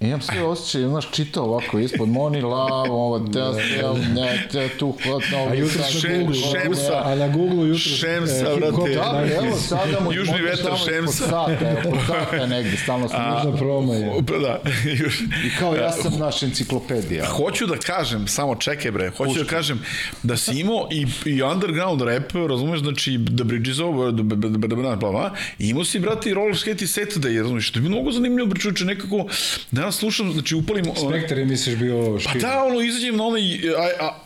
[0.00, 4.94] imam sve osjećaj, znaš, čitao ovako ispod Moni Love, ovo, te, te, ne, te, tu,
[5.02, 7.02] hvatno, A jutro na Šem- Google, Šemsa.
[7.04, 8.94] a na Google jutro Šemsa, hop brate.
[8.94, 11.24] Da, evo, sada mu Južni vetar, Šemsa.
[11.24, 14.12] Sata, evo, pod sata je negde, stalno smo Južna proma je.
[14.26, 14.60] Pa da,
[15.04, 15.20] još.
[15.20, 17.26] I kao ja sam naš enciklopedija.
[17.26, 19.82] Hoću da kažem, samo čekaj bre, hoću da kažem
[20.22, 24.12] da si imao i, i underground rap, razumeš, znači The Bridge is Over,
[25.58, 29.26] imao si, brate, i Roller Skate i Saturday, razumeš, to je mnogo zanimljivo, čuče, nekako,
[29.70, 30.84] danas slušam, znači upalim...
[31.08, 32.40] Spektar je misliš bio Pa štiv.
[32.40, 33.42] da, ono, izađem na onaj,
[33.78, 34.18] aj, a,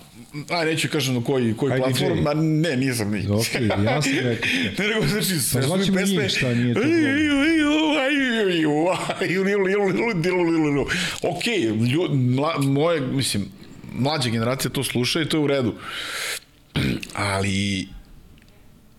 [0.49, 3.27] aj, neću kažem na koji, koji Aj, platform, ma ne, nisam ni.
[3.31, 4.49] Okej, ja sam rekao.
[4.79, 6.29] ne, nego, znači, sve su mi pesme...
[6.29, 6.81] šta, nije to
[11.23, 11.47] Ok,
[11.93, 13.49] ljud, mla, moje, mislim,
[13.95, 15.75] mlađa generacija to sluša i to je u redu.
[17.15, 17.89] Ali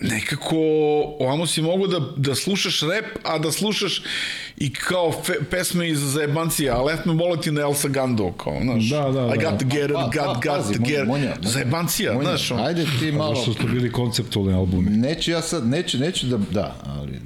[0.01, 0.55] nekako
[1.19, 4.01] ovamo si mogu da, da slušaš rap, a da slušaš
[4.57, 8.89] i kao fe, pesme iz zajebancija, a let me voliti na Elsa Gando, kao, znaš,
[8.89, 9.49] Da, da, I da.
[9.49, 12.63] got to get it, Pa, got, pa, got pazi, to get Munja, zajebancija, znaš, ono.
[12.63, 13.35] Ajde ti malo...
[13.35, 14.89] Zašto su to bili konceptualni albumi?
[14.89, 17.19] Neću ja sad, neću, neću da, da, ali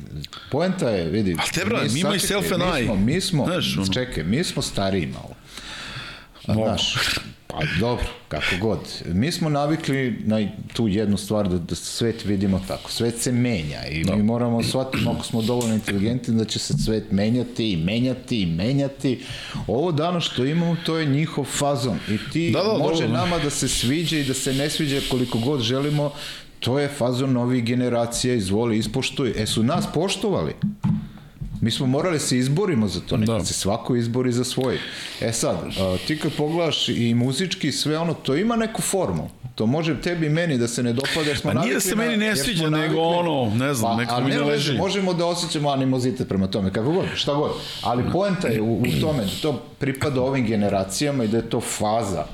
[0.51, 1.35] poenta je, vidi.
[1.39, 2.85] Ali te, brate, mi imamo i self and mi I.
[2.85, 5.34] smo, mi smo, Znaš, čekaj, mi smo stariji malo.
[6.47, 6.67] A, Mogu.
[6.67, 6.95] Znaš,
[7.47, 8.79] pa dobro, kako god.
[9.05, 12.91] Mi smo navikli na tu jednu stvar da, da svet vidimo tako.
[12.91, 17.11] Svet se menja i mi moramo shvatiti ako smo dovoljno inteligentni da će se svet
[17.11, 19.23] menjati i menjati i menjati.
[19.67, 23.25] Ovo danas što imamo to je njihov fazon i ti Da, da, može dobro, da.
[23.25, 26.11] nama da se sviđa i da se ne sviđa koliko god želimo,
[26.59, 29.33] to je fazon novih generacija, izvoli, ispoštuj.
[29.37, 30.53] E su nas poštovali.
[31.65, 33.45] Mi smo morali se izborimo za to, neka Da.
[33.45, 34.77] se svako izbori za svoj.
[35.21, 39.29] E sad, a, ti kad pogledaš i muzički sve ono, to ima neku formu.
[39.55, 41.79] To može tebi i meni da se ne dopada jer smo Pa nije navikli da
[41.79, 44.69] se meni ne sviđa, nego ono, ne znam, pa, ali mi ne leži.
[44.71, 47.51] veze, Možemo da osjećamo animozitet prema tome, kako god, šta god.
[47.81, 51.61] Ali poenta je u, u tome da to pripada ovim generacijama i da je to
[51.61, 52.25] faza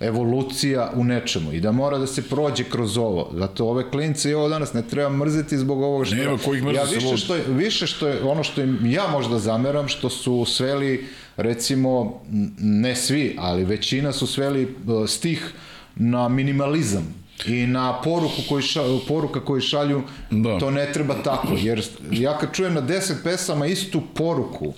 [0.00, 3.30] evolucija u nečemu i da mora da se prođe kroz ovo.
[3.34, 6.16] Zato ove klince i ovo danas ne treba mrziti zbog ovoga što...
[6.16, 9.06] Nema ko ih mrzi ja više što, je, više što je ono što im ja
[9.12, 12.20] možda zameram, što su sveli, recimo,
[12.58, 15.52] ne svi, ali većina su sveli uh, stih
[15.94, 17.14] na minimalizam
[17.46, 20.58] i na poruku koji ša, poruka koju šalju Da.
[20.58, 24.74] to ne treba tako jer ja kad čujem na 10 pesama istu poruku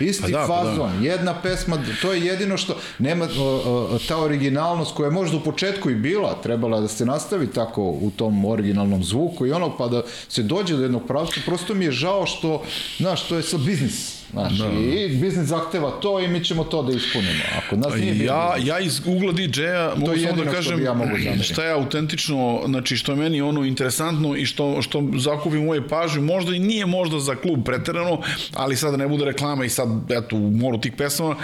[0.00, 0.70] Isti Pa da, da, pa da.
[0.70, 5.36] fazon, jedna pesma, to je jedino što nema o, o, ta originalnost koja je možda
[5.36, 9.76] u početku i bila, trebala da se nastavi tako u tom originalnom zvuku i ono
[9.76, 12.62] pa da se dođe do jednog pravca, prosto mi je žao što,
[12.98, 14.21] znaš, to je sad biznis.
[14.32, 14.52] Znaš,
[14.96, 17.42] i biznis zahteva to i mi ćemo to da ispunimo.
[17.58, 21.42] Ako nas nije bitno, Ja, ja iz ugla DJ-a mogu samo da kažem ja zameriti.
[21.42, 26.20] šta je autentično, znači što je meni ono interesantno i što, što zakupi moje pažnje,
[26.20, 28.20] možda i nije možda za klub preterano,
[28.54, 31.36] ali sad da ne bude reklama i sad, eto, u moru tih pesama,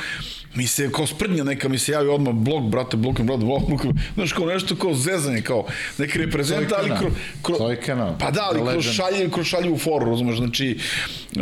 [0.54, 4.32] mi se kao sprdnja neka mi se javi odmah blog, brate, blokom, brate, blokom, znaš,
[4.32, 5.66] kao nešto kao zezanje, kao
[5.98, 7.00] neki reprezenta, ali Cojkana.
[7.00, 7.10] kro,
[7.42, 8.18] kro, Cojkana.
[8.18, 10.78] pa da, ali The kroz šalje, kroz šaljivu foru, razumeš, znači,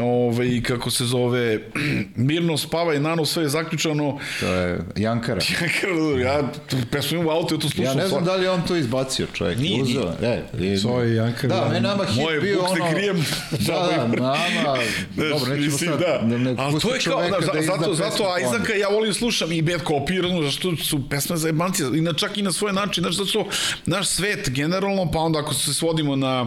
[0.00, 1.59] ovaj, kako se zove,
[2.16, 5.40] mirno spava i nano sve je zaključano, To je Jankara.
[6.24, 6.52] ja
[6.92, 7.84] pesmu imam u auto, ja to slušam.
[7.84, 9.59] Ja ne znam da li je on to izbacio, čovjek.
[9.59, 10.12] Nije, Uzeo.
[10.22, 11.68] E, i, Zove Jankar, Da, da.
[11.68, 12.91] me nama hit Moje bio ono...
[12.92, 13.16] krijem.
[13.66, 14.78] Da, da, nama...
[15.30, 16.00] Dobro, nećemo sad...
[16.00, 16.18] da.
[16.22, 19.62] Da, ne Ali to je kao, da, da zato, zato Isaaca ja volim slušam i
[19.62, 23.14] Bad Copy, zašto su pesme za jebanci, i na, čak i na svoj način, znaš,
[23.14, 23.46] zato što
[23.86, 26.46] naš svet generalno, pa onda ako se svodimo na,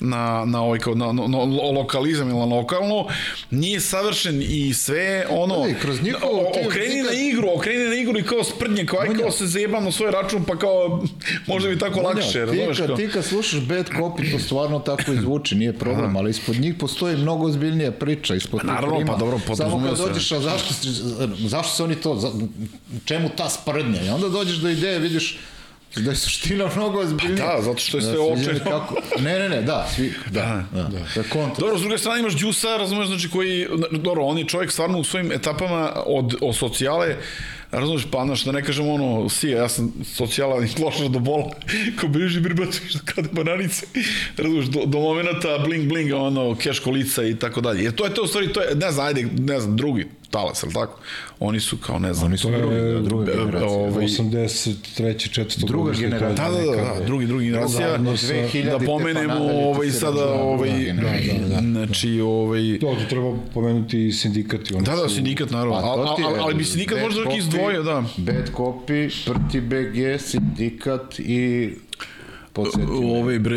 [0.00, 1.38] na, na, ovaj, kao, na, na, na
[1.72, 3.06] lokalizam ili na lokalno,
[3.50, 5.00] nije savršen i sve,
[5.30, 8.18] ono, Da, i kroz njihovu o- ti- okreni ti na kad- igru, okreni na igru
[8.18, 11.04] i kao sprdnje, kao aj kao se zajebam na svoj račun, pa kao,
[11.46, 12.96] možda bi tako lakše, ti, razumiješ, kad, kao.
[12.96, 17.16] ti kad slušaš bad copy, to stvarno tako izvuči, nije problem, ali ispod njih postoji
[17.16, 18.34] mnogo ozbiljnija priča.
[18.34, 20.04] Ispod Pa naravno, pa dobro, Samo podrazumeva kad se.
[20.04, 20.74] dođeš, a zašto,
[21.38, 22.30] zašto se oni to, za,
[23.04, 24.02] čemu ta sprdnja?
[24.02, 25.38] I onda dođeš do ideje, vidiš
[25.96, 27.46] da je suština mnogo ozbiljnija.
[27.46, 28.60] Pa da, zato što je sve Da, mi očajno.
[28.64, 30.98] Kako, ne, ne, ne, da, svi, da, da, da.
[30.98, 31.60] Je kontra.
[31.60, 35.04] Dobro, s druge strane imaš Đusa, razumeš, znači koji, dobro, on je čovjek stvarno u
[35.04, 37.16] svojim etapama od, od socijale,
[37.70, 41.50] razumeš, pa znaš, da ne kažem ono, si, ja sam socijala i loša do bola,
[42.00, 43.86] ko beži bribacu što kada bananice,
[44.38, 47.84] razumeš, do, do momenta bling bling, ono, keško lica i tako dalje.
[47.84, 50.64] Jer to je to, u stvari, to je, ne znam, ajde, ne znam, drugi talas,
[50.64, 50.98] ali tako?
[51.40, 53.68] Oni su kao, ne znam, Oni su To je drugi, da, druga e, generacija.
[53.70, 54.74] ovaj, 83.
[55.30, 55.66] 4.
[55.66, 56.48] Druga generacija.
[56.48, 57.78] Da, da, da, da, drugi, drugi generacija.
[57.80, 61.34] Zajedno sa- 2000 Da pa pomenemo nadalje, to ovaj, sada, računa ovaj, druga generacija.
[61.60, 64.74] znači, ovaj, To, to treba pomenuti i sindikati.
[64.74, 65.72] Oni Da, da, sindikat, naravno.
[65.72, 68.04] Pa, Ali to ti je, al, ali bi sindikat možda čak Copy, izdvojio, da.
[68.16, 71.70] Bad Copy, Prti BG, sindikat i.
[73.02, 73.56] Ovaj bre,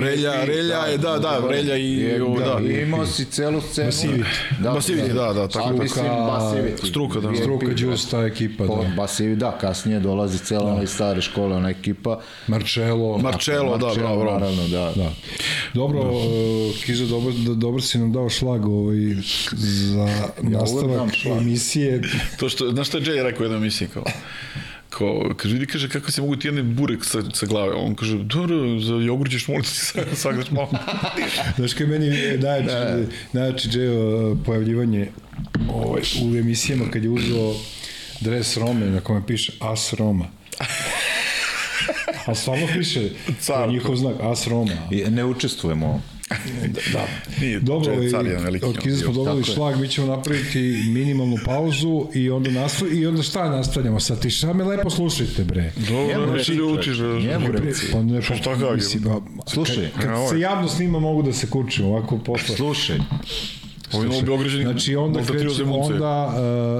[0.00, 2.60] Relja, Relja je, da, da, Relja i, Je, ovo, da.
[2.62, 3.88] I imao si celu scenu.
[3.88, 4.24] Basivity.
[4.60, 5.68] Basivity, da, da, tako.
[5.68, 6.88] A, mislim, Basivity.
[6.88, 7.36] Struka, da.
[7.36, 9.02] Struka, Juice, ta ekipa, Po, da.
[9.02, 12.20] Basivity, da, kasnije dolazi cela ona iz stare škole, ona ekipa.
[12.46, 13.18] Marcello.
[13.18, 14.38] Marcello, da, bravo, bravo.
[14.38, 14.92] Naravno, da.
[14.96, 15.10] Da.
[15.74, 16.16] Dobro, uh,
[16.86, 18.96] Kizo, dobro, da- dobro si nam dao šlag ovaj,
[19.52, 20.08] za
[20.42, 21.10] nastavak
[21.40, 22.02] emisije.
[22.38, 24.02] To što, znaš što je Jay rekao u jednoj emisiji, kao,
[24.98, 27.74] kao, kaže, vidi, kaže, kako se mogu ti jedne burek sa, sa glave.
[27.74, 29.70] On kaže, dobro, za jogurt ćeš moliti
[30.14, 30.70] sagdaš malo.
[31.56, 35.08] Znaš kaj meni je najjači, najjači Džejo pojavljivanje
[35.68, 37.54] ovaj, u emisijama kad je uzeo
[38.20, 40.26] dres Rome na kome piše As Roma.
[42.26, 43.68] A stvarno piše, to Car.
[43.68, 44.72] je njihov znak, As Roma.
[44.90, 46.02] I ne učestvujemo.
[46.92, 47.06] Da.
[47.40, 49.44] Nije, Dobro, je veliki, od Kiza smo dobili je.
[49.44, 54.20] šlag, mi ćemo napraviti minimalnu pauzu i onda nastav, i onda šta nastavljamo sad?
[54.20, 55.72] Ti šta me lepo slušajte, bre.
[55.88, 57.32] Dobro, znači ljutiš, čovječe, da.
[57.32, 57.86] njemu reci.
[57.92, 58.74] Pa ne, Šta, šta pa, kažem?
[58.74, 59.88] mislim, ba, Slušaj.
[59.94, 62.56] kad, kad se javno snima mogu da se kučim, ovako posle.
[62.56, 62.98] Slušaj,
[64.26, 66.26] Beograđani Znači onda krećemo, onda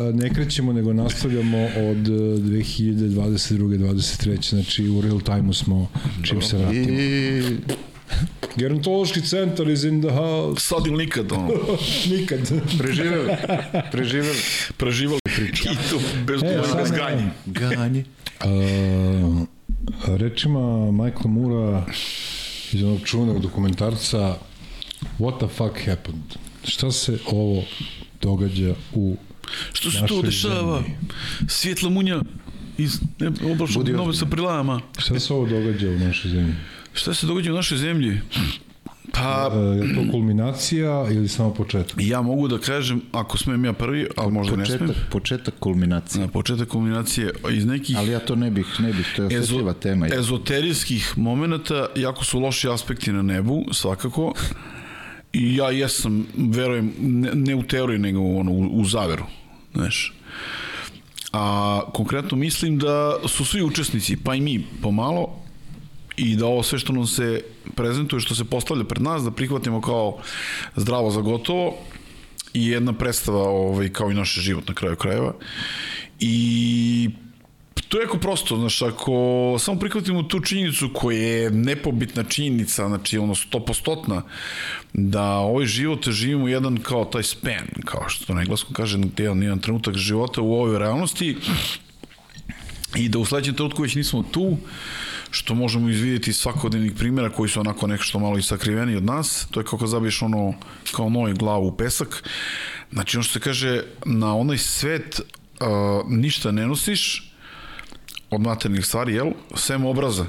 [0.09, 3.79] uh, ne krećemo, nego nastavljamo od uh, 2022.
[3.79, 4.51] 23.
[4.51, 5.89] Znači u real time smo
[6.23, 6.99] čim se vratimo.
[7.01, 7.43] i
[8.57, 10.61] Gerontološki centar is in the house.
[10.61, 11.49] Sad ili nikad, ono,
[12.19, 12.41] Nikad.
[12.79, 13.33] preživeli,
[13.93, 14.39] preživeli.
[14.77, 15.63] preživali priču.
[15.65, 17.29] I to bez, E, sad bez ganje.
[17.47, 18.05] Ganje.
[18.45, 19.47] Uh,
[20.09, 20.61] rečima
[20.93, 21.85] Michael Mura
[22.73, 24.37] iz onog čuvenog dokumentarca
[25.19, 26.25] What the fuck happened?
[26.65, 27.63] Šta se ovo
[28.23, 29.17] događa u
[29.73, 30.77] Što se to dešava?
[30.77, 30.97] zemlji?
[31.49, 32.21] Svijetla munja
[32.79, 34.81] iz ne, oblačnog Budi nove sa prilama.
[34.99, 36.55] Šta se ovo događa u našoj zemlji?
[36.99, 38.21] Šta se događa u našoj zemlji?
[39.13, 41.97] Pa, Uh, je to kulminacija ili samo početak?
[41.99, 46.21] ja mogu da kažem, ako smem ja prvi, ali možda ne smem, Početak, početak kulminacije.
[46.23, 49.73] na početak kombinacije iz nekih Ali ja to ne bih, ne bih, to je osjetljiva
[49.73, 50.07] tema.
[50.09, 54.35] ezoterijskih momenta, jako su loši aspekti na nebu, svakako.
[55.33, 59.25] I ja jesam, verujem, ne, ne u teoriji, nego ono, u, u zaveru.
[59.75, 60.15] Znaš.
[61.33, 65.38] A konkretno mislim da su svi učesnici, pa i mi pomalo,
[66.19, 67.43] i da ovo sve što nam se
[67.75, 70.19] prezentuje, što se postavlja pred nas, da prihvatimo kao
[70.77, 71.75] zdravo za gotovo
[72.55, 75.35] i jedna predstava ovaj, kao i naš život na kraju krajeva.
[76.21, 77.11] I
[77.89, 83.19] to je jako prosto, znaš, ako samo prihvatimo tu činjenicu koja je nepobitna činjenica, znači
[83.19, 84.23] ono stopostotna,
[84.93, 89.43] da ovaj život živimo jedan kao taj span, kao što to na engleskom kaže, jedan,
[89.43, 91.37] jedan trenutak života u ovoj realnosti
[92.97, 94.57] i da u sledećem trenutku već nismo tu,
[95.31, 99.47] što možemo izvidjeti iz svakodnevnih primjera koji su onako nešto malo i sakriveni od nas,
[99.51, 100.55] to je kako zabiješ ono
[100.93, 102.25] kao noj glavu u pesak.
[102.93, 105.67] Znači, ono što se kaže, na onaj svet uh,
[106.09, 107.33] ništa ne nosiš
[108.31, 109.31] od materijalnih stvari, jel?
[109.55, 110.23] Sem obraza.
[110.23, 110.29] Uh,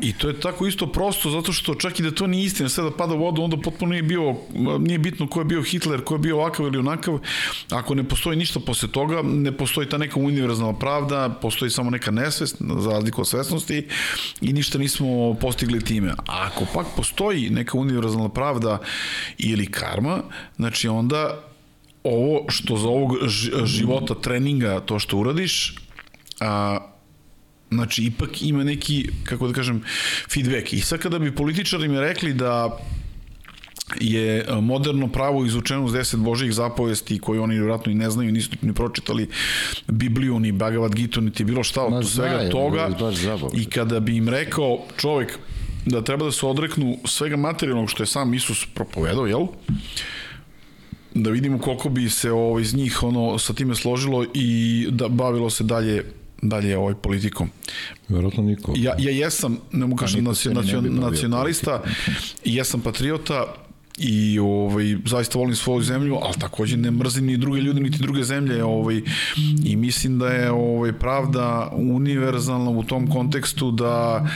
[0.00, 2.84] I to je tako isto prosto zato što čak i da to nije istina, sve
[2.84, 4.34] da pada u vodu, onda potpuno nije bio,
[4.78, 7.18] nije bitno ko je bio Hitler, ko je bio ovakav ili onakav,
[7.70, 12.10] ako ne postoji ništa posle toga, ne postoji ta neka univerzalna pravda, postoji samo neka
[12.10, 13.86] nesvest, za razliku od svesnosti
[14.40, 16.10] i ništa nismo postigli time.
[16.10, 18.78] A ako pak postoji neka univerzalna pravda
[19.38, 20.22] ili karma,
[20.56, 21.42] znači onda
[22.04, 23.16] ovo što za ovog
[23.64, 25.74] života treninga, to što uradiš,
[26.40, 26.78] a,
[27.70, 29.82] Znači, ipak ima neki, kako da kažem,
[30.30, 30.72] feedback.
[30.72, 32.78] I sad kada bi političari mi rekli da
[34.00, 38.50] je moderno pravo izučeno uz deset božih zapovesti koje oni vjerojatno i ne znaju, nisu
[38.62, 39.28] ni pročitali
[39.86, 42.88] Bibliju, ni Bhagavad Gita, niti bilo šta od svega znaju, toga.
[43.54, 45.38] I kada bi im rekao čovek
[45.86, 49.46] da treba da se odreknu svega materijalnog što je sam Isus propovedao, jel?
[51.14, 55.50] Da vidimo koliko bi se ovo, iz njih ono sa time složilo i da bavilo
[55.50, 56.04] se dalje
[56.42, 57.50] dalje ovaj politikom.
[58.08, 58.74] Verovatno niko.
[58.76, 61.82] Ja, ja jesam, ne mogu kažem, niko se nacio, ni ne bi nacio, bavio nacionalista
[62.44, 63.54] i jesam patriota
[63.98, 68.22] i ovaj zaista volim svoju zemlju, ali takođe ne mrzim ni druge ljude niti druge
[68.22, 69.00] zemlje, ovaj
[69.64, 74.26] i mislim da je ovaj pravda univerzalna u tom kontekstu da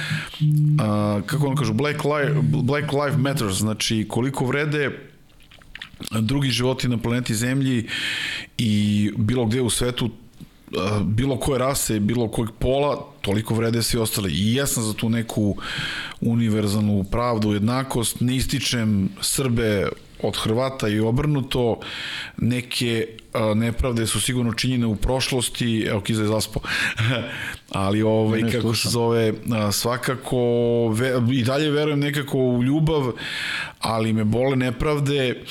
[0.81, 4.91] a, kako on kažu Black life Black life matters, znači koliko vrede
[6.21, 7.87] drugi životi na planeti Zemlji
[8.59, 10.11] i bilo gde u svetu
[11.03, 14.33] bilo koje rase, bilo kojeg pola, toliko vrede svi ostali.
[14.33, 15.57] I ja sam za tu neku
[16.21, 19.89] univerzalnu pravdu, jednakost, ne ističem Srbe
[20.23, 21.81] od Hrvata i obrnuto,
[22.37, 23.07] neke
[23.55, 26.61] nepravde su sigurno činjene u prošlosti, evo Kiza je zaspo,
[27.71, 29.33] ali ovaj, Ne, kako se zove,
[29.73, 30.39] svakako
[30.89, 33.13] ve, i dalje verujem nekako u ljubav,
[33.81, 35.43] ali me bole nepravde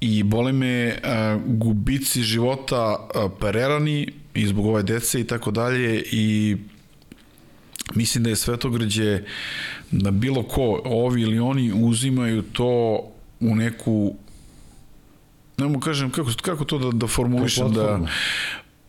[0.00, 0.98] i bole me
[1.46, 6.56] gubici života a, prerani i zbog ove dece i tako dalje i
[7.94, 9.22] mislim da je svetogrđe
[9.90, 13.02] da bilo ko, ovi ili oni uzimaju to
[13.40, 14.14] u neku
[15.58, 18.00] ne mogu kažem kako, kako to da, da formulišem da.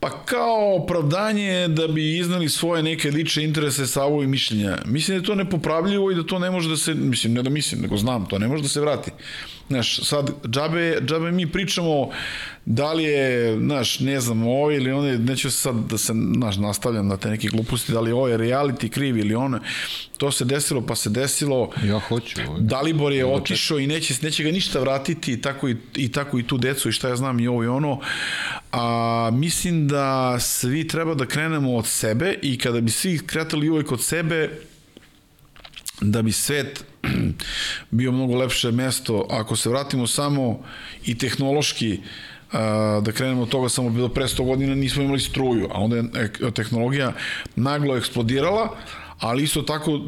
[0.04, 4.78] Pa kao opravdanje da bi iznali svoje neke lične interese, stavovi i mišljenja.
[4.86, 7.50] Mislim da je to nepopravljivo i da to ne može da se, mislim, ne da
[7.50, 9.12] mislim, nego znam, to ne može da se vrati.
[9.68, 12.10] Znaš, sad, džabe, džabe mi pričamo
[12.66, 17.08] da li je, znaš, ne znam, ovo ili one, neću sad da se, znaš, nastavljam
[17.08, 19.60] na te neke gluposti, da li ovo je reality kriv ili ono,
[20.18, 22.42] to se desilo pa se desilo, Ja hoću.
[22.48, 22.62] ovaj.
[22.62, 26.48] Dalibor je otišao i neće, neće ga ništa vratiti i tako i, i tako i
[26.48, 28.00] tu decu i šta ja znam i ovo i ono.
[28.74, 33.92] A, mislim da svi treba da krenemo od sebe i kada bi svi kretali uvek
[33.92, 34.50] od sebe,
[36.02, 36.86] da bi svet
[37.92, 39.28] bio mnogo lepše mesto.
[39.30, 40.60] Ako se vratimo samo
[41.06, 42.00] i tehnološki
[43.02, 46.04] da krenemo od toga samo bilo pre 100 godina nismo imali struju, a onda je
[46.48, 47.14] e, tehnologija
[47.56, 48.78] naglo eksplodirala,
[49.20, 50.00] ali isto tako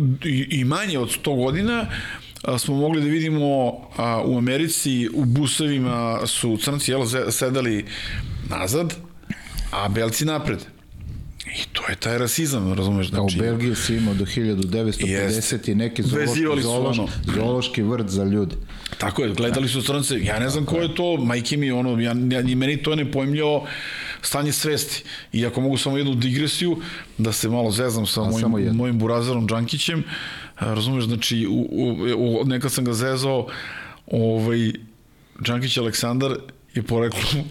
[0.50, 1.88] i, manje od 100 godina
[2.58, 3.48] smo mogli da vidimo
[4.26, 7.86] u Americi u busevima su crnci jel, sedali
[8.50, 8.94] nazad,
[9.72, 10.60] a belci napred.
[11.56, 13.08] I to je taj rasizam, razumeš?
[13.08, 17.10] A u Znači, Belgiji si imao do 1950 i neki zoološki, zoološ, ono.
[17.36, 18.56] zoološki vrt za ljude.
[18.98, 22.16] Tako je, gledali su crnce, ja ne znam ko je to, majke mi, ono, ja,
[22.32, 23.68] ja, ni meni to je nepojmljivo
[24.22, 25.04] stanje svesti.
[25.34, 26.78] I ako mogu samo jednu digresiju,
[27.18, 30.04] da se malo zezam sa A, mojim, mojim burazerom Džankićem,
[30.56, 33.48] a, razumeš, znači, u, u, u, nekad sam ga zezao,
[34.08, 34.72] ovaj,
[35.44, 36.38] Džankić Aleksandar
[36.76, 37.44] je poreklom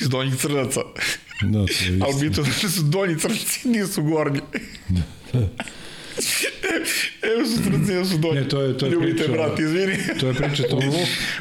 [0.00, 0.80] iz Donjih Crnaca.
[1.42, 2.20] Da, to je Ali istina.
[2.20, 4.40] bitno da su donji crnci, nisu gornji.
[7.24, 8.34] Evo su crnci, evo su donji.
[8.34, 9.96] Ne, to je- to je Ljubite, priča- brat, izvini.
[10.20, 10.80] To je priča, to,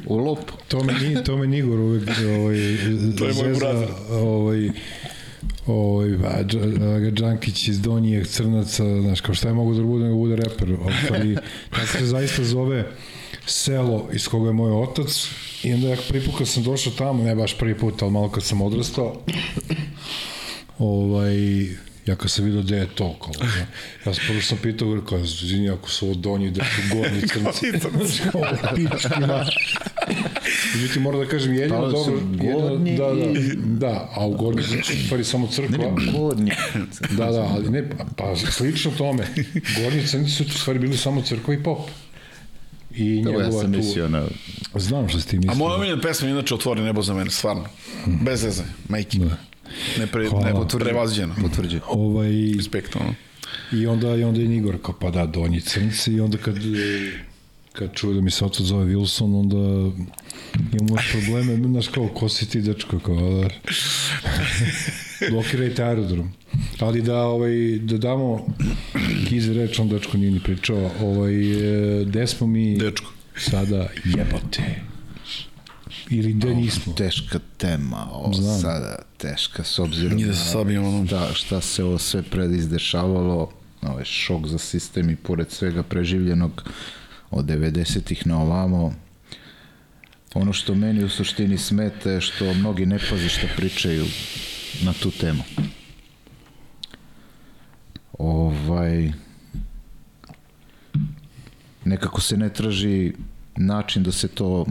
[0.06, 0.54] U lopu.
[0.68, 2.56] to me, ni, to me Nigor uvek ovaj,
[3.18, 3.90] To je moj zeza, brat.
[4.12, 4.70] ovaj,
[5.68, 10.04] ovaj, a, Dž- a, Džankić iz Donjih Crnaca, znaš, kao šta je mogu da bude,
[10.04, 10.76] nego bude reper,
[11.12, 11.38] ali
[11.70, 12.92] tako se zaista zove
[13.52, 15.28] selo iz koga je moj otac
[15.64, 18.30] i onda ja prvi put kad sam došao tamo, ne baš prvi put, ali malo
[18.30, 19.22] kad sam odrastao,
[20.80, 21.64] ovaj,
[22.06, 23.66] ja kad sam vidio gde je to, kao, ja,
[24.06, 27.22] ja sam prvo sam pitao, govorio, kao, izvini, ako su ovo donji, da su gornji
[27.32, 28.22] crnci.
[28.32, 28.42] Kao,
[28.76, 29.46] pički ma.
[30.76, 35.06] Međutim, moram da kažem, jedino Pa, dobro, jedino, da, da, da, a u gornji u
[35.06, 35.96] stvari samo crkva.
[36.14, 36.52] Gornji.
[37.18, 39.28] Da, da, ali ne, pa slično tome.
[39.82, 41.90] Gornji crnci su u stvari bili samo crkva i pop.
[42.96, 43.78] I Evo, njegova ja sam tu...
[43.78, 44.26] mislio na...
[44.76, 45.58] Znam što s tim A mislim.
[45.58, 47.66] moja omiljena pesma je inače Otvori nebo za mene, stvarno.
[48.06, 49.18] Bez veze, majke.
[49.18, 49.38] Da.
[50.00, 50.46] Ne pre, Hvala.
[50.46, 51.36] ne, prevaziđeno.
[51.42, 51.84] Potvrđujem.
[51.88, 53.14] Ovaj, Respekt, ono.
[53.72, 56.56] I onda, i onda je Igor kao, pa da, donji crnci, i onda kad,
[57.74, 59.92] kad čuje da mi se otac zove Wilson, onda
[60.80, 63.48] imamo probleme, znaš kao, ko si ti, dečko, kao, da,
[65.32, 66.34] blokirajte aerodrom.
[66.80, 68.48] Ali da, ovaj, da damo
[69.30, 71.36] kize reč, on dečko nije ni pričao, ovaj,
[72.02, 73.12] e, gde smo mi Dečko.
[73.38, 74.82] sada jebote?
[76.10, 76.94] Ili gde nismo?
[76.94, 78.60] Teška tema, ovo Znam.
[78.60, 81.04] sada teška, s obzirom Nije da se ono.
[81.04, 83.52] da, šta se ovo sve predizdešavalo,
[83.82, 86.64] ovaj šok za sistem i pored svega preživljenog
[87.32, 88.94] od 90-ih na ovamo,
[90.34, 94.06] ono što meni u suštini smeta je što mnogi ne paze šta pričaju
[94.84, 95.44] na tu temu.
[98.22, 99.12] Ovaj,
[101.86, 103.14] nekako se ne traži
[103.56, 104.66] način da se to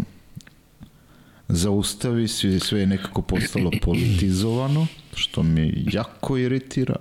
[1.49, 6.97] zaustavi, sve, sve je nekako postalo politizovano, što me jako iritira.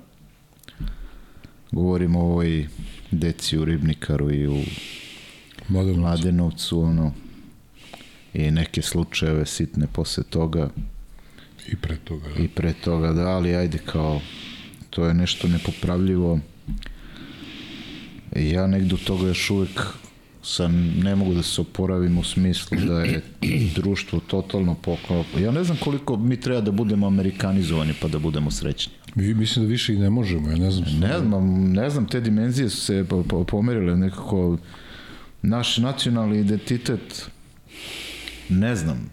[1.71, 2.67] Govorimo o ovoj
[3.11, 4.63] deci u Ribnikaru i u
[5.67, 7.13] Model Mladenovcu, ono,
[8.33, 10.69] i neke slučajeve sitne posle toga
[11.71, 12.43] I pre toga, da.
[12.43, 14.21] i pre toga, da, ali ajde kao,
[14.89, 16.39] to je nešto nepopravljivo.
[18.35, 19.81] Ja negde od toga još uvek
[20.43, 23.21] sam, ne mogu da se oporavim u smislu da je
[23.75, 25.25] društvo totalno poklop.
[25.39, 28.93] Ja ne znam koliko mi treba da budemo amerikanizovani pa da budemo srećni.
[29.15, 30.99] Mi, mislim da više i ne možemo, ja ne znam.
[30.99, 34.57] Ne znam, ne znam, te dimenzije su se po- po- pomerile nekako
[35.41, 37.29] naš nacionalni identitet
[38.49, 39.09] ne znam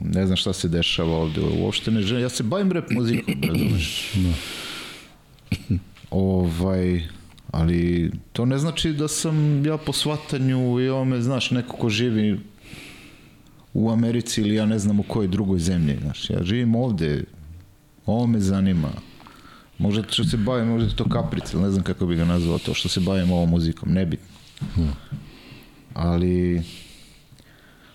[0.00, 4.12] ne znam šta se dešava ovde uopšte ne želim, ja se bavim rap muzikom razumeš
[6.10, 7.02] ovaj
[7.52, 12.40] ali to ne znači da sam ja po svatanju i ovome, znaš, neko ko živi
[13.74, 17.24] u Americi ili ja ne znam u kojoj drugoj zemlji, znaš, ja živim ovde,
[18.06, 18.90] ovo me zanima,
[19.78, 22.74] možda što se bavim, možda je to kaprica, ne znam kako bi ga nazvao to,
[22.74, 24.26] što se bavim ovom muzikom, nebitno.
[25.94, 26.62] Ali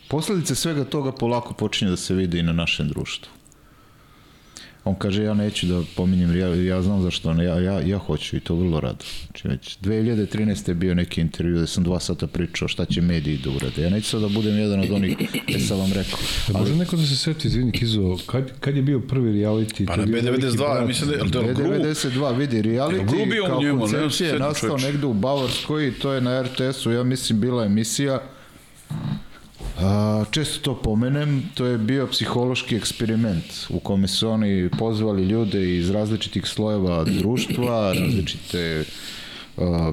[0.08, 3.37] posledice svega toga polako počinje da se vide i na našem društvu.
[4.88, 8.38] On kaže, ja neću da pominjem, ja, ja znam zašto, ne, ja, ja, ja hoću
[8.38, 9.06] i to vrlo rado.
[9.26, 10.70] Znači, već 2013.
[10.70, 13.82] je bio neki intervju da sam dva sata pričao šta će mediji da urade.
[13.82, 15.18] Ja neću sad da budem jedan od onih,
[15.56, 16.20] e sam vam rekao.
[16.48, 19.88] Da može neko da se seti, izvini Kizo, kad, kad je bio prvi reality?
[19.88, 20.88] Pa na je bio veliki B92, brat?
[20.88, 24.40] mislim da je, ali to je Gru, B92 vidi reality kao njemu, koncepcija je se
[24.40, 28.22] nastao negde u Bavarskoj i to je na RTS-u, ja mislim bila emisija
[29.80, 35.78] A, često to pomenem, to je bio psihološki eksperiment u kome su oni pozvali ljude
[35.78, 38.86] iz različitih slojeva društva, različite
[39.58, 39.92] a,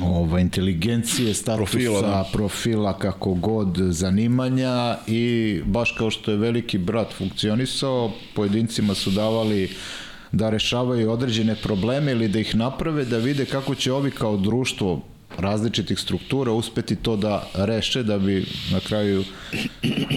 [0.00, 2.28] ova, inteligencije, statusa, Profila, profila, da.
[2.32, 9.70] profila, kako god, zanimanja i baš kao što je veliki brat funkcionisao, pojedincima su davali
[10.32, 15.02] da rešavaju određene probleme ili da ih naprave, da vide kako će ovi kao društvo
[15.38, 19.24] različitih struktura uspeti to da reše da bi na kraju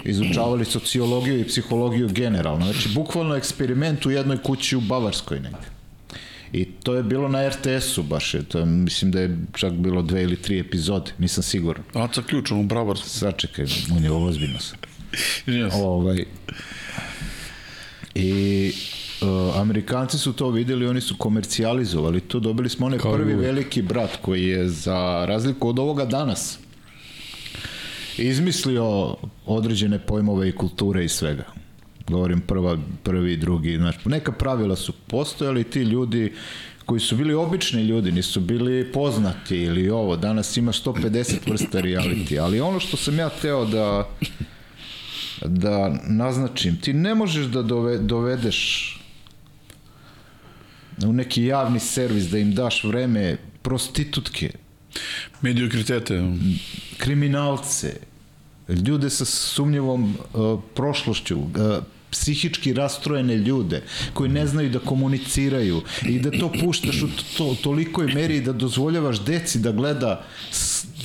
[0.06, 2.66] izučavali sociologiju i psihologiju generalno.
[2.66, 5.76] Znači, bukvalno eksperiment u jednoj kući u Bavarskoj negde.
[6.54, 10.02] I to je bilo na RTS-u baš, je, to je, mislim da je čak bilo
[10.02, 11.84] dve ili tri epizode, nisam siguran.
[11.94, 12.98] Aca ključ, ono bravar.
[12.98, 13.66] Sačekaj,
[13.96, 14.78] on je ozbiljno sam.
[15.46, 15.70] Se.
[15.74, 16.26] Ovaj,
[18.16, 18.74] I
[19.22, 23.46] uh, Amerikanci su to videli, oni su komercijalizovali to, dobili smo onaj prvi uvek.
[23.46, 26.60] veliki brat koji je za razliku od ovoga danas
[28.18, 29.16] izmislio
[29.46, 31.44] određene pojmove i kulture i svega.
[32.08, 36.34] Govorim prva, prvi, drugi, znači neka pravila su postojali ti ljudi
[36.86, 42.40] koji su bili obični ljudi, nisu bili poznati ili ovo, danas ima 150 vrsta reality,
[42.42, 44.10] ali ono što sam ja teo da
[45.46, 48.92] da naznačim, ti ne možeš da dove, dovedeš
[51.04, 54.52] u neki javni servis da im daš vreme prostitutke,
[55.42, 56.24] Mediokritete.
[56.98, 57.94] kriminalce,
[58.88, 61.50] ljude sa sumnjivom uh, prošlošću, uh,
[62.12, 63.82] psihički rastrojene ljude
[64.14, 67.08] koji ne znaju da komuniciraju i da to puštaš u
[67.38, 70.24] to, tolikoj meri da dozvoljavaš deci da gleda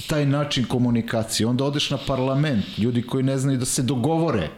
[0.06, 1.46] taj način komunikacije.
[1.46, 4.48] Onda odeš na parlament, ljudi koji ne znaju da se dogovore.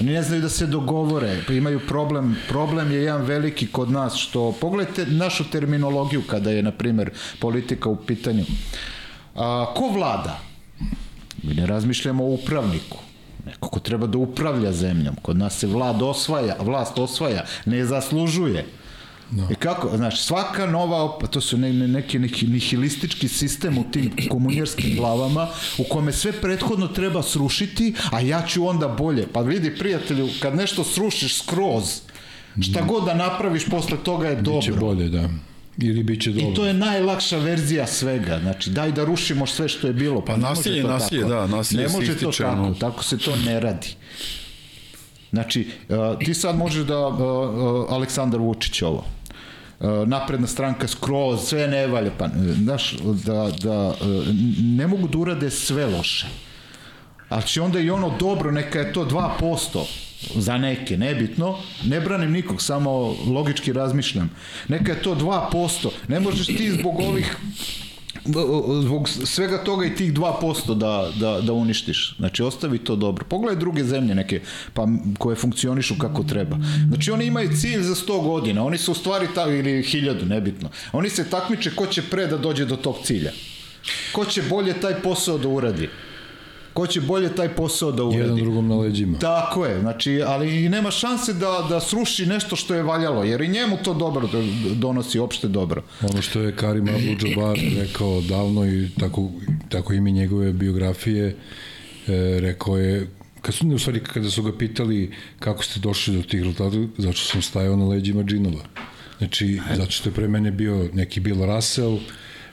[0.00, 2.36] Oni ne znaju da se dogovore, pa imaju problem.
[2.48, 7.10] Problem je jedan veliki kod nas, što pogledajte našu terminologiju kada je, na primer,
[7.40, 8.44] politika u pitanju.
[9.34, 10.40] A, ko vlada?
[11.42, 12.98] Mi ne razmišljamo o upravniku.
[13.46, 15.16] Neko ko treba da upravlja zemljom.
[15.22, 18.66] Kod nas se vlad osvaja, vlast osvaja, ne zaslužuje.
[19.32, 19.48] No.
[19.50, 23.84] I kako, znaš, svaka nova, op- to su ne, ne, neki, neki nihilistički sistem u
[23.90, 25.48] tim komunjarskim glavama
[25.78, 29.26] u kome sve prethodno treba srušiti, a ja ću onda bolje.
[29.32, 32.00] Pa vidi, prijatelju, kad nešto srušiš skroz,
[32.60, 34.60] Šta god da napraviš posle toga je dobro.
[34.60, 35.28] Biće bolje, da.
[35.78, 36.50] Ili biće dobro.
[36.50, 38.38] I to je najlakša verzija svega.
[38.42, 40.24] Znači, daj da rušimo sve što je bilo.
[40.24, 41.32] Pa može nasilje, nasilje, tako.
[41.32, 43.88] da, nasilje Ne može to tako, tako se to ne radi.
[45.30, 49.04] Znači, uh, ti sad možeš da, uh, uh, Aleksandar Vučić ovo,
[50.06, 52.30] napredna stranka skroz, sve ne valja, pa, uh,
[52.62, 52.94] znaš,
[53.24, 53.96] da, da uh,
[54.60, 56.26] ne mogu da urade sve loše.
[57.28, 59.84] Ali će onda i ono dobro, neka je to 2%,
[60.34, 64.30] za neke, nebitno, ne branim nikog, samo logički razmišljam.
[64.68, 67.36] Neka je to 2%, ne možeš ti zbog ovih
[68.82, 72.16] zbog svega toga i tih 2% da, da, da uništiš.
[72.18, 73.24] Znači, ostavi to dobro.
[73.28, 74.40] Pogledaj druge zemlje neke,
[74.74, 74.86] pa
[75.18, 76.56] koje funkcionišu kako treba.
[76.88, 78.64] Znači, oni imaju cilj za 100 godina.
[78.64, 80.70] Oni su u stvari, ta, ili 1000, nebitno.
[80.92, 83.32] Oni se takmiče ko će pre da dođe do tog cilja.
[84.12, 85.88] Ko će bolje taj posao da uradi.
[86.72, 88.18] Ko će bolje taj posao da uradi.
[88.18, 89.18] Jedan drugom na leđima.
[89.18, 93.48] Tako je, znači, ali nema šanse da, da sruši nešto što je valjalo, jer i
[93.48, 94.44] njemu to dobro do-
[94.74, 95.82] donosi opšte dobro.
[96.02, 99.30] Ono što je Karim Abdul-Jabbar rekao davno i tako,
[99.68, 101.34] tako ime njegove biografije, e,
[102.40, 103.06] rekao je,
[103.42, 107.18] kad su, u stvari, kada su ga pitali kako ste došli do tih rezultata, zato
[107.18, 108.62] sam stajao na leđima džinova.
[109.18, 111.98] Znači, zato što je pre mene bio neki Bill Russell,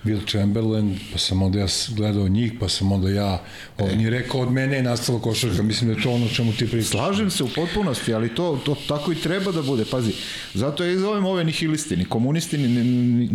[0.08, 1.66] Will Chamberlain, pa sam onda ja
[1.96, 3.42] gledao njih, pa sam onda ja,
[3.78, 6.68] on je rekao od mene je nastala košarka, mislim da je to ono čemu ti
[6.68, 6.90] pričaš.
[6.90, 9.86] Slažem se u potpunosti, ali to, to tako i treba da bude.
[9.92, 10.12] Pazi,
[10.54, 13.30] zato ja zovem ove nihilisti, ni komunisti, ni, ni,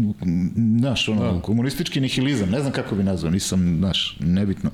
[0.78, 4.70] znaš, ono, komunistički nihilizam, ne znam kako bi nazvao, nisam, znaš, nebitno.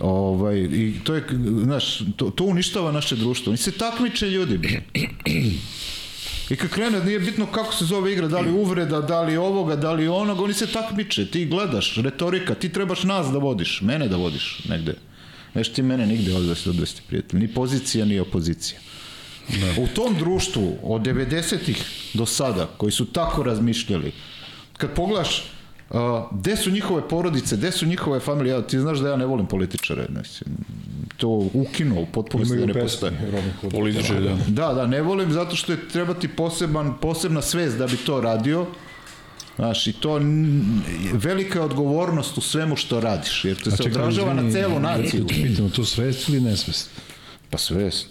[0.00, 1.24] Ovaj, I to je,
[1.62, 3.50] znaš, to, to uništava naše društvo.
[3.50, 4.82] Oni se takmiče ljudi, bre.
[6.50, 9.76] I kad krene, nije bitno kako se zove igra, da li uvreda, da li ovoga,
[9.76, 14.08] da li onoga, oni se takmiče, ti gledaš, retorika, ti trebaš nas da vodiš, mene
[14.08, 14.94] da vodiš negde.
[15.54, 18.80] Neš ti mene nigde odvesti, odvesti prijatelj, ni pozicija, ni opozicija.
[19.48, 19.82] Da.
[19.82, 24.12] U tom društvu od 90-ih do sada, koji su tako razmišljali,
[24.76, 25.44] kad pogledaš
[25.90, 25.98] Uh,
[26.32, 29.46] gde su njihove porodice, gde su njihove familije, ja, ti znaš da ja ne volim
[29.46, 30.56] političare, mislim,
[31.16, 33.12] to ukinuo, u potpunosti da ne postoje.
[33.70, 34.36] Političari, da.
[34.48, 38.20] Da, da, ne volim zato što je treba ti poseban, posebna svest da bi to
[38.20, 38.66] radio.
[39.56, 40.20] Znaš, i to
[41.12, 44.52] velika je odgovornost u svemu što radiš, jer te A se čekaj, odražava na izvini,
[44.52, 45.24] celu naciju.
[45.24, 46.90] da Pitamo, to svest ili nesvest?
[47.50, 48.08] Pa svest.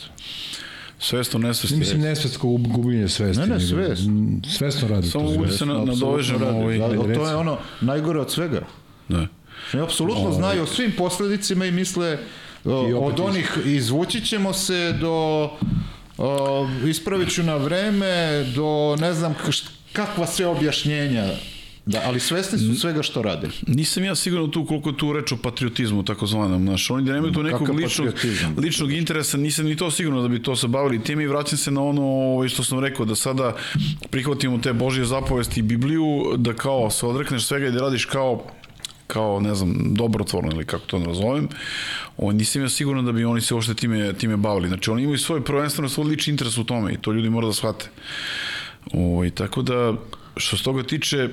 [0.99, 1.77] Svesto, nesvesti.
[1.77, 3.41] Mislim, nesvest kao gubljenje svesti.
[3.41, 4.01] Ne, ne, svest.
[4.07, 6.77] m, Svesno radi Samo mogu se na, nadovežem ovaj...
[6.77, 8.61] Da, to je ono najgore od svega.
[9.09, 9.27] Da.
[9.73, 12.17] Oni apsolutno znaju o svim posledicima i misle
[12.65, 15.49] o, I od onih izvući ćemo se do
[16.17, 19.35] o, ispravit ću na vreme do ne znam
[19.93, 21.25] kakva sve objašnjenja
[21.85, 23.49] da, ali svesni su svega što rade.
[23.67, 27.43] Nisam ja siguran tu koliko tu reč o patriotizmu, takozvanom, znaš, oni da nemaju tu
[27.43, 28.13] nekog Kakav ličnog,
[28.57, 31.71] ličnog interesa, nisam ni to sigurno da bi to se bavili time i vraćam se
[31.71, 33.55] na ono ovaj, što sam rekao, da sada
[34.09, 38.43] prihvatimo te Božje zapovesti i Bibliju, da kao se odrekneš svega i da radiš kao
[39.07, 41.47] kao, ne znam, dobrotvorno ili kako to nazovem,
[42.17, 44.67] o, nisam ja siguran da bi oni se uopšte time, time bavili.
[44.67, 47.53] Znači, oni imaju svoj prvenstveno svoj lični interes u tome i to ljudi mora da
[47.53, 47.89] shvate.
[48.93, 49.93] O, i tako da,
[50.37, 51.29] što se toga tiče,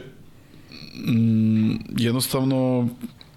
[1.98, 2.88] jednostavno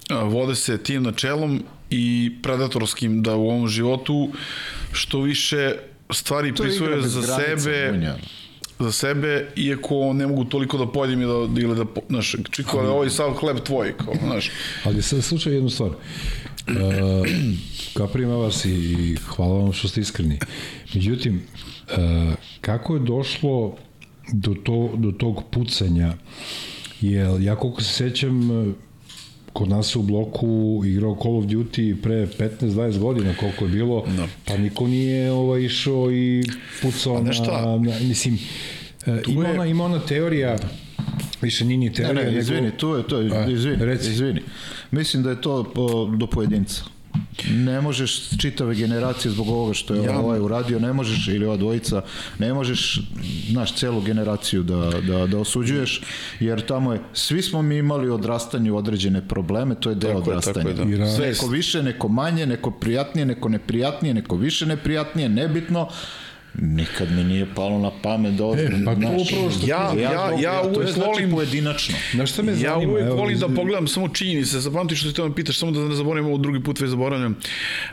[0.09, 4.29] a, vode se tim načelom i predatorskim da u ovom životu
[4.91, 5.75] što više
[6.09, 7.93] stvari prisvoje za sebe
[8.79, 12.87] za sebe, iako ne mogu toliko da pojedem i da, ili da, znaš, čiko, ali
[12.87, 14.51] ovaj sav hleb tvoj, kao, znaš.
[14.83, 15.89] Ali sad slušaj jednu stvar.
[15.89, 15.95] Uh,
[17.93, 20.39] kaprima vas i, hvala vam što ste iskreni.
[20.93, 21.41] Međutim,
[21.87, 23.77] uh, kako je došlo
[24.33, 26.13] do, to, do tog pucanja?
[27.01, 28.49] Jer ja koliko se sećam,
[29.53, 30.47] kod nas u bloku
[30.85, 34.27] igrao Call of Duty pre 15-20 godina koliko je bilo, Da.
[34.45, 36.43] pa niko nije ovaj, išao i
[36.81, 37.31] pucao na,
[37.77, 40.57] na, mislim, uh, ima, je- ona, ima ona teorija,
[41.41, 44.09] više nije ni Ne, teorija, ne, nego- izvini, tu je to, A, izvini, reci.
[44.09, 44.41] izvini.
[44.91, 46.83] Mislim da je to po, do pojedinca.
[47.49, 51.57] Ne možeš čitave generacije zbog ovoga što je Ja- ovaj uradio, ne možeš, ili ova
[51.57, 52.01] dvojica,
[52.39, 53.01] ne možeš,
[53.49, 54.75] znaš, celu generaciju da,
[55.07, 56.01] da, da osuđuješ,
[56.39, 60.31] jer tamo je, svi smo mi imali u odrastanju određene probleme, to je deo Tako
[60.31, 60.91] je, tako odrastanja.
[60.91, 61.07] je, da.
[61.07, 65.89] Sve, neko više, neko manje, neko prijatnije, neko neprijatnije, neko više neprijatnije, nebitno,
[66.57, 69.21] Nikad mi nije palo na pamet da E, pa to upravo
[69.51, 71.95] što Ja- ti- ja- ja to je uvek znači volim- pojedinačno.
[72.13, 72.91] Znaš šta me Ja zanima?
[72.91, 75.79] uvek Evo, volim da pogledam samo činjenice, zapamti što ti to me pitaš, samo da
[75.79, 77.35] ne zaboravim ovo drugi put već zaboravljam.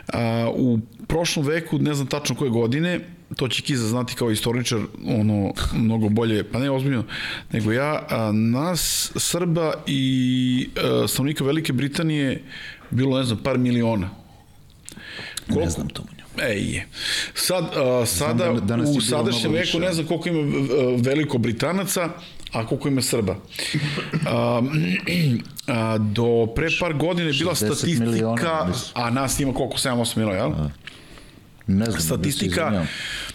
[0.07, 0.19] A,
[0.53, 2.99] u prošlom veku, ne znam tačno koje godine,
[3.35, 7.03] to će Kiza znati kao istoričar, ono, mnogo bolje, pa ne ozbiljno,
[7.51, 8.81] nego ja, a, nas,
[9.15, 12.43] Srba i a, stanovnika Velike Britanije
[12.89, 14.09] bilo, ne znam, par miliona.
[15.49, 16.03] Ne znam to.
[16.41, 16.81] Ej,
[17.33, 20.41] sad, uh, sada da danas u sadašnjem veku ne znam koliko ima
[20.97, 22.09] veliko Britanaca,
[22.51, 23.35] a koliko ima Srba.
[24.27, 24.61] A,
[25.67, 30.17] a, do pre par godina je bila 60 statistika, miliona, a nas ima koliko, 7-8
[30.17, 30.51] miliona, jel?
[31.67, 32.87] Ne znam, statistika izvinjavam.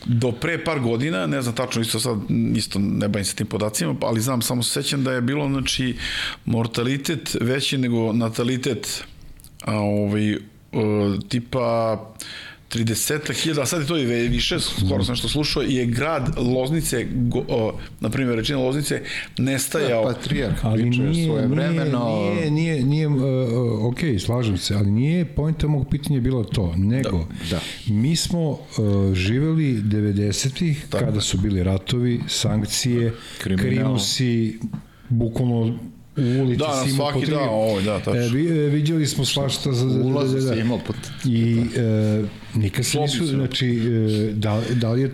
[0.04, 2.18] do pre par godina, ne znam tačno isto sad,
[2.54, 5.96] isto ne bavim se tim podacima, ali znam, samo se sećam da je bilo, znači,
[6.44, 9.04] mortalitet veći nego natalitet,
[9.64, 10.40] a ovaj, uh,
[11.28, 11.98] tipa
[12.74, 17.45] 30.000, a sad je to i više, skoro sam nešto slušao, je grad Loznice, go,
[17.49, 19.03] o, na primjer, rečina Loznice,
[19.39, 20.05] nestajao.
[20.05, 22.31] Patrijarh Ali nije, svoje nije, vremeno.
[22.35, 23.15] nije, nije, nije uh,
[23.85, 27.61] ok, slažem se, ali nije pojenta mog pitanja bila to, nego Da.
[27.86, 28.59] mi smo uh,
[29.15, 33.66] živeli 90-ih kada su bili ratovi, sankcije, Kriminal.
[33.69, 34.59] krimusi,
[35.09, 35.78] bukvalno
[36.19, 38.20] u ulici Da, si imao svaki po tri- dan, ovo, da, tačno.
[38.20, 39.86] E, vi, e, viđali smo svašta za...
[39.86, 40.61] Ulaz da, da, si da.
[40.61, 40.93] imao po...
[41.24, 42.23] I e,
[42.55, 45.11] nikad se nisu, znači, e, da, da li je, e,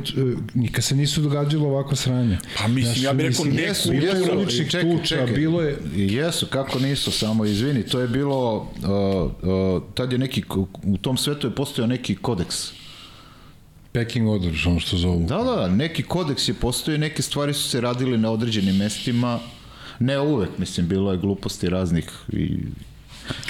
[0.55, 2.39] nikad se nisu događalo ovako sranje.
[2.59, 5.35] Pa mislim, ja bih rekao jesu, bilo je uličnih Čekaj, tuča, čekaj.
[5.35, 5.79] bilo je...
[5.97, 10.43] Jesu, kako nisu, samo izvini, to je bilo, uh, uh, tad je neki,
[10.83, 12.73] u tom svetu je postojao neki kodeks.
[13.93, 15.27] Packing order, ono što zovu.
[15.27, 19.41] Da, da, da, neki kodeks je postojao, neke stvari su se radile na određenim mestima,
[19.99, 22.59] ne uvek, mislim, bilo je gluposti raznih i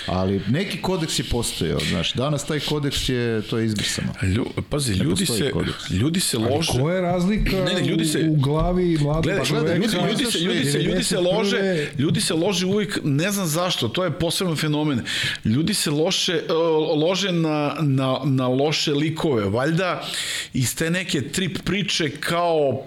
[0.07, 4.13] Ali neki kodeks je postojao, znaš, danas taj kodeks je, to je izbrisano.
[4.23, 5.91] Lju, pazi, ljudi se, kodeks.
[5.91, 6.73] ljudi se lože.
[6.73, 9.75] Koja je razlika Ne, ne, ljudi se- u, u glavi mladog Gledaj, čoveka?
[9.75, 11.99] ljudi, ljudi, se, ljudi, se, ljudi se lože, 91..
[11.99, 15.01] ljudi se lože uvijek, ne znam zašto, to je poseban fenomen.
[15.45, 19.49] Ljudi se loše, uh, lože na, na, na loše likove.
[19.49, 20.07] Valjda
[20.53, 22.83] iz te neke trip priče kao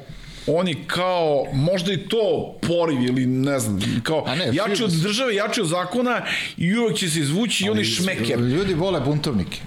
[0.47, 5.35] oni kao, možda i to poriv ili ne znam, kao A ne, jači od države,
[5.35, 6.21] jači od zakona
[6.57, 8.39] i uvek će se izvući i oni šmeker.
[8.39, 9.59] Ljudi vole buntovnike.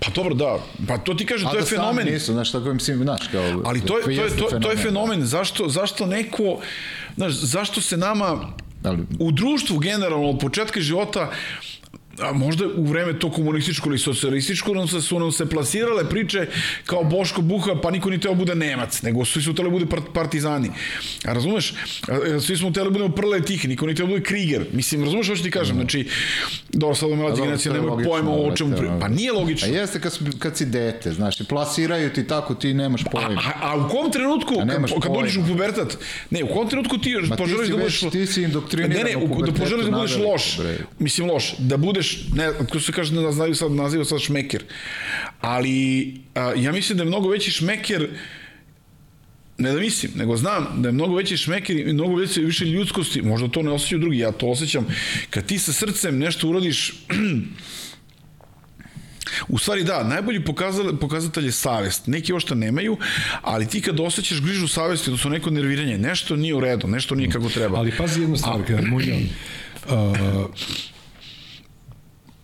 [0.00, 2.06] Pa dobro, da, pa to ti kažem, A to je da fenomen.
[2.06, 3.62] nisu, znaš, tako mislim, znaš, kao...
[3.64, 5.24] Ali to je, to je, to, to je fenomen.
[5.26, 6.60] Zašto, zašto neko,
[7.16, 8.52] znaš, zašto se nama
[8.84, 11.30] Ali- u društvu generalno od početka života
[12.20, 16.46] a možda u vreme to komunističko ili socijalističko, nam se, su nam se plasirale priče
[16.84, 20.12] kao Boško Buha, pa niko ni teo bude Nemac, nego svi su tele bude part-
[20.14, 20.70] partizani.
[21.24, 21.72] A razumeš?
[22.08, 24.64] A, a, Svi smo tele budemo prle tihi, niko ni teo bude Kriger.
[24.72, 25.76] Mislim, razumeš što ti kažem?
[25.76, 26.08] Znači,
[26.68, 28.88] dobro, sad ova generacija nema pojma o brate, čemu pri...
[29.00, 29.68] Pa nije logično.
[29.68, 33.42] A jeste kad, kad si dete, znaš, i plasiraju ti tako, ti nemaš pojma.
[33.46, 35.98] A, a u kom trenutku, A kad, kad dođeš u pubertat,
[36.30, 38.12] ne, u kom trenutku ti Ma ti poželiš si da već- budeš...
[38.12, 40.58] ti si indoktriniran Ne, ne, u da poželiš da budeš loš.
[40.98, 41.54] Mislim, loš.
[41.58, 44.64] Da budeš, ne, kako se kaže, da znaju sad, naziva sad šmeker.
[45.40, 48.08] Ali, a, ja mislim da je mnogo veći šmeker
[49.60, 53.22] ne da mislim, nego znam da je mnogo veći šmeker i mnogo veće, više ljudskosti,
[53.22, 54.86] možda to ne osjećaju drugi, ja to osjećam.
[55.30, 56.92] Kad ti sa srcem nešto uradiš
[59.48, 62.06] U stvari da, najbolji pokazatelj, pokazatelj je savest.
[62.06, 62.96] Neki ošta nemaju,
[63.42, 67.30] ali ti kad osjećaš grižu savesti, odnosno neko nerviranje, nešto nije u redu, nešto nije
[67.30, 67.78] kako treba.
[67.78, 70.46] Ali pazi jednu stvar, kada Munja, uh,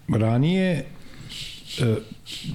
[0.09, 0.85] ranije
[1.81, 1.97] uh,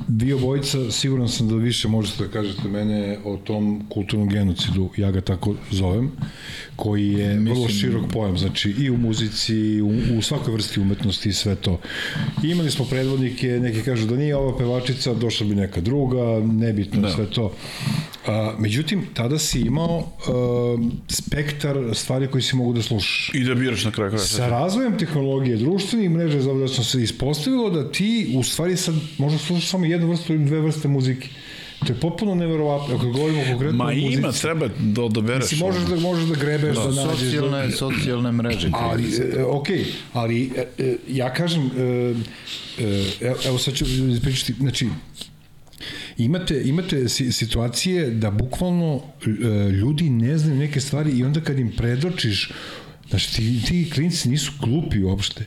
[0.07, 5.11] vi obojica, siguran sam da više možete da kažete mene o tom kulturnom genocidu, ja
[5.11, 6.11] ga tako zovem,
[6.75, 11.29] koji je vrlo širok pojam, znači i u muzici, i u, u svakoj vrsti umetnosti
[11.29, 11.79] i sve to.
[12.43, 17.01] I imali smo predvodnike, neki kažu da nije ova pevačica, došla bi neka druga, nebitno
[17.01, 17.11] da.
[17.11, 17.53] sve to.
[18.27, 20.77] A, međutim, tada si imao a,
[21.09, 23.31] spektar stvari koje si mogu da slušaš.
[23.33, 24.25] I da biraš na kraju kraja.
[24.25, 29.69] Sa razvojem tehnologije, društvenih mreža, zavodno se ispostavilo da ti u stvari sad možda slušaš
[29.69, 31.27] samo jednu vrstu ili dve vrste muzike.
[31.87, 32.95] To je potpuno neverovatno.
[32.95, 34.13] Ako govorimo konkretno Ma o muzici.
[34.13, 35.49] ima, treba da odabereš.
[35.49, 37.19] Ti možeš da, možeš da grebeš, da, da nađeš.
[37.19, 38.69] Socijalne, Da, socijalne mreže.
[38.73, 39.03] ali,
[39.37, 39.67] e, ok,
[40.13, 42.13] ali e, e, ja kažem, e,
[42.83, 44.87] e, evo, evo sad ću ispričati, znači,
[46.17, 49.29] imate, imate si- situacije da bukvalno e,
[49.69, 52.51] ljudi ne znaju neke stvari i onda kad im predočiš
[53.09, 55.45] Znači, ti, ti klinci nisu glupi uopšte.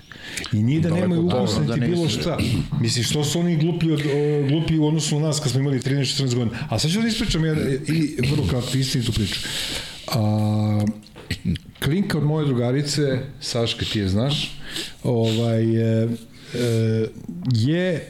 [0.53, 2.21] I nije da Daleko nemaju ukus, da niti bilo nisu.
[2.21, 2.39] šta.
[2.81, 5.81] Misliš, što su oni glupi, od, o, glupi u odnosu na nas kad smo imali
[5.81, 6.59] 13-14 godina.
[6.71, 7.53] A sad ću da ispričam ja,
[7.89, 9.41] i vrlo kratko istinitu priču.
[10.09, 10.87] A,
[11.79, 13.03] klinka od moje drugarice,
[13.41, 14.59] Saška, ti je znaš,
[15.03, 15.65] ovaj,
[16.03, 16.09] e,
[16.55, 17.07] e,
[17.55, 18.09] je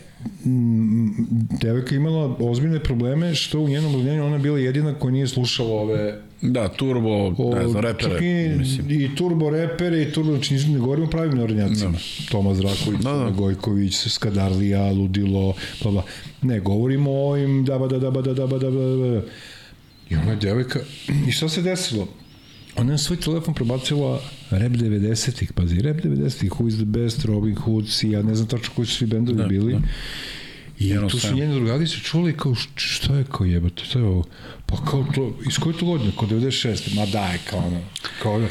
[1.61, 6.21] devojka imala ozbiljne probleme što u njenom rođenju ona bila jedina koja nije slušala ove
[6.43, 8.27] Da, turbo, ne znam, repere.
[8.27, 8.91] i, mislim.
[8.91, 11.91] i turbo repere i turbo, znači ne govorimo o pravim narodnjacima.
[11.91, 11.99] Da.
[12.31, 13.31] Toma Zraković, Da, da.
[13.31, 16.03] Gojković, Skadarlija, Ludilo, bla, bla.
[16.43, 19.23] Ne, govorimo o ovim da, da, da, da, da, ba, da, ba, da.
[20.11, 20.81] I ona je devojka,
[21.29, 22.09] i šta se desilo?
[22.77, 24.21] Ona je svoj telefon prebacila
[24.51, 28.75] rap 90-ih, pazi, rap 90-ih, Who is the best, Robin Hood, ja ne znam tačno
[28.77, 29.73] koji su svi bendovi da, bili.
[29.73, 29.81] Da.
[30.79, 34.05] I Jedno tu su njeni drugari se čuli kao šta je kao jebate, šta je
[34.05, 34.25] ovo?
[34.67, 36.13] Pa kao to, iz koje to godine?
[36.19, 36.95] Kao 96.
[36.95, 37.81] Ma daj, kao ono.
[38.23, 38.49] Kao, ono.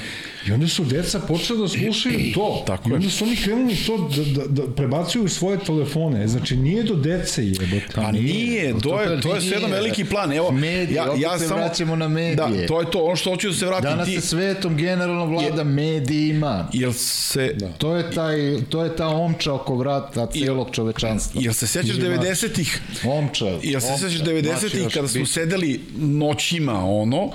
[0.48, 2.64] I onda su deca počela da slušaju to.
[2.68, 2.95] Tako I je.
[2.95, 6.28] onda su oni krenuli to da, da, da prebacuju u svoje telefone.
[6.28, 7.88] Znači, nije do dece jebote.
[7.95, 10.34] Pa nije, to je, to je sve jedan veliki plan.
[10.34, 12.61] Evo, Medije, ja, opet ja se samo, vraćamo na medije.
[12.61, 13.90] Da, to je to, ono što hoću da se vratim.
[13.90, 16.70] Danas ti, se svetom generalno vlada medijima.
[16.74, 17.68] jel se, da.
[17.68, 18.38] To je, taj,
[18.70, 21.41] to je ta omča oko vrata celog čovečanstva.
[21.44, 22.82] Jel se sećaš 90-ih?
[23.06, 23.45] Omča.
[23.64, 27.32] Jel se sećaš Znači, 90-ih još kada smo sedeli noćima, ono,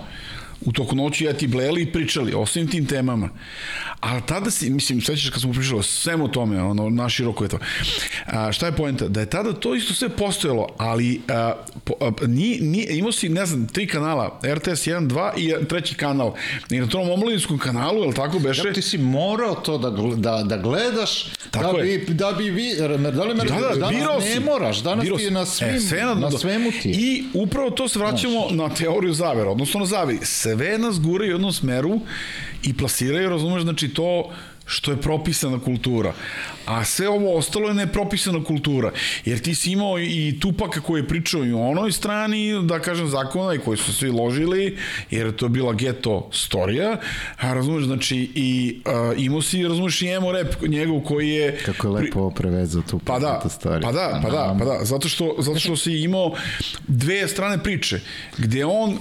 [0.60, 3.28] u toku noći ja ti bleli i pričali o svim tim temama.
[4.00, 7.58] A tada si, mislim, sećaš kad smo pričali o svemu tome, ono, naširoko je to.
[8.26, 9.08] A, šta je poenta?
[9.08, 11.52] Da je tada to isto sve postojalo, ali a,
[11.84, 15.30] po, a, ni, ni, imao si, ne znam, tri kanala, RTS 1, 2
[15.62, 16.34] i treći kanal.
[16.70, 18.68] I na tom omladinskom kanalu, je li tako beše?
[18.68, 21.98] Ja, ti si morao to da, da, da gledaš, Tako da je.
[21.98, 24.40] bi, da bi vi, da li me Da, da, danas birao ne si.
[24.40, 26.90] moraš, danas Birao ti je na svim, E, sve je na svemu ti.
[26.90, 30.18] I upravo to se vraćamo na teoriju zavera, odnosno na zaveri.
[30.22, 30.47] Sve
[30.78, 32.00] nas gure u jednom smeru
[32.62, 34.30] i plasiraju, razumeš, znači to
[34.68, 36.12] što je propisana kultura.
[36.66, 38.92] A sve ovo ostalo je nepropisana kultura.
[39.24, 43.08] Jer ti si imao i Tupaka koji je pričao i o onoj strani, da kažem,
[43.08, 44.76] zakona i koji su svi ložili,
[45.10, 46.96] jer je to bila geto storija.
[47.38, 51.58] A razumeš, znači, i a, imao si, razumeš, i emo rap njegov koji je...
[51.66, 55.34] Kako je lepo prevezao tu Pa da, pa da, pa da, pa da, zato što,
[55.38, 56.34] zato što si imao
[56.88, 58.00] dve strane priče,
[58.38, 58.98] gde on uh,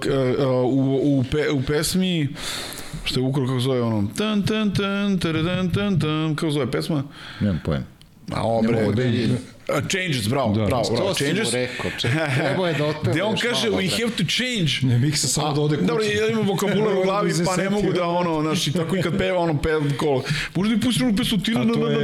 [0.00, 0.06] k-
[0.38, 2.28] uh, u, u, pe, u pesmi,
[3.04, 7.02] što je ukro kako zove ono, tan, tan, tan, tan, tan, tan, kako zove pesma?
[7.40, 7.82] Nemam pojem.
[7.82, 7.90] A ovo
[8.62, 9.02] bre, mogu da.
[9.68, 10.66] Uh, changes, bravo, Da.
[10.66, 11.52] bravo, To bravo, si mu changes.
[11.52, 14.72] rekao, čekaj, trebao je da otpevaš Gde on kaže, we have to change.
[14.82, 15.86] Ne, Miksa samo A, da ode kući.
[15.86, 18.72] Dobro, ja imam vokabular u glavi, Da se pa ne mogu da ono, znaš, i
[18.72, 20.22] tako i kad peva ono, peva kolo.
[20.54, 21.98] Možda mi pustiš onu pesmu, ti na, A na, to na, na,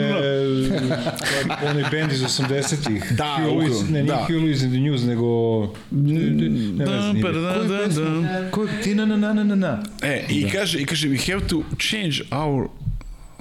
[1.60, 3.12] to je onaj band iz 80-ih.
[3.12, 4.26] Da, upravo, ne, nije da.
[4.28, 5.60] Huey Lewis in the News, nego...
[5.90, 7.22] Ne Da, pa, nije.
[7.32, 8.50] da, da, da.
[8.50, 8.68] Koju?
[8.82, 9.82] Ti na na na na na na.
[10.02, 12.68] E, i kaže, i kaže, we have to change our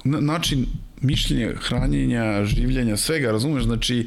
[0.04, 0.66] na, način
[1.00, 3.64] mišljenja, hranjenja, življenja, svega, razumeš?
[3.64, 4.06] Znači,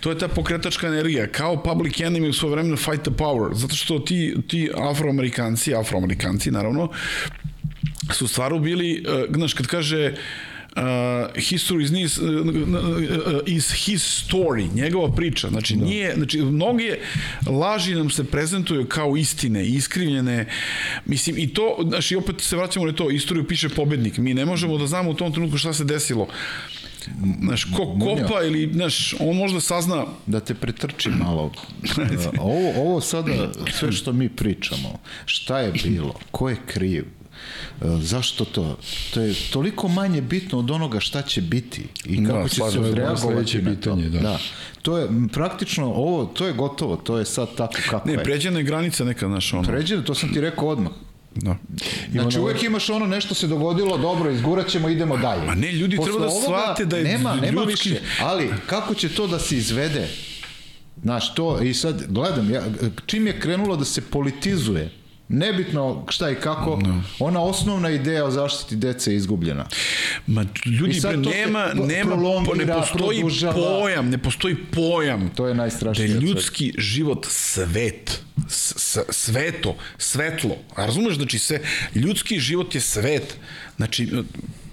[0.00, 3.76] to je ta pokretačka energija, kao Public Enemy u svoje vremenu Fight the Power, zato
[3.76, 6.90] što ti, ti afroamerikanci, afroamerikanci, naravno,
[8.12, 10.18] su stvarno bili, uh, znaš, kad kaže uh,
[11.36, 15.84] history is his, uh, uh, is his story, njegova priča, znači da.
[15.84, 16.96] nije, znači mnoge
[17.46, 20.46] laži nam se prezentuju kao istine, iskrivljene,
[21.06, 24.78] mislim i to, znači opet se vraćamo na to, istoriju piše pobednik, mi ne možemo
[24.78, 26.28] da znamo u tom trenutku šta se desilo,
[27.40, 30.06] Znaš, ko kopa ili, znaš, on možda sazna.
[30.26, 31.44] Da te pretrči malo.
[31.44, 31.52] Uh,
[32.40, 37.17] ovo, ovo sada, sve što mi pričamo, šta je bilo, ko je kriv, uh,
[37.98, 38.76] zašto to?
[39.14, 42.78] To je toliko manje bitno od onoga šta će biti i Da, kako će se
[42.80, 44.10] odreagovati na pitanje, to.
[44.10, 44.20] da.
[44.20, 44.38] da.
[44.82, 48.22] To je praktično ovo, to je gotovo, to je sad tako kako Ne, je.
[48.24, 49.62] pređena je granica neka, znaš, ono.
[49.62, 50.92] Pređe, to sam ti rekao odmah.
[51.34, 51.56] Da.
[52.12, 55.42] Znači uvek imaš ono nešto se dogodilo, dobro, izgurat ćemo, idemo dalje.
[55.42, 58.94] Ma ne, ljudi Posle treba da shvate da je nema, nema ljudski- više, ali kako
[58.94, 60.08] će to da se izvede?
[61.02, 62.62] Znaš, to, i sad gledam, ja,
[63.06, 64.90] čim je krenulo da se politizuje,
[65.28, 67.02] nebitno šta i kako, no.
[67.18, 69.66] ona osnovna ideja o zaštiti dece je izgubljena.
[70.26, 72.16] Ma ljudi, bre, nema, nema,
[72.56, 73.54] ne postoji produžava.
[73.54, 76.08] pojam, ne postoji pojam To je da najstrašnije.
[76.08, 76.26] je od svega.
[76.26, 80.56] ljudski život svet, s, sveto, svetlo.
[80.74, 81.60] A razumeš, znači se,
[81.94, 83.36] ljudski život je svet.
[83.76, 84.08] Znači,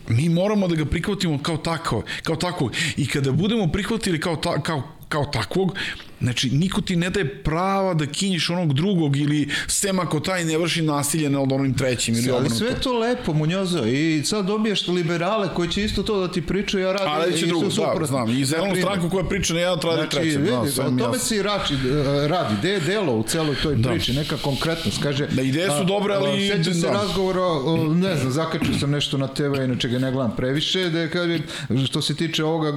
[0.07, 2.69] mi moramo da ga prihvatimo kao tako, kao tako.
[2.97, 5.75] I kada budemo prihvatili kao, ta, kao, kao takvog,
[6.21, 9.35] znači niko ti ne daje prava da kinjiš onog drugog ili
[9.67, 12.55] sem ako taj ne vrši nasilje nad onim trećim ili Ali obrnuto.
[12.55, 16.87] sve to lepo, Munjozo, i sad dobiješ liberale koji će isto to da ti pričaju,
[16.87, 17.65] a radi A reći i drugo,
[17.99, 18.29] da, znam.
[18.31, 18.85] I zelenu primjer.
[18.85, 20.45] stranku koja priča na jedan trade Znači, trećem.
[20.45, 21.77] Da, vidi, sve o tome se i rači, e,
[22.27, 22.55] radi.
[22.59, 24.13] Gde je delo u celoj toj priči?
[24.13, 25.03] Neka konkretnost.
[25.03, 26.93] Kaže, Da, ideje su dobre, ali- a, Sećam se da.
[26.93, 27.41] razgovora,
[27.89, 31.39] ne znam, zakačio sam nešto na TV, inače ga ne gledam previše, da je, kaže,
[31.85, 32.71] što se tiče ovoga,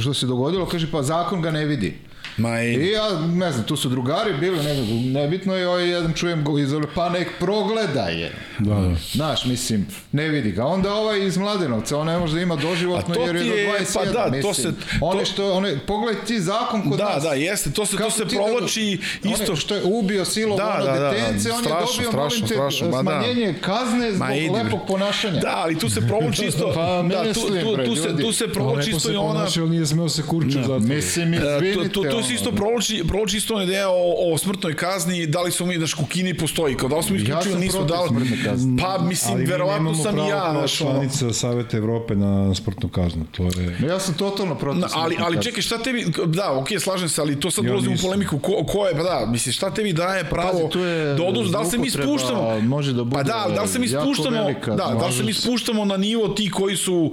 [0.00, 1.94] što se dogodilo, kaže, pa zakon ga ne vidi.
[2.36, 2.74] Ma i...
[2.74, 6.44] I ja, ne znam, tu su drugari bili, ne znam, nebitno je, ovaj jedan čujem
[6.44, 8.32] go iz pa nek progleda je.
[8.58, 8.94] Da, da.
[9.12, 10.64] Znaš, mislim, ne vidi ga.
[10.64, 13.66] Onda ovaj iz Mladenovca, on ne može da ima doživotno to jer je do je-
[13.70, 13.94] 21.
[13.94, 14.54] pa da, to mislim.
[14.54, 17.22] se- One to- što, one, pogledaj ti zakon kod Da, nas.
[17.22, 20.24] da, jeste, to se, to Kako se ti provlači da, isto One što je ubio
[20.24, 23.00] silom Da, ono da, da, detence, on strašno, je dobio, strašno, molim te, strašno, da.
[23.00, 25.40] smanjenje kazne zbog Ma lepog ponašanja.
[25.40, 26.72] Da, ali tu se provlači isto.
[26.74, 28.22] Pa, da, tu, mislim, tu, tu, se, ljudi.
[28.22, 29.32] tu se provlači lepo isto se i ona...
[29.32, 30.78] ponašao, nije smeo se kurču zato.
[30.78, 34.76] Mislim, E, tu, izvinite, to se isto provlači, provlači isto ona ideja o, o smrtnoj
[34.76, 37.60] kazni, da li smo mi, znaš, kukini postoji, kao da li smo Ja isključili, sam
[37.60, 38.08] nisu protiv da li...
[38.08, 38.82] smrtne kazne.
[38.82, 42.88] Pa, mislim, Ali mi verovatno sam i ja, znaš, ono, članica Saveta Evrope na smrtnu
[42.88, 43.24] kaznu.
[43.36, 43.76] To je...
[43.80, 47.20] No, ja sam totalno protiv Na, ali, ali čekaj, šta tebi, da, okej, slažem se,
[47.20, 49.92] ali to sad Ja ulazimo u polemiku, ko, ko je, pa da, mislim, šta tebi
[49.92, 53.24] daje pravo Pazi, je da oduz, da li se mi spuštamo, može da pa bude
[53.24, 55.96] da, ali da li se mi spuštamo, velika, da, da li se mi spuštamo na
[55.96, 57.12] nivo ti koji su,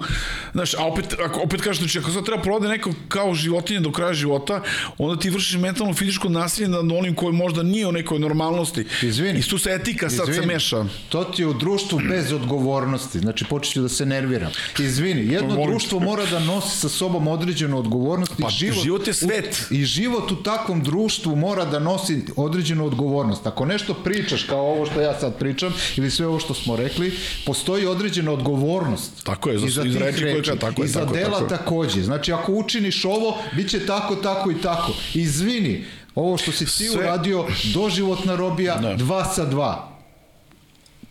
[0.53, 3.91] znaš, a opet, ako, opet kažeš, znači, ako sad treba provode neko kao životinje do
[3.91, 4.61] kraja života,
[4.99, 8.86] onda ti vršiš mentalno fizičko nasilje nad onim koji možda nije u nekoj normalnosti.
[9.03, 9.40] Izvini.
[9.40, 10.86] I tu se etika sad se Izvini, meša.
[11.10, 13.19] To ti je u društvu bez odgovornosti.
[13.19, 14.52] Znači, počet ću da se nerviram.
[14.80, 15.69] Izvini, jedno Molim te.
[15.69, 18.32] društvo mora da nosi sa sobom određenu odgovornost.
[18.41, 19.68] Pa, i život, život je svet.
[19.72, 23.48] U, I život u takvom društvu mora da nosi određenu odgovornost.
[23.48, 27.14] Ako nešto pričaš kao ovo što ja sad pričam, ili sve ovo što smo rekli,
[27.45, 29.11] postoji određena odgovornost.
[29.24, 32.03] Tako je, za- za reči koje tako je, I za tako dela tako takođe.
[32.03, 34.86] Znači, ako učiniš ovo, bit će tako, tako i tako.
[35.14, 35.84] Izvini,
[36.15, 38.93] ovo što si ti Sve- uradio, doživotna robija, Da.
[38.93, 39.97] dva sa dva.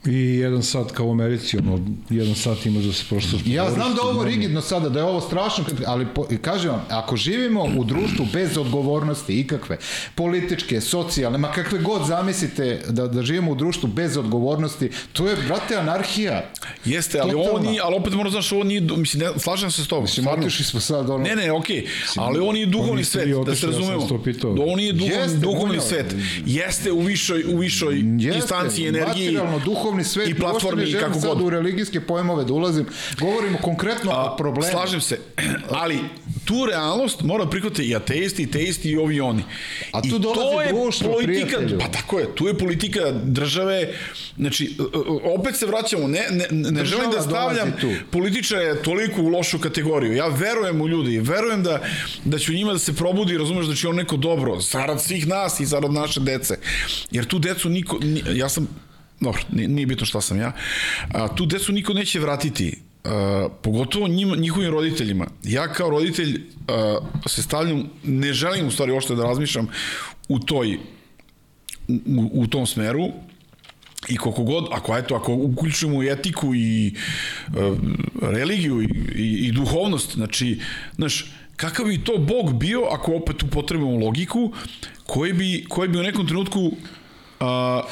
[0.04, 3.36] I jedan sat kao u Americi, ono, jedan sat imaš da se prosto...
[3.46, 7.16] Ja znam da ovo rigidno sada, da je ovo strašno, ali po, kažem vam, ako
[7.16, 9.78] živimo u društvu bez odgovornosti ikakve,
[10.14, 15.36] političke, socijalne, ma kakve god zamislite da, da živimo u društvu bez odgovornosti, to je,
[15.46, 16.50] brate, anarhija.
[16.84, 17.70] Jeste, ali ovo Totalna.
[17.70, 20.04] nije, ali opet moram znaš, ovo nije, mislim, ne, slažem se s tobom.
[20.04, 21.24] Mislim, otišli smo sad ono...
[21.24, 21.86] Ne, ne, okej,
[22.16, 24.06] ali ovo nije duhovni svet, vi da otišli, se ja razumemo.
[24.06, 24.50] to pitao.
[24.50, 26.14] Ovo nije duhovni, Jeste, duhovni svet.
[26.46, 29.58] Jeste u višoj, u višoj Jeste, instanciji energiji materijalno,
[29.96, 31.42] duhovni svet, i platformi i kako god.
[31.42, 32.86] u religijske pojmove da ulazim,
[33.20, 34.70] govorimo konkretno o problemu.
[34.70, 35.18] Slažem se,
[35.70, 35.98] ali
[36.44, 39.44] tu realnost mora prihvatiti i ateisti, i teisti i ovi i oni.
[39.92, 41.78] A tu I dolazi to je društvo, politika, prijatelju.
[41.78, 43.94] pa tako je, tu je politika države,
[44.36, 44.76] znači,
[45.38, 48.04] opet se vraćamo, ne, ne, ne Država želim da stavljam dolazi tu.
[48.10, 50.12] političare toliko u lošu kategoriju.
[50.16, 51.80] Ja verujem u ljudi, verujem da,
[52.24, 55.26] da će u njima da se probudi, razumeš da će on neko dobro, zarad svih
[55.26, 56.58] nas i zarad naše dece.
[57.10, 58.68] Jer tu decu niko, ni, ja sam,
[59.20, 60.52] dobro, nije, nije bitno šta sam ja,
[61.14, 65.26] a, tu decu niko neće vratiti, a, pogotovo njima, njihovim roditeljima.
[65.42, 69.68] Ja kao roditelj a, se stavljam, ne želim u stvari ošte da razmišljam
[70.28, 70.78] u toj
[71.88, 73.08] u, u tom smeru
[74.08, 76.92] i koliko god, ako eto, ako uključujemo i etiku i e,
[78.22, 80.60] religiju i, i, i duhovnost, znači,
[80.94, 84.52] znaš, kakav bi to Bog bio ako opet upotrebimo logiku,
[85.06, 86.72] koji bi, koji bi u nekom trenutku
[87.40, 87.82] a,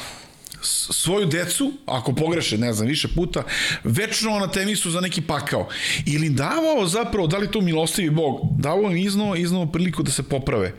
[0.65, 3.43] svoju decu, ako pogreše, ne znam, više puta,
[3.83, 5.67] večno na temisu za neki pakao.
[6.05, 10.23] Ili davao zapravo, da li to milostivi Bog, davao im iznova, iznova priliku da se
[10.23, 10.73] poprave.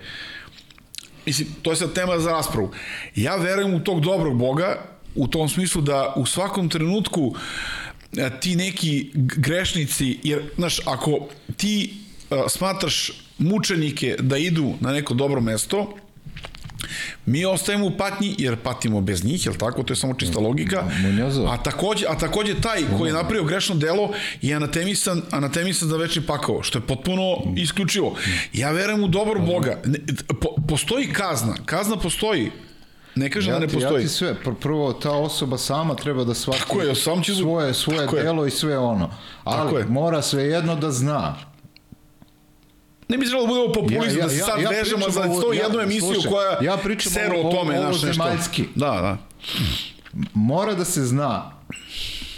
[1.27, 2.71] Mislim, to je sad tema za raspravu.
[3.15, 4.77] Ja verujem u tog dobrog Boga,
[5.15, 7.35] u tom smislu da u svakom trenutku
[8.17, 11.95] e, ti neki grešnici, jer, znaš, ako ti
[12.31, 15.97] a, smatraš mučenike da idu na neko dobro mesto,
[17.27, 19.83] mi ostajemo u patnji jer patimo bez njih, jel tako?
[19.83, 20.83] To je samo čista logika.
[21.03, 21.53] Munjozova.
[21.53, 24.11] A takođe, a takođe taj koji je napravio grešno delo
[24.43, 27.23] je anatemisan, anatemisan za večni pakao, što je potpuno
[27.57, 28.15] isključivo.
[28.53, 29.79] Ja verujem u dobro Boga.
[29.85, 29.99] Ne,
[30.41, 31.55] Po, postoji kazna.
[31.65, 32.51] Kazna postoji.
[33.15, 34.03] Ne kažem Ja da ne ti, ja postoji.
[34.03, 37.75] ti sve, pr- prvo ta osoba sama treba da shvati Tako je, sam ću- svoje,
[37.75, 38.23] svoje tako je.
[38.23, 39.11] delo i sve ono.
[39.45, 41.37] Ali mora svejedno da zna.
[43.09, 45.13] Ne bi trebalo da budemo populizam, Ja- ja- da se ja- sad ja vežemo pričam
[45.13, 48.65] za ovo- 101 ja- emisiju slušaj, koja ja pričam seru ovo- o tome, ovo- ovozemaljski.
[48.75, 49.17] Da, da.
[50.35, 51.51] Mora da se zna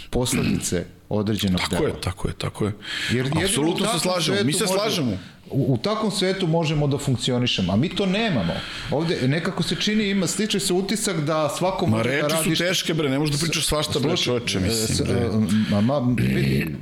[0.09, 1.87] posledice određenog Tako dela.
[1.87, 2.71] je, tako je, tako je.
[3.11, 4.37] Jer Apsolutno se slažemo.
[4.43, 5.17] Mi se može- slažemo.
[5.51, 8.53] U, u takvom svetu možemo da funkcionišemo, a mi to nemamo.
[8.91, 12.55] Ovde nekako se čini, ima, stiče se utisak da svako Ma može da reči radi...
[12.55, 15.29] su teške, bre, ne možeš da pričaš svašta, bre, čoveče, mislim, s- bre.
[15.71, 16.75] ma, ma, pri-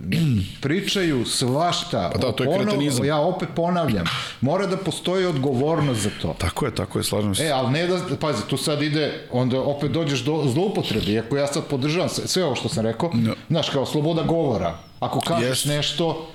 [0.62, 2.10] pričaju svašta.
[2.14, 3.06] Pa da, to je Ponovo, kretenizam.
[3.06, 4.06] Ja opet ponavljam,
[4.42, 6.36] mora da postoji odgovornost za to.
[6.38, 7.44] Tako je, tako je, slažem se.
[7.44, 11.48] E, ali ne da, pazi, tu sad ide, onda opet dođeš do zloupotrebe, iako ja
[11.48, 13.34] sad podržavam sve, sve ovo što sam rekao, Da.
[13.50, 14.78] znaš, kao sloboda govora.
[15.00, 15.70] Ako kažeš Jeste.
[15.70, 16.28] nešto,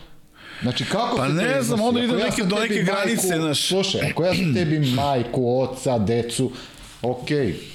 [0.63, 3.69] Znači, kako Pa ne znam, onda ide ja neke- sam do neke granice, znaš.
[3.69, 6.51] Slušaj, ako ja sam tebi majku, oca, decu,
[7.03, 7.29] ok,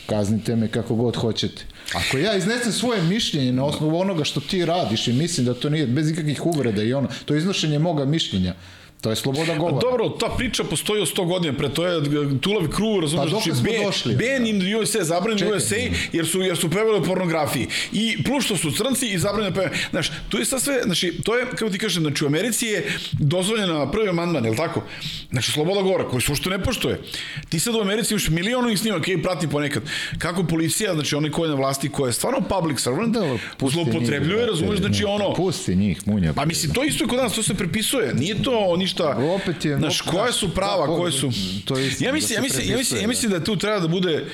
[0.06, 1.62] kaznite me kako god hoćete.
[1.94, 5.70] Ako ja iznesem svoje mišljenje na osnovu onoga što ti radiš i mislim da to
[5.70, 8.54] nije bez ikakvih uvreda i ono, to je iznošenje moga mišljenja.
[9.02, 9.78] To je sloboda govora.
[9.82, 12.02] Dobro, ta priča postoji od 100 godina pre, to je
[12.42, 14.16] Tulavi kru, razumiješ, Pa znači, ban- došli?
[14.16, 15.76] ban in the USA, zabranjen USA,
[16.14, 17.68] jer su, jer su pevali o pornografiji.
[17.92, 19.76] I plus što su crnci i zabranjeno pevanje.
[19.90, 22.86] Znaš, to je sad sve, znači, to je, kako ti kažem, znači, u Americi je
[23.14, 24.84] dozvoljena prvi amandman, je li tako?
[25.32, 27.02] Znači, sloboda govora, koji se uopšte ne poštuje.
[27.50, 29.84] Ti sad u Americi imaš milionovih snimaka i prati ponekad.
[30.18, 34.38] Kako policija, znači, oni koji je na vlasti, koji je stvarno public servant, Da, zloupotrebljuje,
[34.38, 36.34] brate, razumeš, znači, ono, Pusti njih, munja.
[36.34, 38.14] Pa mislim, to isto je kod nas, to se prepisuje.
[38.14, 39.18] Nije to ništa ništa.
[39.36, 41.30] Opet je- Znaš, koje znaš, su prava, da, koje su...
[41.66, 43.56] to je istina, ja da mislim, se ja mislim, ja mislim, ja mislim da tu
[43.56, 44.26] treba da bude,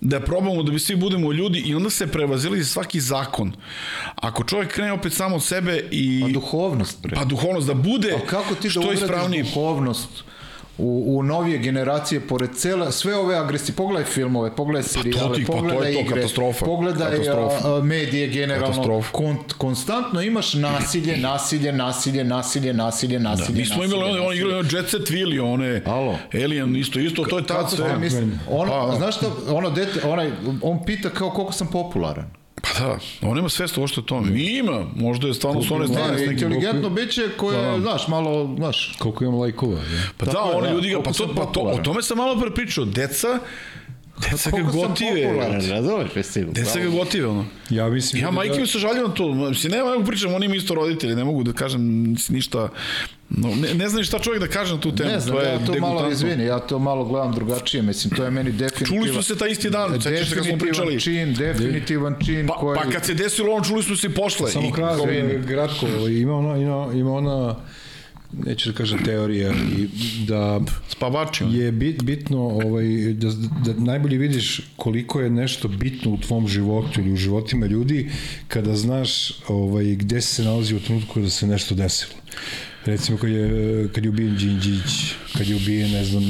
[0.00, 3.52] da probamo da bi svi budemo ljudi i onda se prevazili svaki zakon.
[4.14, 6.20] Ako čovjek krene opet samo od sebe i...
[6.22, 7.16] Pa duhovnost, bre.
[7.16, 10.08] Pa duhovnost, da bude A kako ti da ugradiš duhovnost
[10.78, 15.52] u, u novije generacije, pored cele, sve ove agresije, pogledaj filmove, pogledaj serijale, ti, pa
[15.52, 16.64] to je pogledaj to, igre, katastrofa.
[16.64, 17.68] pogledaj Katastrofa.
[17.70, 19.12] a, medije generalno, Katastrofa.
[19.12, 24.16] kon, konstantno imaš nasilje, nasilje, nasilje, nasilje, nasilje, nasilje, Da, mi smo imali, on, on
[24.16, 24.36] nasilje.
[24.36, 26.18] igrali ono Jet Set Willy, one Alo.
[26.34, 27.88] Alien, isto, isto, to je tad sve.
[27.88, 28.96] ste misli, ono, Pa, da.
[28.96, 30.30] znaš šta, ono dete, onaj,
[30.62, 32.41] on pita kao koliko sam popularan.
[32.72, 34.40] Pa da, on ima svest ovo što je tome.
[34.40, 36.32] I ima, možda je stvarno s one strane nekim...
[36.32, 39.78] inteligentno biće koje, znaš, malo, znaš, Koliko imam lajkova.
[40.16, 42.50] Pa da, oni da, ljudi ga, pa to, pa to, o tome sam malo pre
[42.50, 42.84] pričao.
[42.84, 43.38] Deca,
[44.30, 45.32] deca ga gotive.
[45.70, 46.52] razumeš, festival.
[46.52, 47.44] Deca ga gotive, ono.
[47.70, 49.34] Ja mislim Ja da- majke mi se žalio na to.
[49.34, 52.68] Mislim, nema mogu pričam, oni mi isto roditelji, ne mogu da kažem ništa.
[53.30, 55.10] No, ne, ne znam šta čovjek da kaže na tu temu.
[55.10, 58.24] Ne znam, to je ja to malo izvini, ja to malo gledam drugačije, mislim, to
[58.24, 59.00] je meni definitivan...
[59.00, 61.00] Čuli smo se taj isti dan, sećaš se kad smo pričali.
[61.00, 62.76] čin, definitivan čin Pa, koji...
[62.76, 64.50] pa kad se desilo ono, čuli smo se i posle.
[64.50, 65.06] Samo I, kratko,
[65.48, 67.56] kratko, ima ona, ima, ima ona,
[68.32, 69.88] neću da kažem teorija, i
[70.26, 71.44] da spavači.
[71.44, 73.28] je bit, bitno ovaj, da,
[73.64, 78.10] da najbolje vidiš koliko je nešto bitno u tvom životu ili u životima ljudi
[78.48, 82.14] kada znaš ovaj, gde se nalazi u trenutku da se nešto desilo.
[82.84, 86.22] Recimo kad je, kad je ubijen Đinđić, kad je ubijen, ne znam,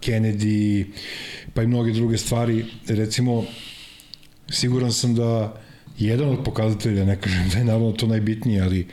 [0.00, 0.84] Kennedy,
[1.54, 2.64] pa i mnoge druge stvari.
[2.88, 3.44] Recimo,
[4.48, 5.60] siguran sam da
[5.98, 8.86] jedan od pokazatelja, ne kažem da je naravno to najbitnije, ali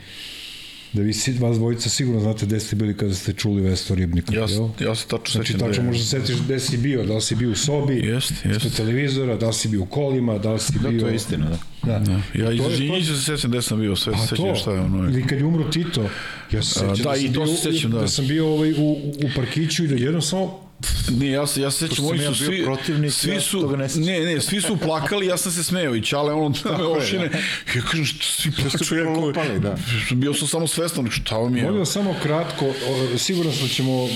[0.92, 4.34] da vi si, vas dvojica sigurno znate gde ste bili kada ste čuli Vesto Ribnika.
[4.34, 4.68] Ja, jel?
[4.80, 7.14] ja se tačno Znači, sećam tačno da je- možda se setiš gde si bio, da
[7.14, 8.46] li si bio u sobi, Jest, jest.
[8.46, 11.00] ispred televizora, da li si bio u kolima, da li si Da, bio...
[11.00, 11.58] to je istina, da.
[11.82, 11.98] Da.
[11.98, 12.20] Da.
[12.34, 15.04] Ja iz Žinjića se sećam gde sam bio, sve se sećam šta je ono.
[15.04, 16.08] ili kad je umro Tito,
[16.52, 17.98] ja se sećam da, da, i to bio, se sećam, da.
[18.00, 20.67] da sam bio ovaj, u, u parkiću i da jednom samo
[21.10, 23.76] Nije, ja se, ja se sećam, oni su ja svi, protivnik, svi ja su, toga
[23.76, 24.02] ne sećam.
[24.04, 27.30] ne, ne, svi su plakali, ja sam se smeo i Čale, ono, da me ošine.
[27.76, 29.76] Ja kažem, što svi plaču, ja kao- da.
[30.10, 31.70] Bio sam samo svestan, šta vam je?
[31.70, 34.10] Vas samo kratko, o, siguran sam da ćemo uh,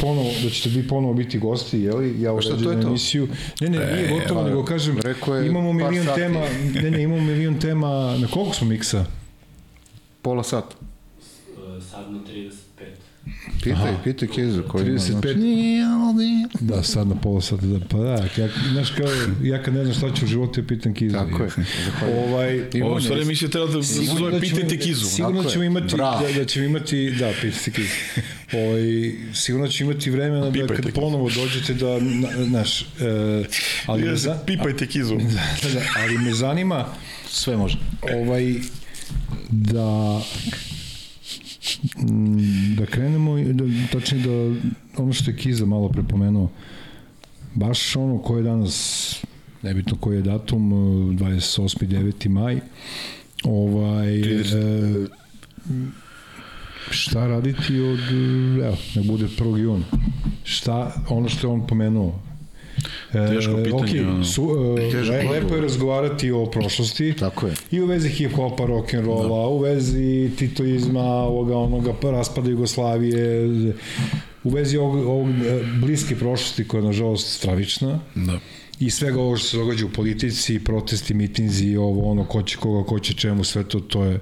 [0.00, 2.22] ponovo, da ćete vi ponovo biti gosti, je li?
[2.22, 3.28] Ja uređujem emisiju.
[3.60, 4.96] Ne, ne, nije gotovo, pa, nego kažem,
[5.40, 6.20] je imamo milion sati.
[6.20, 6.40] tema,
[6.74, 9.04] ne, ne, imamo milion tema, na koliko smo miksa?
[10.22, 10.76] Pola sata.
[10.78, 12.52] Uh, sad na 35.
[13.74, 15.10] Pitaj, pitaj Kezu koji ima, 35.
[15.10, 15.38] znači,
[16.60, 19.06] Da, sad na pola sata, da, pa da, ja, znaš kao,
[19.42, 21.14] ja kad ne znam šta ću u životu, ja pitam Kizu.
[21.14, 21.50] Tako je,
[21.84, 22.24] zahvaljujem.
[22.24, 25.06] Ovaj, Ovo stvari emisija treba da se zove da Pitajte Kizu.
[25.06, 27.88] Sigurno ćemo imati, da, da ćemo imati, da, pitajte Kizu.
[28.62, 33.44] Ovaj, sigurno ćemo imati vremena da kad ponovo dođete da, na, znaš, e,
[33.86, 35.16] ali, me za, Pipajte Kizu.
[35.62, 36.86] da, da, ali me zanima,
[37.28, 37.78] Sve može.
[38.14, 38.54] ovaj,
[39.50, 40.20] da
[42.76, 44.60] da krenemo, da, tačnije da
[45.02, 46.50] ono što je Kiza malo prepomenuo,
[47.54, 49.16] baš ono ko je danas,
[49.62, 50.70] nebitno koji je datum,
[51.18, 51.86] 28.
[51.86, 52.28] 9.
[52.28, 52.60] maj,
[53.44, 55.06] ovaj, e,
[56.90, 58.00] šta raditi od,
[58.64, 59.56] evo, ne bude 1.
[59.56, 59.84] juna,
[60.44, 62.20] šta, ono što je on pomenuo,
[63.12, 64.24] Teško pitanje, ono.
[64.24, 67.14] su, e, Težak le, lepo je razgovarati o prošlosti.
[67.18, 67.54] Tako je.
[67.70, 69.48] I u vezi hip-hopa, rock'n'rolla, da.
[69.48, 73.46] u vezi titoizma, ovoga, onoga, pa raspada Jugoslavije,
[74.44, 78.38] u vezi ovog, ovog e, bliske prošlosti koja je nažalost stravična Da.
[78.80, 82.86] i svega ovo što se događa u politici, protesti, mitinzi, ovo, ono, ko će koga,
[82.86, 84.20] ko će čemu, sve to, to je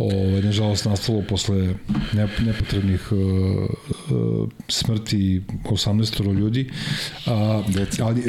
[0.00, 1.74] ovaj, nažalost nastalo posle
[2.12, 6.70] ne, nepotrebnih uh, uh, smrti 18 ljudi.
[7.26, 8.02] A, Dece.
[8.02, 8.22] Ali,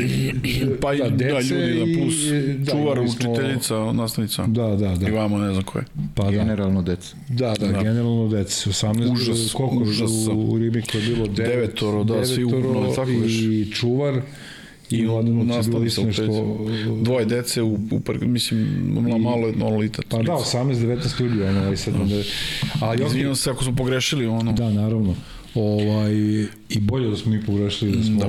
[0.81, 4.47] Pa i da, da, ljudi, da, plus i, da, čuvar, smo- učiteljica, nastavnica.
[4.47, 5.07] Da, da, da.
[5.07, 5.85] I vamo ne znam ko je.
[6.15, 6.31] Pa da.
[6.31, 7.15] Generalno deca.
[7.29, 7.81] Da, da, da.
[7.83, 10.11] generalno dece, 18, Užas, koliko užas.
[10.11, 11.27] u, u Ribniku je bilo?
[11.27, 14.21] Devet, Devetoro, da, svi ukupno, tako i čuvar
[14.91, 17.01] i, I Mladenovac je bilo nastavnica isto u nešto...
[17.01, 18.61] Dvoje dece u, u par, mislim,
[19.15, 20.01] I, malo jedno lita.
[20.09, 22.15] Pa da, 18-19 ljudi, ono, ovaj sad, onda,
[22.79, 24.51] ali Izvinjam se ako smo pogrešili, ono.
[24.51, 25.15] Da, naravno.
[25.55, 26.13] Ovaj,
[26.69, 28.27] I bolje da smo mi pogrešili, da smo da.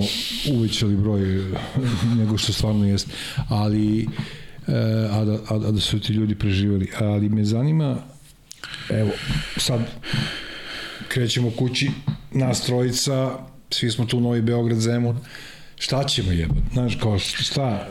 [0.54, 1.20] uvećali broj
[2.18, 3.08] nego što stvarno jest.
[3.48, 4.06] Ali, e,
[5.10, 6.88] a, da, a, a da su ti ljudi preživali.
[6.98, 7.96] Ali me zanima,
[8.90, 9.10] evo,
[9.56, 9.80] sad
[11.08, 11.90] krećemo kući,
[12.32, 13.38] nas trojica,
[13.70, 15.18] svi smo tu u Novi Beograd, Zemun,
[15.82, 16.60] šta ćemo jebati?
[16.72, 17.88] Znaš, kao šta,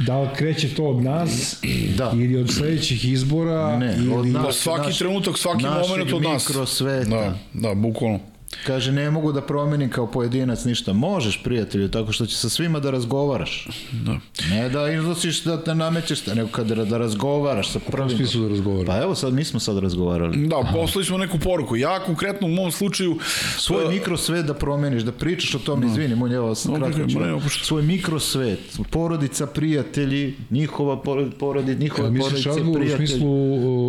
[0.00, 1.56] da li kreće to od nas
[1.96, 2.10] Da.
[2.14, 4.12] ili od sledećih izbora Ne, ili...
[4.14, 4.42] od nas.
[4.46, 6.48] Da, svaki naš- trenutak, svaki našeg moment od nas.
[6.48, 7.08] mikrosveta.
[7.10, 8.18] Da, da, bukvalno.
[8.56, 10.92] Kaže, ne mogu da promenim kao pojedinac ništa.
[10.92, 13.68] Možeš, prijatelju, tako što će sa svima da razgovaraš.
[13.92, 14.16] Da.
[14.50, 18.10] Ne da iznosiš da te namećeš, nego kada da razgovaraš sa prvim.
[18.10, 18.86] smislu da razgovaraš?
[18.86, 20.46] Pa evo sad, mi smo sad razgovarali.
[20.46, 21.76] Da, poslali smo neku poruku.
[21.76, 23.18] Ja konkretno u mom slučaju...
[23.58, 27.64] Svoj uh, mikrosvet da promeniš, da pričaš o tom, izvini, mu evo, sam kratko ću-.
[27.64, 28.60] Svoj mikrosvet,
[28.90, 33.06] porodica, prijatelji, njihova porod- porodica, Jel misliš porodice, razgovor u prijatelji.
[33.08, 33.28] smislu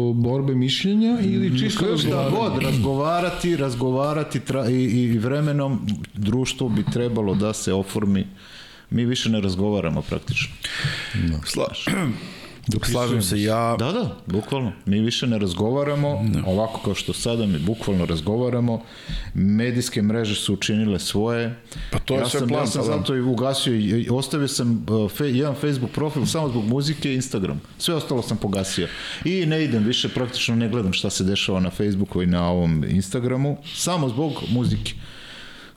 [0.10, 2.32] o, borbe mišljenja ili čisto Šta razgovaranje?
[2.54, 8.28] god, razgovarati, razgovarati tra, i, i vremenom društvo bi trebalo da se oformi.
[8.90, 10.54] Mi više ne razgovaramo praktično.
[11.46, 11.68] Sla...
[12.92, 13.76] Slažem se, ja...
[13.80, 14.72] Da, da, bukvalno.
[14.86, 18.82] Mi više ne razgovaramo, ovako kao što sada mi bukvalno razgovaramo.
[19.34, 21.56] Medijske mreže su učinile svoje.
[21.92, 22.98] Pa to je ja sve sam, plan, Ja sam pa da.
[22.98, 27.12] zato i ugasio, i i ostavio sam uh, fe, jedan Facebook profil samo zbog muzike
[27.12, 27.62] i Instagram.
[27.78, 28.88] Sve ostalo sam pogasio.
[29.26, 32.84] I ne idem više, praktično ne gledam šta se dešava na Facebooku i na ovom
[32.90, 34.94] Instagramu, samo zbog muzike.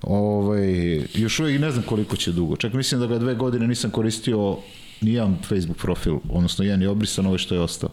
[0.02, 2.56] Ovaj, još uvijek ne znam koliko će dugo.
[2.56, 4.56] Čak mislim da ga dve godine nisam koristio
[5.04, 7.90] nijedan Facebook profil, odnosno jedan je obrisan, ovo što je ostao.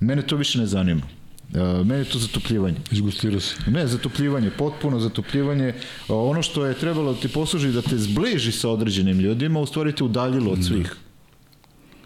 [0.00, 1.02] Mene to više ne zanima.
[1.48, 2.76] Uh, mene je to zatopljivanje.
[2.92, 3.54] Izgustirao se.
[3.70, 5.68] Ne, zatopljivanje, potpuno zatopljivanje.
[5.68, 5.74] Uh,
[6.08, 9.92] ono što je trebalo da ti posluži da te zbliži sa određenim ljudima, u stvari
[9.92, 10.96] te udaljilo od svih.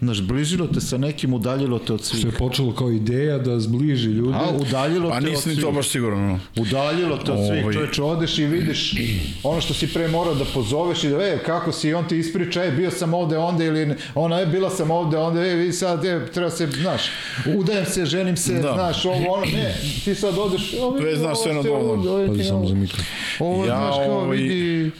[0.03, 2.19] Znaš, bližilo te sa nekim, udaljilo te od svih.
[2.19, 4.35] Što je počelo kao ideja da zbliži ljude.
[4.35, 5.65] A, udaljilo Pa te od nisam ni svih.
[5.65, 6.21] to baš siguran.
[6.23, 6.39] No.
[6.59, 7.75] Udaljilo te od svih, Ovaj.
[7.75, 8.95] čoveče, odeš i vidiš
[9.43, 12.65] ono što si pre morao da pozoveš i da, e, kako si, on ti ispriča,
[12.65, 16.05] e, bio sam ovde, onda, ili ona, e, bila sam ovde, onda, e, vi sad,
[16.05, 17.03] e, treba se, znaš,
[17.49, 18.73] udajem se, ženim se, Da.
[18.75, 19.75] znaš, ovo, ono, ne,
[20.05, 22.11] ti sad odeš, ovo, Već znaš sve na ovo, dovoljno.
[22.13, 23.03] ovo, Pazi samo za mikro.
[23.41, 24.91] Ovo, Ja, znaš, kao, ovaj, vidi,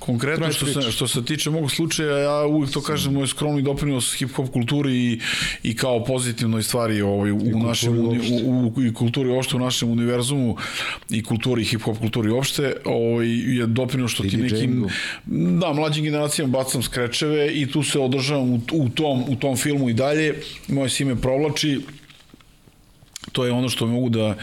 [0.00, 4.16] Konkretno što se, što se tiče mog slučaja, ja uvijek to kažem, moj skromni doprinos
[4.18, 5.20] hip-hop kulturi i,
[5.62, 8.34] i kao pozitivnoj stvari ovaj, u, našem, uni, uopšte.
[8.44, 10.56] u, u, i kulturi uopšte u našem univerzumu
[11.10, 14.86] i kulturi, hip-hop kulturi uopšte, ovaj, je doprinos što I ti nekim,
[15.60, 19.90] da, mlađim generacijama bacam skrečeve i tu se održavam u, u, tom, u tom filmu
[19.90, 20.34] i dalje.
[20.68, 21.80] Moje se ime provlači,
[23.32, 24.36] to je ono što mogu da,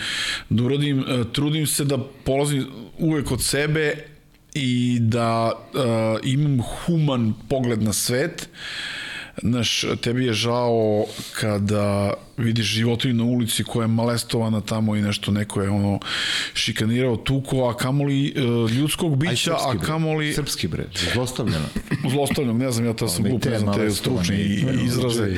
[0.49, 0.99] da uradim.
[0.99, 2.65] E, Trudim se da polazim
[2.97, 4.16] uvek od sebe
[4.57, 5.81] i da uh,
[6.23, 8.49] imam human pogled na svet.
[9.41, 11.05] Znaš, tebi je žao
[11.39, 15.99] kada vidiš životinju na ulici koja je malestovana tamo i nešto neko je ono
[16.53, 21.65] šikanirao tuko, a kamoli uh, ljudskog aj, bića, a srpski, bre, kamoli srpski, bre, zlostavljeno.
[22.11, 25.35] zlostavljanog, ne znam, ja to sam glup, ne znam te stručne i- izraze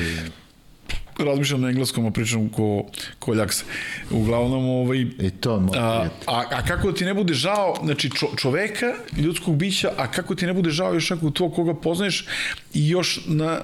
[1.24, 2.84] razmišljam na engleskom, a pričam ko,
[3.18, 3.64] ko ljaks.
[4.10, 8.26] Uglavnom, ovaj, I to, moj a, a, a kako ti ne bude žao, znači čo,
[8.36, 12.26] čoveka, ljudskog bića, a kako ti ne bude žao još nekog tvog koga poznaješ
[12.74, 13.58] i još na,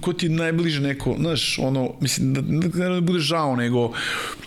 [0.00, 2.40] ko ti je najbliže neko, znaš, ono, mislim, da
[2.88, 3.92] ne da bude žao, nego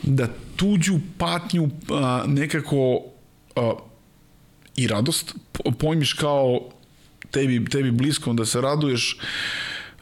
[0.04, 3.02] da tuđu patnju a, nekako
[3.56, 3.74] a,
[4.76, 6.60] i radost po- pojmiš kao
[7.32, 9.18] tebi, tebi bliskom, da se raduješ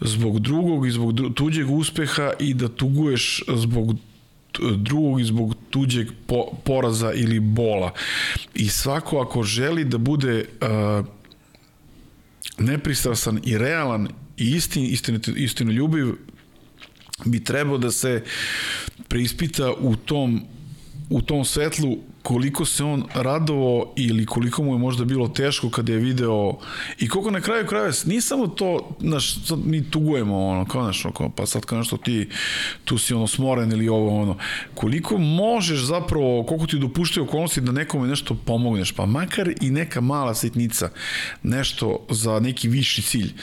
[0.01, 3.95] zbog drugog i zbog dru, tuđeg uspeha i da tuguješ zbog
[4.77, 7.93] drugog i zbog tuđeg po, poraza ili bola.
[8.53, 11.05] I svako ako želi da bude uh,
[12.57, 14.07] nepristrasan i realan
[14.37, 16.13] i istin, istinit, istinu ljubiv,
[17.25, 18.23] bi trebao da se
[19.07, 20.41] preispita u tom
[21.09, 25.91] u tom svetlu koliko se on radovao ili koliko mu je možda bilo teško kada
[25.91, 26.53] je video
[26.99, 31.11] i koliko na kraju krajeva nije samo to znaš, sad mi tugujemo ono, kao ono,
[31.11, 32.29] kao, pa sad kao nešto ti
[32.85, 34.37] tu si ono smoren ili ovo ono
[34.73, 40.01] koliko možeš zapravo koliko ti dopuštaju okolnosti da nekome nešto pomogneš pa makar i neka
[40.01, 40.89] mala sitnica
[41.43, 43.33] nešto za neki viši cilj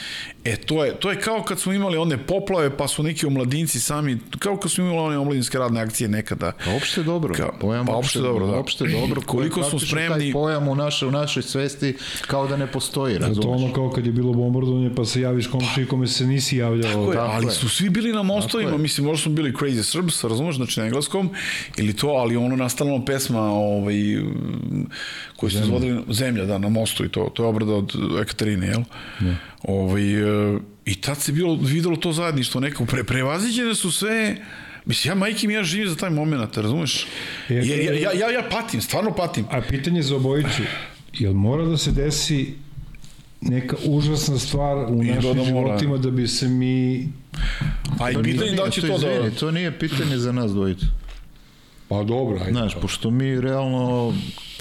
[0.45, 3.79] e to je, to je kao kad smo imali one poplave pa su neki omladinci
[3.79, 7.33] sami kao kad smo imali one omladinske radne akcije nekada Pa opšte dobro.
[7.33, 8.53] Kao- pojam pa opšte dobro, da.
[8.53, 9.21] Opšte dobro.
[9.21, 13.13] Koliko koji smo spremni- Taj pojam u našoj, u našoj svesti kao da ne postoji,
[13.15, 13.45] To razumeš?
[13.61, 16.91] ono kao kad je bilo bombardovanje pa se javiš komšiji kome se nisi javljao.
[16.91, 17.51] Tako je, tako ali je.
[17.51, 21.29] su svi bili na mostovima, mislim, možda smo bili Crazy Serbs, razumeš, znači na engleskom,
[21.77, 24.87] ili to, ali ono nastala pesma ovaj, m,
[25.35, 27.91] koju su izvodili, Zemlja, da, na mostu i to, to je obrada od
[28.21, 28.81] Ekaterine, jel?
[29.19, 29.37] Ne.
[29.63, 30.13] Ovaj,
[30.53, 34.35] e, I tad se bilo, videlo to zajedništvo neko, pre, prevaziđene su sve,
[34.85, 37.05] Mislim, ja majke mi ja živim za taj moment, razumeš?
[37.49, 39.45] E, Ja, ja, ja, ja, ja patim, stvarno patim.
[39.49, 40.61] A pitanje za obojicu,
[41.13, 42.53] jel mora da se desi
[43.41, 45.45] neka užasna stvar u I našim da mora.
[45.45, 47.07] životima da bi se mi
[47.99, 49.11] A i To nije- pitanje da će to da...
[49.11, 50.85] izvini, to nije pitanje za nas dvojicu.
[51.87, 52.51] Pa dobro, ajde.
[52.51, 54.13] Znaš, pošto mi realno,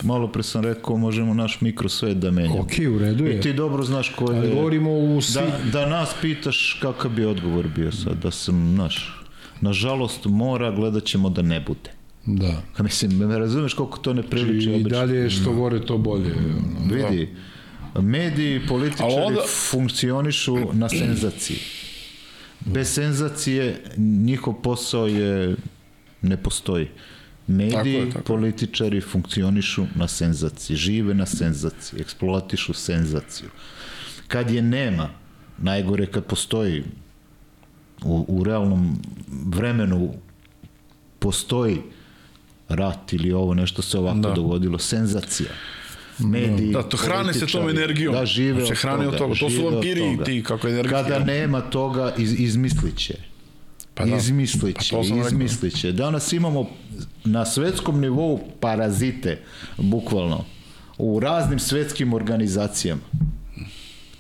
[0.03, 2.59] malo pre sam rekao, možemo naš mikrosvet da menjamo.
[2.59, 3.37] Ok, u redu je.
[3.37, 4.55] I ti dobro znaš ko Ali je...
[4.55, 5.35] govorimo u svi...
[5.35, 9.20] Da, da nas pitaš kakav bi odgovor bio sad, da sam, znaš,
[9.61, 11.91] nažalost mora, gledat ćemo da ne bude.
[12.27, 12.63] Da.
[12.77, 14.91] A mislim, me razumeš koliko to ne priliči I obično.
[14.91, 16.33] dalje je što gore, to bolje.
[16.33, 16.95] ono.
[17.11, 17.29] Vidi,
[17.97, 21.59] mediji i političari onda- funkcionišu na senzaciji.
[22.63, 25.57] Bez senzacije njihov posao je
[26.23, 26.89] ne postoji.
[27.47, 33.49] Mediji, Tako je, tako političari funkcionišu na senzaciji, žive na senzaciji, eksploatišu senzaciju.
[34.29, 35.09] Kad je nema,
[35.59, 36.85] najgore kad postoji
[38.05, 38.99] u, u realnom
[39.47, 40.13] vremenu
[41.19, 41.79] postoji
[42.69, 44.31] rat ili ovo nešto se ovako Da.
[44.33, 45.49] dogodilo, senzacija.
[46.19, 48.15] Mediji, Da, to hrane se tom energijom.
[48.15, 49.35] Da, žive Se od hrane od toga.
[49.35, 50.25] To su vampiri toga.
[50.25, 51.03] ti, kako energija.
[51.03, 53.15] Kada nema toga, iz, izmisliće.
[53.95, 54.17] Pa da.
[54.17, 55.93] Izmisliće, Pa izmisliće.
[55.93, 56.67] Danas imamo
[57.25, 59.39] na svetskom nivou parazite,
[59.79, 60.45] bukvalno,
[60.99, 63.01] u raznim svetskim organizacijama.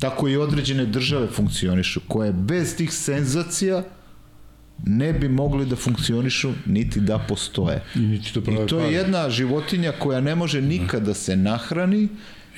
[0.00, 3.82] Tako i određene države funkcionišu, koje bez tih senzacija
[4.86, 7.82] ne bi mogli da funkcionišu niti da postoje.
[7.94, 12.08] I niti to I to je jedna životinja koja ne može nikada da se nahrani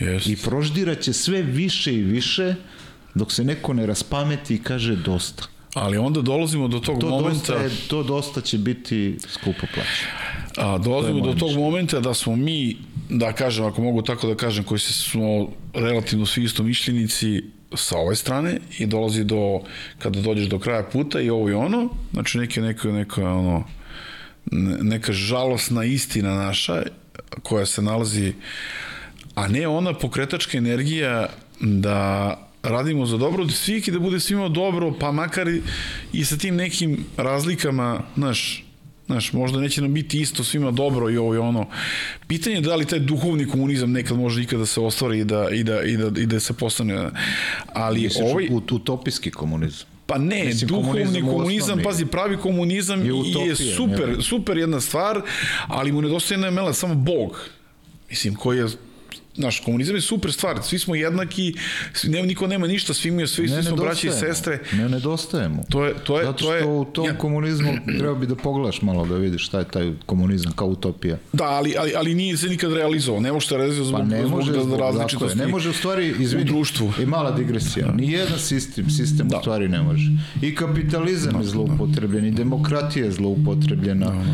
[0.00, 0.26] Jest.
[0.26, 2.54] i proždiraće sve više i više
[3.14, 5.44] dok se neko ne raspameti i kaže dosta.
[5.74, 7.32] Ali onda dolazimo do tog To momenta...
[7.32, 10.12] dosta, je, to dosta će biti skupo plaćeno.
[10.56, 12.76] A, dolazimo do tog momenta da smo mi,
[13.12, 17.42] da kažem, ako mogu tako da kažem, koji se smo relativno svi isto mišljenici
[17.74, 19.60] sa ove strane i dolazi do,
[19.98, 23.64] kada dođeš do kraja puta i ovo i ono, znači neke, neka, neka, ono,
[24.50, 26.82] ne- neka žalosna istina naša
[27.42, 28.32] koja se nalazi,
[29.34, 31.28] a ne ona pokretačka energija
[31.60, 35.46] da radimo za dobro svih i da bude svima dobro, pa makar
[36.12, 38.61] i sa tim nekim razlikama, znaš,
[39.06, 41.66] Znaš, možda neće nam biti isto svima dobro i ovo i ono.
[42.26, 45.64] Pitanje je da li taj duhovni komunizam nekad može ikada se ostvari i da, i
[45.64, 47.10] da, i da, i da se postane.
[47.72, 48.48] Ali Misliš ovaj...
[48.50, 49.86] ut, utopijski komunizam.
[50.06, 54.22] Pa ne, Mislim, duhovni komunizam komunizam, pazi, pravi komunizam je je, utopija, je super, ne?
[54.22, 55.20] super jedna stvar,
[55.66, 57.48] ali mu nedostaje jedna mela, samo Bog.
[58.10, 58.66] Mislim, koji je
[59.34, 61.54] Naš komunizam je super stvar, svi smo jednaki,
[61.92, 64.58] svi, ne, niko nema ništa, svi, mi, svi, svi smo braći i sestre.
[64.72, 65.64] Ne nedostaje mu.
[65.70, 67.68] To je, to je, Zato to što je, u tom ja- komunizmu
[67.98, 71.16] treba bi da pogledaš malo da vidiš šta je taj komunizam kao utopija.
[71.32, 73.20] Da, ali, ali, ali nije se nikad realizovao.
[73.20, 75.38] Ne može se realizovao Pa zbog, ne zbog, može, zbog zbog, tako je, različitosti.
[75.38, 76.92] ne može u stvari, izvini, u društvu.
[77.00, 79.36] I mala digresija, ni jedan sistem, sistem Da.
[79.36, 80.10] u stvari ne može.
[80.42, 84.24] I kapitalizam je zloupotrebljen, i demokratija je zloupotrebljena.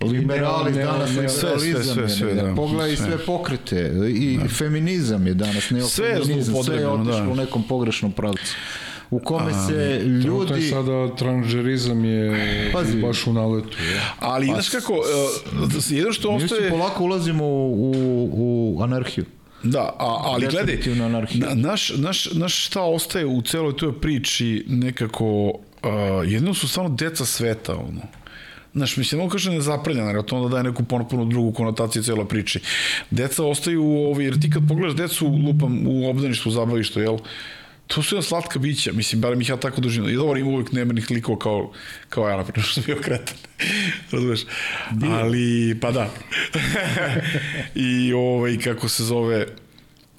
[0.00, 2.54] Liberali danas ne, liberalizam sve, sve, je, sve, ne, da.
[2.54, 3.06] pogledaj Sve.
[3.06, 7.32] sve pokrete i feminizam je danas, Sve je neofeminizam, sve je zloupotrebljeno, otišlo da.
[7.32, 8.54] u nekom pogrešnom pravcu.
[9.10, 10.68] U kome se Trenutno je ljudi...
[10.68, 13.00] sada tranžerizam je Pazi.
[13.00, 13.76] baš u naletu.
[13.94, 14.02] Ja.
[14.18, 15.00] Ali, znaš kako, uh,
[15.88, 16.70] jedno što Mi se ostaje...
[16.70, 19.24] polako ulazimo u, u, u anarhiju.
[19.62, 21.08] Da, a, ali gledaj, na,
[21.54, 25.52] naš, naš, naš šta ostaje u celoj toj priči nekako, uh,
[26.26, 28.00] jedno su stvarno deca sveta, ono.
[28.78, 32.60] Znaš, mislim, ovo kaže nezaprljena, jer to onda daje neku potpuno drugu konotaciju celoj priči.
[33.10, 37.18] Deca ostaju u ovi, jer ti kad pogledaš decu lupam u obdaništu, u zabavištu, jel?
[37.86, 40.10] To su jedna slatka bića, mislim, barem ih ja tako doživim.
[40.10, 41.72] I dobro, ima uvijek nemernih likova kao,
[42.08, 43.36] kao ja, naprimjer, što sam bio kretan.
[44.12, 44.40] Razumeš?
[45.10, 46.10] Ali, pa da.
[47.74, 49.46] I ovaj, kako se zove,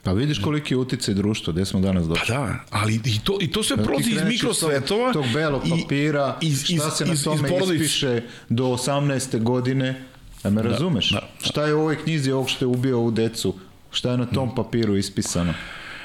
[0.04, 2.26] Pa vidiš koliki je uticaj društva, gde smo danas došli.
[2.28, 5.14] Pa da, ali i to, i to sve Ti prolazi iz mikrosvetova.
[5.14, 8.64] Tog, tog belog i- papira, iz, iz, šta se na iz, tome iz ispiše do
[8.66, 9.40] 18.
[9.40, 10.06] godine,
[10.44, 11.12] a me razumeš?
[11.12, 11.30] da.
[11.44, 13.54] Šta je u ovoj knjizi ovog što je ubio ovu decu?
[13.92, 15.54] Šta je na tom papiru ispisano?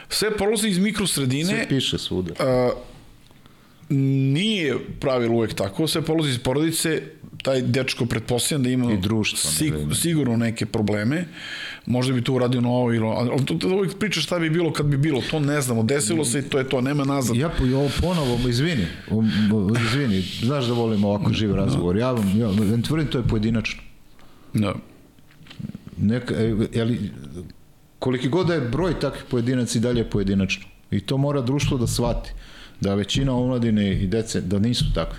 [0.08, 1.44] Sve prolazi iz mikrosredine.
[1.44, 2.34] Sve piše svuda.
[2.38, 2.70] a,
[3.88, 7.02] nije pravilo uvek tako, sve polazi iz porodice,
[7.44, 9.94] taj dečko pretpostavljam da ima I društvo, ne sig, da ima.
[9.94, 11.24] sigurno neke probleme,
[11.86, 14.86] možda bi to uradio novo ili ali to, to uvijek priča šta bi bilo kad
[14.86, 17.36] bi bilo, to ne znamo, desilo se i to je to, nema nazad.
[17.36, 18.86] Ja po- ovo ponovo, izvini,
[19.86, 21.96] izvini, znaš da volim ovako živ razgovor.
[21.96, 23.82] Ja vam, ja vam tvrdim, to je pojedinačno.
[24.54, 24.74] Da.
[25.98, 27.10] Neka, e, ali,
[27.98, 30.64] koliki god da je broj takvih pojedinaca i dalje je pojedinačno.
[30.90, 32.32] I to mora društvo da shvati.
[32.84, 35.18] Da većina omladine i dece, da nisu takvi.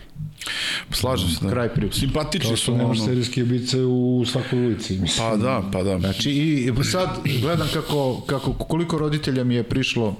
[0.91, 1.51] Slažem se, da.
[1.51, 1.99] Kraj priče.
[1.99, 3.07] Simpatični su, što nemaš ono.
[3.07, 4.97] serijske ubice u svakoj ulici.
[4.97, 5.29] Mislim.
[5.29, 5.99] Pa da, pa da.
[5.99, 7.09] Znači, i sad
[7.41, 10.15] gledam kako, kako, koliko roditelja mi je prišlo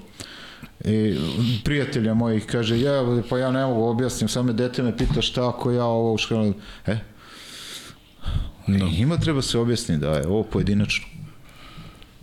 [0.84, 1.16] i
[1.64, 5.72] prijatelja mojih kaže ja pa ja ne mogu objasnim samo dete me pita šta ako
[5.72, 6.54] ja ovo u školu
[6.86, 6.98] e
[8.66, 8.88] no.
[8.98, 11.06] njima treba se objasniti da je ovo pojedinačno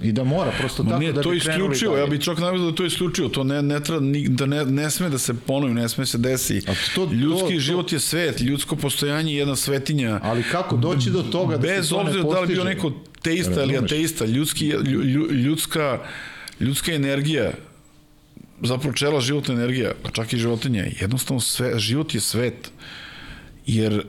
[0.03, 1.57] i da mora prosto Ma tako ne, da to bi dalje.
[1.95, 4.89] ja bih čak navio da to isključivo, to ne, ne, treba, ni, da ne, ne
[4.89, 6.57] sme da se ponovi, ne sme se desi.
[6.57, 10.19] A to- to- Ljudski to- život je svet, ljudsko postojanje je jedna svetinja.
[10.23, 12.91] ali kako doći do toga da Bez se to ne obzira da li bio neko
[13.21, 15.99] teista ili ateista, ljudski, lju- lju- ljudska,
[16.59, 17.51] ljudska energija,
[18.61, 22.71] zapravo čela životna energija, pa čak i životinja, jednostavno sve, život je svet.
[23.65, 24.03] Jer uh,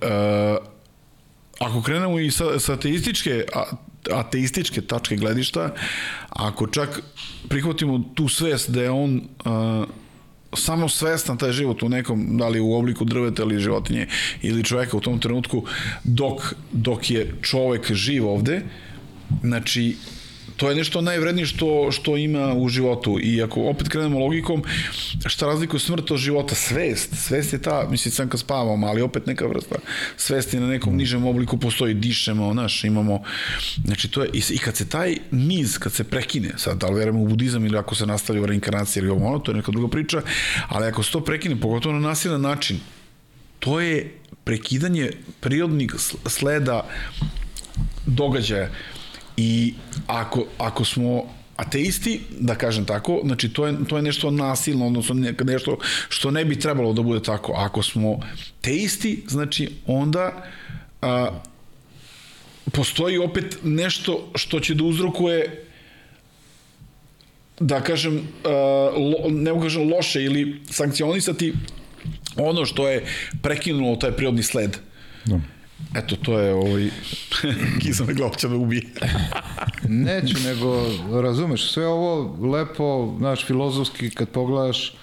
[1.61, 3.63] ako krenemo i sa, sa ateističke, a,
[4.13, 5.75] ateističke tačke gledišta,
[6.29, 7.03] ako čak
[7.49, 9.85] prihvatimo tu svest da je on a,
[10.57, 14.07] samo svestan taj život u nekom, da li u obliku drveta ili životinje
[14.43, 15.65] ili čoveka u tom trenutku
[16.05, 18.63] dok, dok je čovek živ ovde,
[19.43, 19.97] znači
[20.57, 23.19] to je nešto najvrednije što, što ima u životu.
[23.23, 24.63] I ako opet krenemo logikom
[25.27, 26.55] šta razlikuje smrt od života?
[26.55, 29.77] Svest, svest je ta mislim sam kad spavamo, ali opet neka vrsta
[30.17, 31.95] svesti na nekom nižem obliku postoji.
[31.95, 33.23] Dišemo, znaš, imamo
[33.85, 37.23] znači to je, i, kad se taj niz kad se prekine, sad da li verujemo
[37.23, 39.89] u budizam ili ako se nastavi u reinkarnaciji ili ovo ono, to je neka druga
[39.89, 40.23] priča,
[40.69, 42.81] ali ako se to prekine, pogotovo na nasilan način
[43.65, 44.13] to je
[44.45, 45.11] prekidanje
[45.41, 45.95] prirodnih
[46.27, 46.89] sleda
[48.07, 48.69] događaja
[49.37, 49.75] I
[50.07, 51.23] ako, ako smo
[51.57, 55.79] ateisti, da kažem tako, znači to je, to je nešto nasilno, odnosno nešto
[56.09, 57.53] što ne bi trebalo da bude tako.
[57.57, 58.21] Ako smo
[58.61, 60.45] teisti, znači onda
[61.03, 61.31] a,
[62.73, 65.65] postoji opet nešto što će da uzrokuje
[67.61, 68.29] da kažem,
[69.31, 71.53] ne mogu kažem loše ili sankcionisati
[72.37, 73.07] ono što je
[73.43, 74.77] prekinulo taj prirodni sled.
[75.25, 75.41] Da.
[75.95, 76.91] Eto, to je ovaj...
[77.81, 78.83] Kiza me glav će me ubije.
[79.89, 80.87] Neću, nego,
[81.23, 84.97] razumeš, sve ovo lepo, znaš, filozofski, kad pogledaš,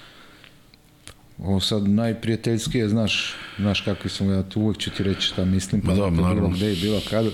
[1.37, 5.81] ovo sad najprijateljskije, znaš, znaš kakvi sam ja, tu uvek ću ti reći šta mislim,
[5.81, 7.29] pa da, bilo gde je bilo kada.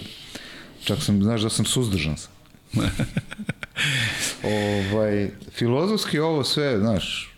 [0.84, 2.32] Čak sam, znaš da sam suzdržan sam.
[4.94, 7.37] ovaj, filozofski ovo sve, znaš,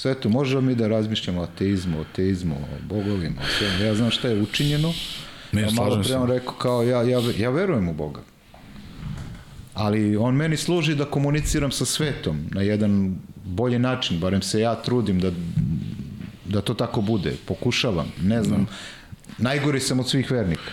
[0.00, 3.86] sve to, možemo mi da razmišljamo o ateizmu, o ateizmu, o bogovima, o sve.
[3.86, 4.92] Ja znam šta je učinjeno,
[5.52, 8.20] Ne, ja malo pre on rekao kao ja, ja, ja verujem u Boga.
[9.74, 14.74] Ali on meni služi da komuniciram sa svetom na jedan bolji način, barem se ja
[14.74, 15.30] trudim da,
[16.44, 17.34] da to tako bude.
[17.46, 18.64] Pokušavam, ne znam.
[18.64, 18.72] Da.
[19.38, 20.70] Najgori sam od svih vernika.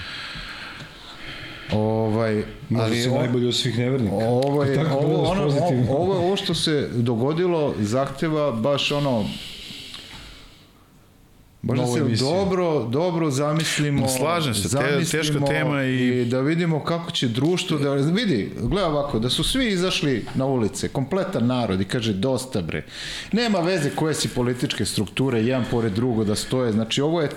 [1.71, 4.15] Ovaj, Možda ali si najbolji od svih nevernika.
[4.15, 5.43] Ovo je, ovo, ono,
[5.89, 9.25] ovo, ovo što se dogodilo zahteva baš ono
[11.61, 12.27] Možda se emisiju.
[12.27, 14.07] dobro, dobro zamislimo.
[14.07, 16.21] Slažem se, zamislimo teška tema i...
[16.21, 16.25] i...
[16.25, 20.87] da vidimo kako će društvo da vidi, gleda ovako, da su svi izašli na ulice,
[20.87, 22.85] kompletan narod i kaže dosta bre.
[23.31, 26.71] Nema veze koje si političke strukture jedan pored drugo da stoje.
[26.71, 27.29] Znači ovo je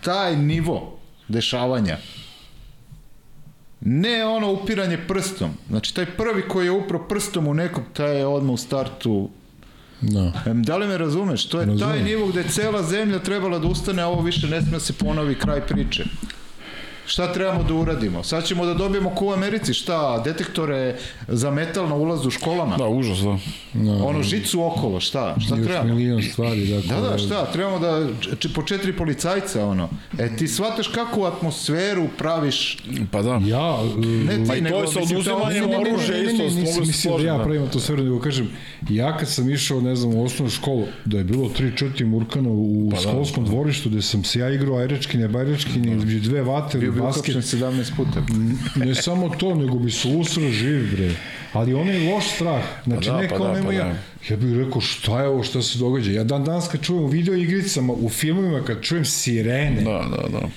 [0.00, 0.98] taj nivo
[1.28, 1.98] dešavanja.
[3.80, 5.50] Ne ono upiranje prstom.
[5.68, 9.28] Znači taj prvi koji je upro prstom u nekog, taj je odmah u startu
[10.00, 10.32] Da.
[10.54, 11.48] Da li me razumeš?
[11.48, 11.88] To je Razumem.
[11.88, 14.92] taj nivo gde cela zemlja trebala da ustane, a ovo više ne sme da se
[14.92, 16.04] ponovi kraj priče.
[17.06, 18.22] Šta trebamo da uradimo?
[18.22, 20.22] Sad ćemo da dobijemo ko u Americi, šta?
[20.24, 20.96] Detektore
[21.28, 22.76] za metal na ulazu u školama?
[22.76, 23.38] Da, užas, da.
[23.72, 25.36] da ono, žicu okolo, šta?
[25.46, 25.94] Šta Još trebamo?
[25.94, 26.66] milion stvari.
[26.66, 27.46] Dakle, da, da, šta?
[27.52, 28.08] Trebamo da,
[28.54, 29.88] po četiri policajca, ono.
[30.18, 32.78] E, ti shvataš kakvu atmosferu praviš?
[33.10, 33.40] Pa da.
[33.44, 33.78] Ja,
[34.26, 36.80] ne ti, pa i to je sa oduzimanjem oružja isto.
[36.80, 38.48] Mislim da ja pravim atmosferu, nego kažem,
[38.88, 42.88] ja kad sam išao, ne znam, u osnovnu školu, da je bilo 3-4 murkana u
[42.90, 45.96] pa da, školskom da, dvorištu, gde sam se ja igrao ajrečkine, bajrečkine, da.
[45.96, 47.36] između dve vate, Bio basket.
[47.36, 48.22] 17 puta.
[48.76, 51.10] ne samo to, nego bi se usro živ, bre.
[51.52, 52.64] Ali on je loš strah.
[52.84, 53.84] Znači, pa da, neka pa da, nema pa ja.
[53.84, 53.94] Da.
[54.30, 56.12] Ja bih rekao, šta je ovo, šta se događa?
[56.12, 60.28] Ja dan danas kad čujem u video igricama, u filmovima, kad čujem sirene, da, da,
[60.28, 60.48] da.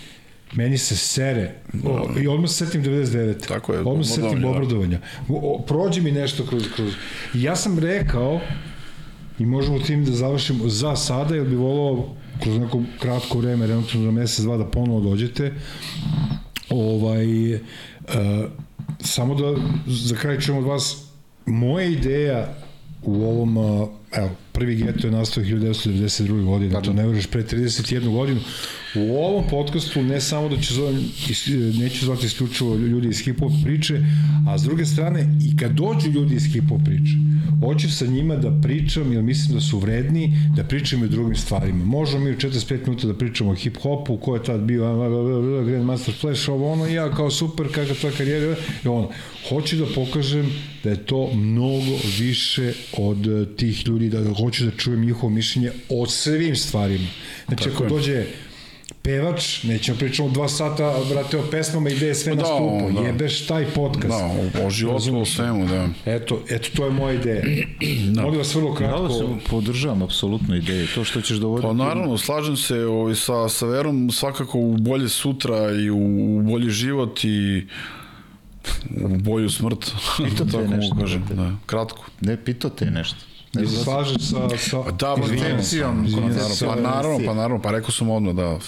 [0.53, 1.51] Meni se sere.
[1.85, 3.47] O, I odmah se setim 99.
[3.47, 3.79] Tako je.
[3.79, 4.99] Odmah se setim obradovanja.
[5.29, 6.93] O, prođi mi nešto kroz, kroz...
[7.33, 8.39] I ja sam rekao,
[9.39, 14.05] i možemo tim da završimo za sada, jer bi volao kroz neko kratko vreme, relativno
[14.05, 15.53] za mesec, dva, da ponovo dođete.
[16.69, 17.59] Ovaj, uh,
[18.99, 21.05] samo da za kraj čujemo od vas,
[21.45, 22.55] moja ideja
[23.03, 26.45] u ovom, uh, evo, prvi geto je nastao 1992.
[26.45, 28.39] godine, to ne vreš pre 31 godinu,
[28.95, 30.95] U ovom podcastu ne samo da će zovem,
[31.79, 33.99] neću zvati isključivo ljudi iz hip-hop priče,
[34.47, 37.13] a s druge strane i kad dođu ljudi iz hip-hop priče,
[37.65, 41.35] hoću sa njima da pričam, jer mislim da su vredni, da pričam i o drugim
[41.35, 41.85] stvarima.
[41.85, 44.83] Možemo mi u 45 minuta da pričamo o hip-hopu, ko je tad bio
[45.65, 48.55] Grandmaster Flash, ovo ono, ja kao super, kakva tvoja karijera,
[48.85, 49.09] i ono.
[49.49, 50.51] Hoću da pokažem
[50.83, 56.05] da je to mnogo više od tih ljudi, da hoću da čujem njihovo mišljenje o
[56.05, 57.07] svim stvarima.
[57.47, 58.25] Znači, Tako ako dođe
[59.01, 62.91] pevač, nećemo pričamo dva sata, brate, o pesmama i gde je sve da, na skupu.
[62.91, 63.07] Da.
[63.07, 64.07] Jebeš taj podcast.
[64.07, 65.87] Da, o, o životu, o svemu, da.
[66.05, 67.41] Eto, eto, to je moja ideja.
[68.13, 68.21] da.
[68.21, 69.03] Molim vas vrlo kratko.
[69.03, 70.87] Ja se podržavam apsolutno ideje.
[70.95, 71.67] To što ćeš dovoditi...
[71.67, 76.41] Pa naravno, slažem se ovaj, sa, sa verom svakako u bolje sutra i u, u
[76.41, 77.67] bolji život i
[79.01, 79.91] u bolju smrt.
[80.17, 80.95] Pito te nešto.
[80.99, 81.51] Kažem, da.
[81.65, 82.05] Kratko.
[82.21, 83.28] Ne, pito te nešto.
[83.53, 86.07] Ne se slažeš sa, sa pa da, koncepcijom.
[86.65, 88.59] Pa naravno, pa naravno, pa rekao sam odmah, da,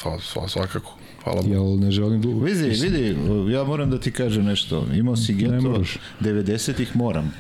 [0.48, 0.94] svakako.
[1.24, 1.54] hvala Bogu.
[1.54, 2.46] Jel ne želim da...
[2.46, 3.18] Vidi, vidi,
[3.54, 4.86] ja moram da ti kažem nešto.
[4.94, 5.98] Imao si geto moraš.
[6.22, 7.34] 90-ih, moram.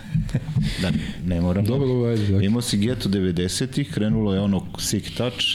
[0.81, 0.91] Da,
[1.25, 1.65] ne moram.
[1.65, 2.45] Dobro, dobro, ajde, dakle.
[2.45, 5.45] Imao si geto 90-ih, krenulo je ono sick touch,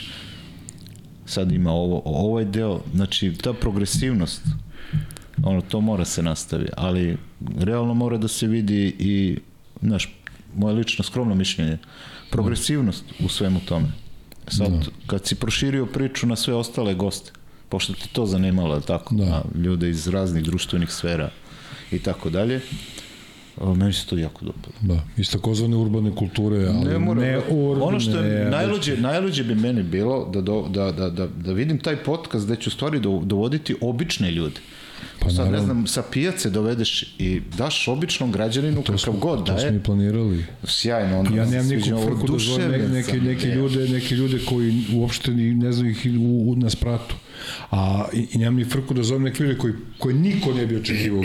[1.27, 4.43] sad ima ovo, ovaj deo, znači ta progresivnost,
[5.43, 7.17] ono, to mora se nastavi, ali
[7.59, 9.39] realno mora da se vidi i,
[9.83, 10.17] znaš,
[10.57, 11.79] moje lično skromno mišljenje,
[12.31, 13.87] progresivnost u svemu tome.
[14.49, 14.73] Sad,
[15.07, 17.31] kad si proširio priču na sve ostale goste,
[17.69, 19.25] pošto ti to zanimalo, tako, Da.
[19.25, 21.31] a ljude iz raznih društvenih sfera
[21.93, 22.61] i tako dalje,
[23.77, 24.77] meni se to jako dopada.
[24.81, 27.87] Da, iz takozvane urbane kulture, ali ne, mora, ne urbane.
[27.87, 31.79] ono što je najluđe, najluđe bi meni bilo da, do, da, da, da, da vidim
[31.79, 34.61] taj podcast gde ću stvari do, dovoditi obične ljude.
[35.27, 35.65] Pa sad, ne naravno.
[35.65, 39.77] znam, sa pijace dovedeš i daš običnom građaninu kakav smo- god da To smo je,
[39.77, 40.45] i planirali.
[40.65, 41.19] sjajno.
[41.19, 43.55] Onda Ja nemam ovo, frku da zovem ne, oduševljen neke, neke je.
[43.55, 47.15] ljude, neke ljude koji uopšte ni, ne znaju ih u, u, na spratu.
[47.71, 50.77] A i, i nemam ni frku da zovem neke ljude koji, koji niko ne bi
[50.77, 51.25] očekivao u.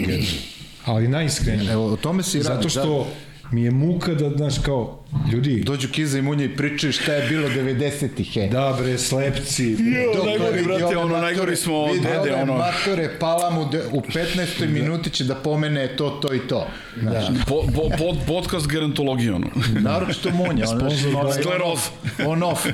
[0.85, 1.71] Ali najiskrenije.
[1.71, 2.55] Evo, o tome se i radi.
[2.55, 3.07] Zato što
[3.51, 5.03] mi je muka da, znaš, kao,
[5.33, 8.47] ljudi, Da, dođu Kiza i Munja i pričaju šta je bilo 90-ih, he.
[8.47, 12.57] da bre, slepci, Jo, najgori, brate, ono, matore, najgori smo od vidi dede, ove ono.
[12.57, 14.67] matore, pala mu de, u 15.
[14.69, 16.67] minuti će da pomene to, to i to.
[16.99, 19.47] Znaš, Po, po, pod, podcast gerontologije, ono.
[19.79, 21.79] Naročito Munja, on, znaš, ima ovaj Skleroz.
[22.27, 22.67] on off,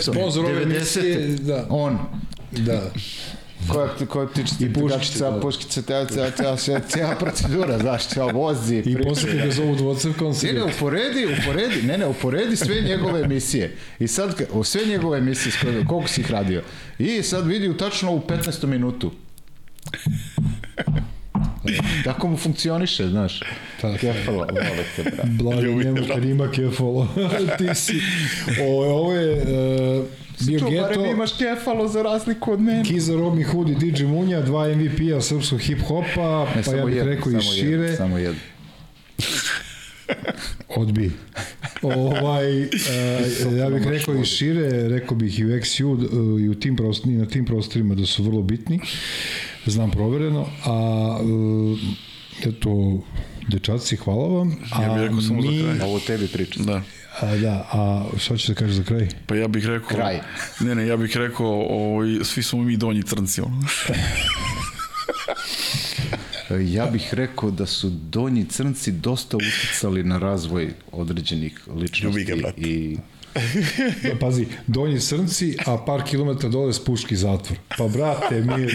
[0.00, 1.38] Sponzor emisije, 90.
[1.38, 1.66] da.
[1.70, 1.98] On,
[2.50, 2.90] da.
[3.68, 5.40] Koja, koja tiče I puškice, da.
[5.40, 8.76] puškice, cijela, cijela, cijela, cijela, cijela procedura, znaš, cijela vozi.
[8.76, 9.08] I priča.
[9.08, 10.46] posle kad ga zovu dvocevkom se...
[10.46, 13.76] Ne, ne, uporedi, uporedi, ne, ne, uporedi sve njegove emisije.
[13.98, 15.52] I sad, o sve njegove emisije,
[15.88, 16.62] koliko si ih radio.
[16.98, 18.66] I sad vidi u tačno u 15.
[18.66, 19.12] minutu.
[22.04, 23.40] Tako mu funkcioniše, znaš.
[23.80, 23.98] Tako.
[23.98, 25.24] Kefalo, vole te, bra.
[25.24, 27.08] Blaži njemu kad ima kefalo.
[27.58, 28.02] Ti si...
[28.60, 30.04] Ovo, ovo je uh,
[30.42, 32.84] bio barem geto, imaš kefalo za razliku od mene.
[32.84, 37.08] Kiza Robin Hood i DJ Munja, dva MVP-a srpskog hip-hopa, Ne, pa ja bih jedan,
[37.08, 38.36] rekao i šire, Jedan, samo jedan.
[40.76, 41.10] odbi.
[41.82, 42.68] ovaj, uh,
[43.56, 47.18] ja bih rekao i šire, rekao bih i u XU uh, i u tim prostorima,
[47.18, 48.80] na tim prostorima da su vrlo bitni,
[49.66, 50.72] znam provereno, a
[51.22, 51.78] uh,
[52.44, 53.00] eto,
[53.48, 54.56] dečaci, hvala vam.
[54.72, 55.80] A Ja bih rekao samo za mi- kraj.
[55.80, 56.64] Ovo tebi pričam.
[56.64, 56.82] Da.
[57.20, 59.08] A, da, a šta ćeš da kažeš za kraj?
[59.26, 59.88] Pa ja bih rekao...
[59.88, 60.20] Kraj.
[60.60, 63.62] Ne, ne, ja bih rekao, ovaj, svi smo mi donji crnci, ono.
[66.60, 72.20] Ja bih rekao da su donji crnci dosta uticali na razvoj određenih ličnosti.
[72.20, 72.52] Ljubi ga.
[72.56, 72.96] I
[74.02, 77.58] Da, pazi, donji srnci, a par kilometara dole spuški zatvor.
[77.78, 78.66] Pa, brate, mi...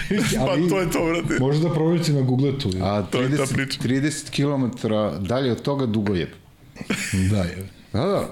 [0.46, 1.40] Pa to je to, brate.
[1.40, 2.70] Možda proverite na Googletu.
[2.80, 3.80] A To je ta 30, priča.
[3.80, 4.88] 30 km
[5.26, 6.28] dalje od toga Dugojeb.
[7.30, 7.75] Da, je.
[7.96, 8.28] Da, da.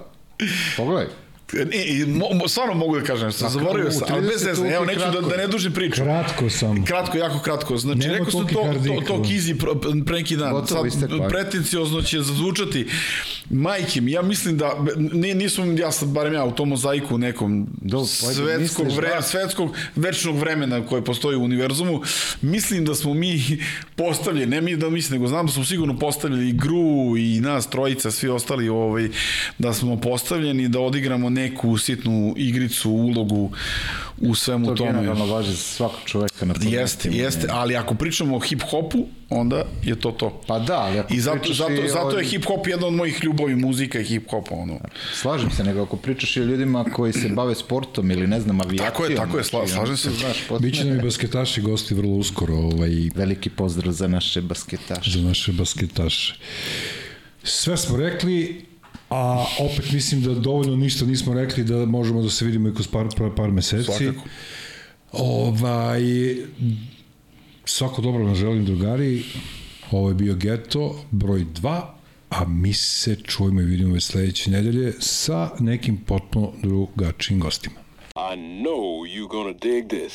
[0.77, 1.07] Pogledaj.
[1.53, 4.69] Ne, i mo, mo, stvarno mogu da kažem, što zaboravio sam, ali bez 30 veze,
[4.69, 5.29] evo, neću da, kratko.
[5.31, 6.03] da ne dužim priču.
[6.03, 6.85] Kratko sam.
[6.85, 7.77] Kratko, jako kratko.
[7.77, 9.23] Znači, Nema rekao sam to, to, to.
[9.23, 10.53] Kizi pr- pre neki dan.
[10.53, 12.87] Gotovo, Sad, pretenciozno će zazvučati.
[13.51, 17.67] Majke mi, ja mislim da, ne, nisam ja sad, barem ja, u tom mozaiku nekom
[17.83, 19.23] Do, pa, svetskog, misliš vre, da?
[19.23, 22.03] svetskog večnog vremena koje postoji u univerzumu,
[22.43, 23.41] mislim da smo mi
[23.97, 27.67] postavljeni, ne mi da mislim, nego znam da smo sigurno postavljeni i Gru i nas
[27.67, 29.09] trojica, svi ostali, ovaj,
[29.59, 33.51] da smo postavljeni da odigramo neku sitnu igricu, ulogu
[34.21, 34.93] u svemu To tome.
[34.93, 36.77] generalno važi za svakog čoveka na planetu.
[36.77, 40.41] Jeste, jeste, ali ako pričamo o hip-hopu, onda je to to.
[40.47, 44.01] Pa da, ali ako I zato, zato, zato je hip-hop jedna od mojih ljubavi, muzika
[44.01, 44.81] i hip-hop, ono.
[45.15, 48.61] Slažem se, nego ako pričaš i o ljudima koji se bave sportom ili ne znam,
[48.61, 48.91] avijacijom.
[48.91, 50.11] Tako je, tako je, sla- znači, slažem se.
[50.11, 55.11] Znaš, potpuno Biće nam i basketaši gosti vrlo uskoro ovaj, Veliki pozdrav za naše basketaše.
[55.11, 56.35] za naše basketaše.
[57.43, 58.65] Sve smo rekli,
[59.11, 62.87] a opet mislim da dovoljno ništa nismo rekli da možemo da se vidimo i kroz
[62.89, 63.85] par, par, par meseci.
[63.85, 64.29] Svakako.
[65.13, 66.03] Ovaj,
[67.65, 69.23] svako dobro nam želim drugari.
[69.91, 71.81] Ovo je bio Geto, broj 2,
[72.35, 77.75] a mi se čujemo i vidimo već sledeće nedelje sa nekim potpuno drugačijim gostima.
[78.17, 80.13] I know you're gonna dig this.